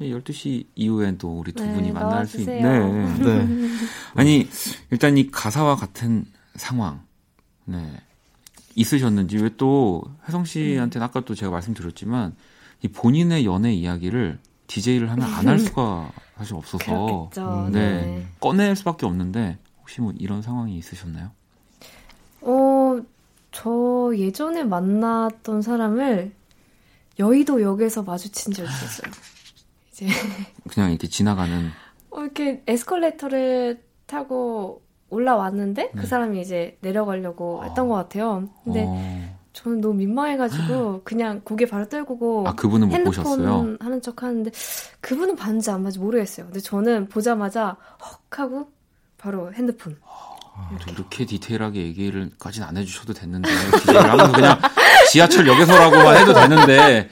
12시 0.00 0.66
이후엔 0.76 1.18
또 1.18 1.38
우리 1.38 1.52
두 1.52 1.64
네, 1.64 1.74
분이 1.74 1.92
만날 1.92 2.26
수 2.26 2.40
있는 2.40 2.62
나와주세요. 2.62 3.18
네. 3.18 3.44
네. 3.46 3.68
아니 4.14 4.48
일단 4.90 5.18
이 5.18 5.30
가사와 5.30 5.76
같은 5.76 6.24
상황 6.56 7.02
네 7.66 7.92
있으셨는지 8.76 9.36
왜 9.38 9.50
또 9.56 10.02
혜성 10.26 10.44
씨한테는 10.46 11.04
아까 11.04 11.20
또 11.20 11.34
제가 11.34 11.50
말씀드렸지만 11.52 12.34
이 12.82 12.88
본인의 12.88 13.44
연애 13.44 13.72
이야기를 13.74 14.38
DJ를 14.68 15.10
하면 15.10 15.26
안 15.34 15.48
할 15.48 15.58
수가 15.58 16.10
사실 16.38 16.54
없어서 16.54 16.84
그렇겠죠. 17.06 17.66
음, 17.66 17.72
네. 17.72 18.00
네. 18.02 18.26
꺼낼 18.40 18.74
수밖에 18.76 19.04
없는데 19.04 19.58
혹시 19.80 20.00
뭐 20.00 20.14
이런 20.18 20.40
상황이 20.40 20.78
있으셨나요? 20.78 21.30
어, 22.42 22.98
저 23.52 24.12
예전에 24.16 24.62
만났던 24.64 25.60
사람을 25.60 26.32
여의도역에서 27.20 28.02
마주친 28.02 28.52
적이 28.52 28.68
있었어요. 28.68 29.12
이제 29.92 30.06
그냥 30.68 30.90
이렇게 30.90 31.06
지나가는 31.06 31.70
어, 32.10 32.22
이렇게 32.22 32.62
에스컬레이터를 32.66 33.82
타고 34.06 34.82
올라왔는데 35.10 35.82
네. 35.82 35.90
그 35.94 36.06
사람이 36.06 36.40
이제 36.40 36.78
내려가려고 36.80 37.64
했던 37.64 37.88
것 37.88 37.94
같아요. 37.94 38.48
근데 38.64 38.84
어, 38.86 39.38
저는 39.52 39.80
너무 39.80 39.94
민망해가지고 39.94 41.02
그냥 41.04 41.42
고개 41.44 41.66
바로 41.66 41.88
떨구고 41.88 42.48
아 42.48 42.54
그분은 42.54 42.88
못 42.88 42.94
핸드폰 42.94 43.22
보셨어요? 43.22 43.76
하는 43.80 44.02
척 44.02 44.22
하는데 44.22 44.50
그분은 45.00 45.36
봤는지 45.36 45.70
안 45.70 45.78
봤는지 45.78 45.98
모르겠어요. 45.98 46.46
근데 46.46 46.60
저는 46.60 47.08
보자마자 47.08 47.76
헉 48.00 48.20
하고 48.30 48.70
바로 49.18 49.52
핸드폰. 49.52 49.96
또 50.86 50.92
이렇게 50.92 51.24
디테일하게 51.24 51.80
얘기를까지는 51.80 52.66
안 52.66 52.76
해주셔도 52.76 53.12
됐는데 53.12 53.48
DJ를 53.78 54.10
하면서 54.10 54.32
그냥 54.32 54.58
지하철역에서라고만 55.10 56.16
해도 56.18 56.32
되는데 56.32 57.08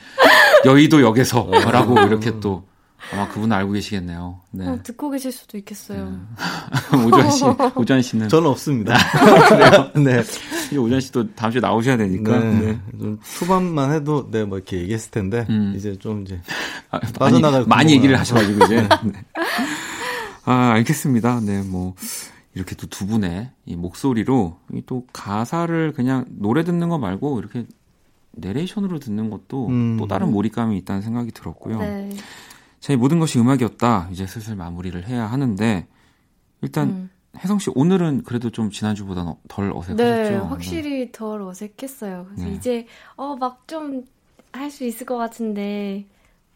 여의도역에서라고 0.65 2.01
이렇게 2.01 2.39
또 2.41 2.69
아마 3.13 3.27
그분 3.29 3.53
알고 3.53 3.73
계시겠네요. 3.73 4.41
네. 4.51 4.67
어, 4.67 4.79
듣고 4.83 5.11
계실 5.11 5.33
수도 5.33 5.57
있겠어요. 5.57 6.21
오주환 7.07 7.31
씨, 7.31 7.45
오주환 7.77 8.03
씨는 8.03 8.29
저는 8.29 8.51
없습니다. 8.51 8.97
네. 9.97 10.23
이제 10.67 10.77
오주환 10.77 11.01
씨도 11.01 11.35
다음 11.35 11.53
주에 11.53 11.61
나오셔야 11.61 11.97
되니까. 11.97 12.39
네. 12.39 12.61
네. 12.61 12.79
좀 12.99 13.19
초반만 13.39 13.93
해도 13.93 14.29
네, 14.31 14.45
뭐 14.45 14.59
이렇게 14.59 14.79
얘기했을 14.79 15.11
텐데 15.11 15.47
음. 15.49 15.73
이제 15.77 15.97
좀 15.99 16.23
이제 16.23 16.41
아, 16.91 16.99
많이, 16.99 17.13
빠져나갈 17.13 17.65
많이 17.67 17.85
구멍을 17.85 17.97
얘기를 17.97 18.19
하셔가지고 18.19 18.65
이제. 18.65 18.89
네. 19.05 19.13
아 20.45 20.73
알겠습니다. 20.73 21.41
네, 21.41 21.63
뭐 21.63 21.95
이렇게 22.59 22.75
또 22.75 22.89
두 22.89 23.07
분의 23.07 23.51
이 23.67 23.77
목소리로 23.77 24.59
이또 24.75 25.07
가사를 25.13 25.93
그냥 25.93 26.25
노래 26.29 26.65
듣는 26.65 26.89
거 26.89 26.99
말고 26.99 27.39
이렇게 27.39 27.65
내레이션으로 28.33 28.99
듣는 28.99 29.31
것도 29.31 29.69
음. 29.69 29.97
또 29.97 30.07
다른 30.09 30.31
몰입감이 30.33 30.77
있다는 30.79 31.01
생각이 31.03 31.31
들었고요. 31.31 31.79
네. 31.79 32.11
제 32.81 32.97
모든 32.97 33.19
것이 33.21 33.39
음악이었다. 33.39 34.09
이제 34.11 34.27
슬슬 34.27 34.57
마무리를 34.57 35.07
해야 35.09 35.27
하는데 35.27 35.87
일단 36.61 36.89
음. 36.89 37.11
혜성 37.39 37.59
씨 37.61 37.71
오늘은 37.75 38.25
그래도 38.25 38.51
좀 38.51 38.71
지난주보다 38.71 39.37
덜 39.49 39.71
어색하셨죠? 39.73 39.97
네, 39.97 40.37
확실히 40.37 41.13
덜 41.13 41.43
어색했어요. 41.43 42.27
그래서 42.29 42.45
네. 42.49 42.55
이제 42.55 42.87
어 43.17 43.37
막 43.37 43.67
좀 43.69 44.05
할 44.53 44.71
수 44.71 44.83
있을 44.85 45.07
것 45.07 45.17
같은데 45.17 46.07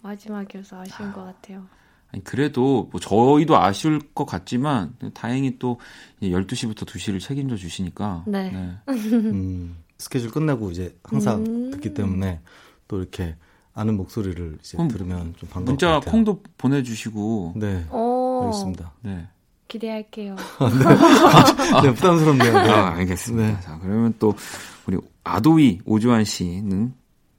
마지막이어서 0.03 0.81
아쉬운 0.81 1.13
것 1.13 1.25
같아요. 1.25 1.67
아니, 2.13 2.23
그래도 2.25 2.89
뭐 2.93 3.01
저희도 3.01 3.57
아쉬울 3.57 4.01
것 4.15 4.27
같지만 4.27 4.95
다행히 5.15 5.59
또 5.59 5.79
12시부터 6.23 6.85
2시를 6.85 7.21
책임져 7.21 7.57
주시니까 7.57 8.25
네. 8.27 8.53
음, 8.89 9.77
스케줄 9.99 10.31
끝내고 10.31 10.71
이제 10.71 10.95
항상 11.03 11.45
음. 11.47 11.71
듣기 11.71 11.95
때문에 11.95 12.41
또 12.87 12.99
이렇게 12.99 13.35
아는 13.75 13.97
목소리를 13.97 14.59
이제 14.61 14.77
들으면 14.89 15.35
좀 15.39 15.49
반가울 15.49 15.65
문자 15.65 15.87
것 15.89 15.95
같아요. 15.95 16.13
콩도 16.13 16.43
보내주시고 16.59 17.55
네. 17.57 17.87
어, 17.89 18.41
알겠습니다. 18.45 18.93
네. 19.01 19.27
기대할게요. 19.69 20.37
네, 21.83 21.95
부담스럽네요. 21.95 22.53
네. 22.53 22.71
아, 22.71 22.91
알겠습니다. 22.97 23.47
네. 23.47 23.61
자, 23.63 23.79
그러면 23.81 24.13
또 24.19 24.35
우리 24.87 24.99
아도이 25.25 25.81
오주환 25.87 26.25
씨는 26.25 26.93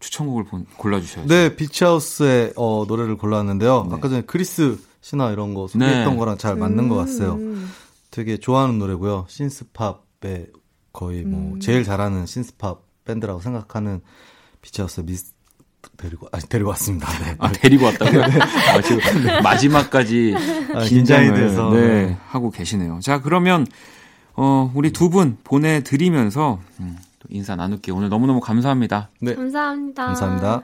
추천곡을 0.04 0.43
본- 0.43 0.66
골라주셔야죠. 0.78 1.28
네, 1.30 1.56
Beach 1.56 1.96
House의 1.96 2.54
어, 2.58 2.84
노래를 2.88 3.18
골랐는데요. 3.18 3.88
네. 3.89 3.95
아까 3.95 4.10
전에 4.10 4.22
크리스 4.22 4.78
시나 5.01 5.32
이런 5.32 5.54
거 5.54 5.68
소개했던 5.68 6.14
네. 6.14 6.20
거랑 6.20 6.38
잘 6.38 6.56
맞는 6.56 6.89
것 6.89 6.95
같아요. 6.95 7.34
음. 7.36 7.72
되게 8.12 8.38
좋아하는 8.38 8.80
노래고요. 8.80 9.26
synth-pop의 9.30 10.47
거의 10.91 11.24
뭐 11.24 11.54
음. 11.56 11.60
제일 11.60 11.84
잘하는 11.84 12.26
신스팝 12.26 12.82
밴드라고 13.06 13.41
생각하는 13.41 14.01
Beach 14.62 14.82
House 14.82 15.01
Myth 15.01 15.34
데리고 15.97 16.28
아 16.32 16.39
데리고 16.39 16.70
왔습니다. 16.72 17.08
네. 17.20 17.36
아, 17.39 17.51
데리고 17.51 17.86
왔다고요? 17.86 18.24
아, 18.24 18.82
지금 18.82 18.99
마지막까지 19.43 20.34
아, 20.76 20.84
긴장이 20.84 21.30
돼서. 21.34 21.70
네, 21.72 21.82
네. 22.06 22.18
하고 22.28 22.51
계시네요. 22.51 22.99
자, 23.01 23.22
그러면 23.22 23.66
어, 24.36 24.72
우리 24.76 24.91
두 24.91 25.10
분 25.10 25.38
보내드리면서 25.43 26.60
음, 26.80 26.97
또 27.12 27.12
인사 27.30 27.55
나눌게요. 27.55 27.95
오늘 27.95 28.09
너무너무 28.09 28.39
감사합니다. 28.39 29.09
네. 29.21 29.36
감사합니다. 29.36 30.05
감사합니다. 30.05 30.63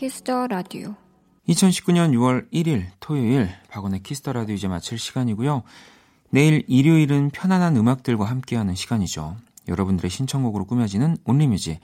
키스더 0.00 0.46
라디오 0.46 0.94
2019년 1.46 2.12
6월 2.12 2.50
1일 2.50 2.86
토요일 3.00 3.50
박원의 3.68 4.02
키스 4.02 4.21
더 4.21 4.32
라디오 4.32 4.54
이제 4.54 4.66
마칠 4.66 4.98
시간이고요. 4.98 5.62
내일 6.30 6.64
일요일은 6.68 7.28
편안한 7.28 7.76
음악들과 7.76 8.24
함께하는 8.24 8.74
시간이죠. 8.74 9.36
여러분들의 9.68 10.10
신청곡으로 10.10 10.64
꾸며지는 10.64 11.18
Only 11.26 11.50
Music 11.50 11.80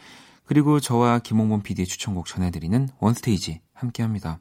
그리고 0.47 0.81
저와 0.81 1.19
김홍범 1.19 1.61
PD의 1.61 1.85
추천곡 1.85 2.25
전해드리는 2.25 2.89
One 3.01 3.23
Stage 3.23 3.61
함께합니다. 3.75 4.39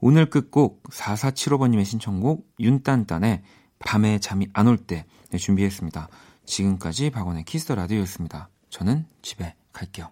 오늘 0.00 0.26
끝곡 0.26 0.82
4475번님의 0.90 1.84
신청곡 1.84 2.48
윤딴딴의 2.58 3.42
밤에 3.78 4.18
잠이 4.18 4.48
안 4.52 4.66
올때 4.66 5.04
네, 5.30 5.38
준비했습니다. 5.38 6.08
지금까지 6.44 7.10
박원의 7.10 7.44
키스 7.44 7.64
더 7.64 7.76
라디오였습니다. 7.76 8.48
저는 8.68 9.06
집에 9.22 9.54
갈게요. 9.72 10.10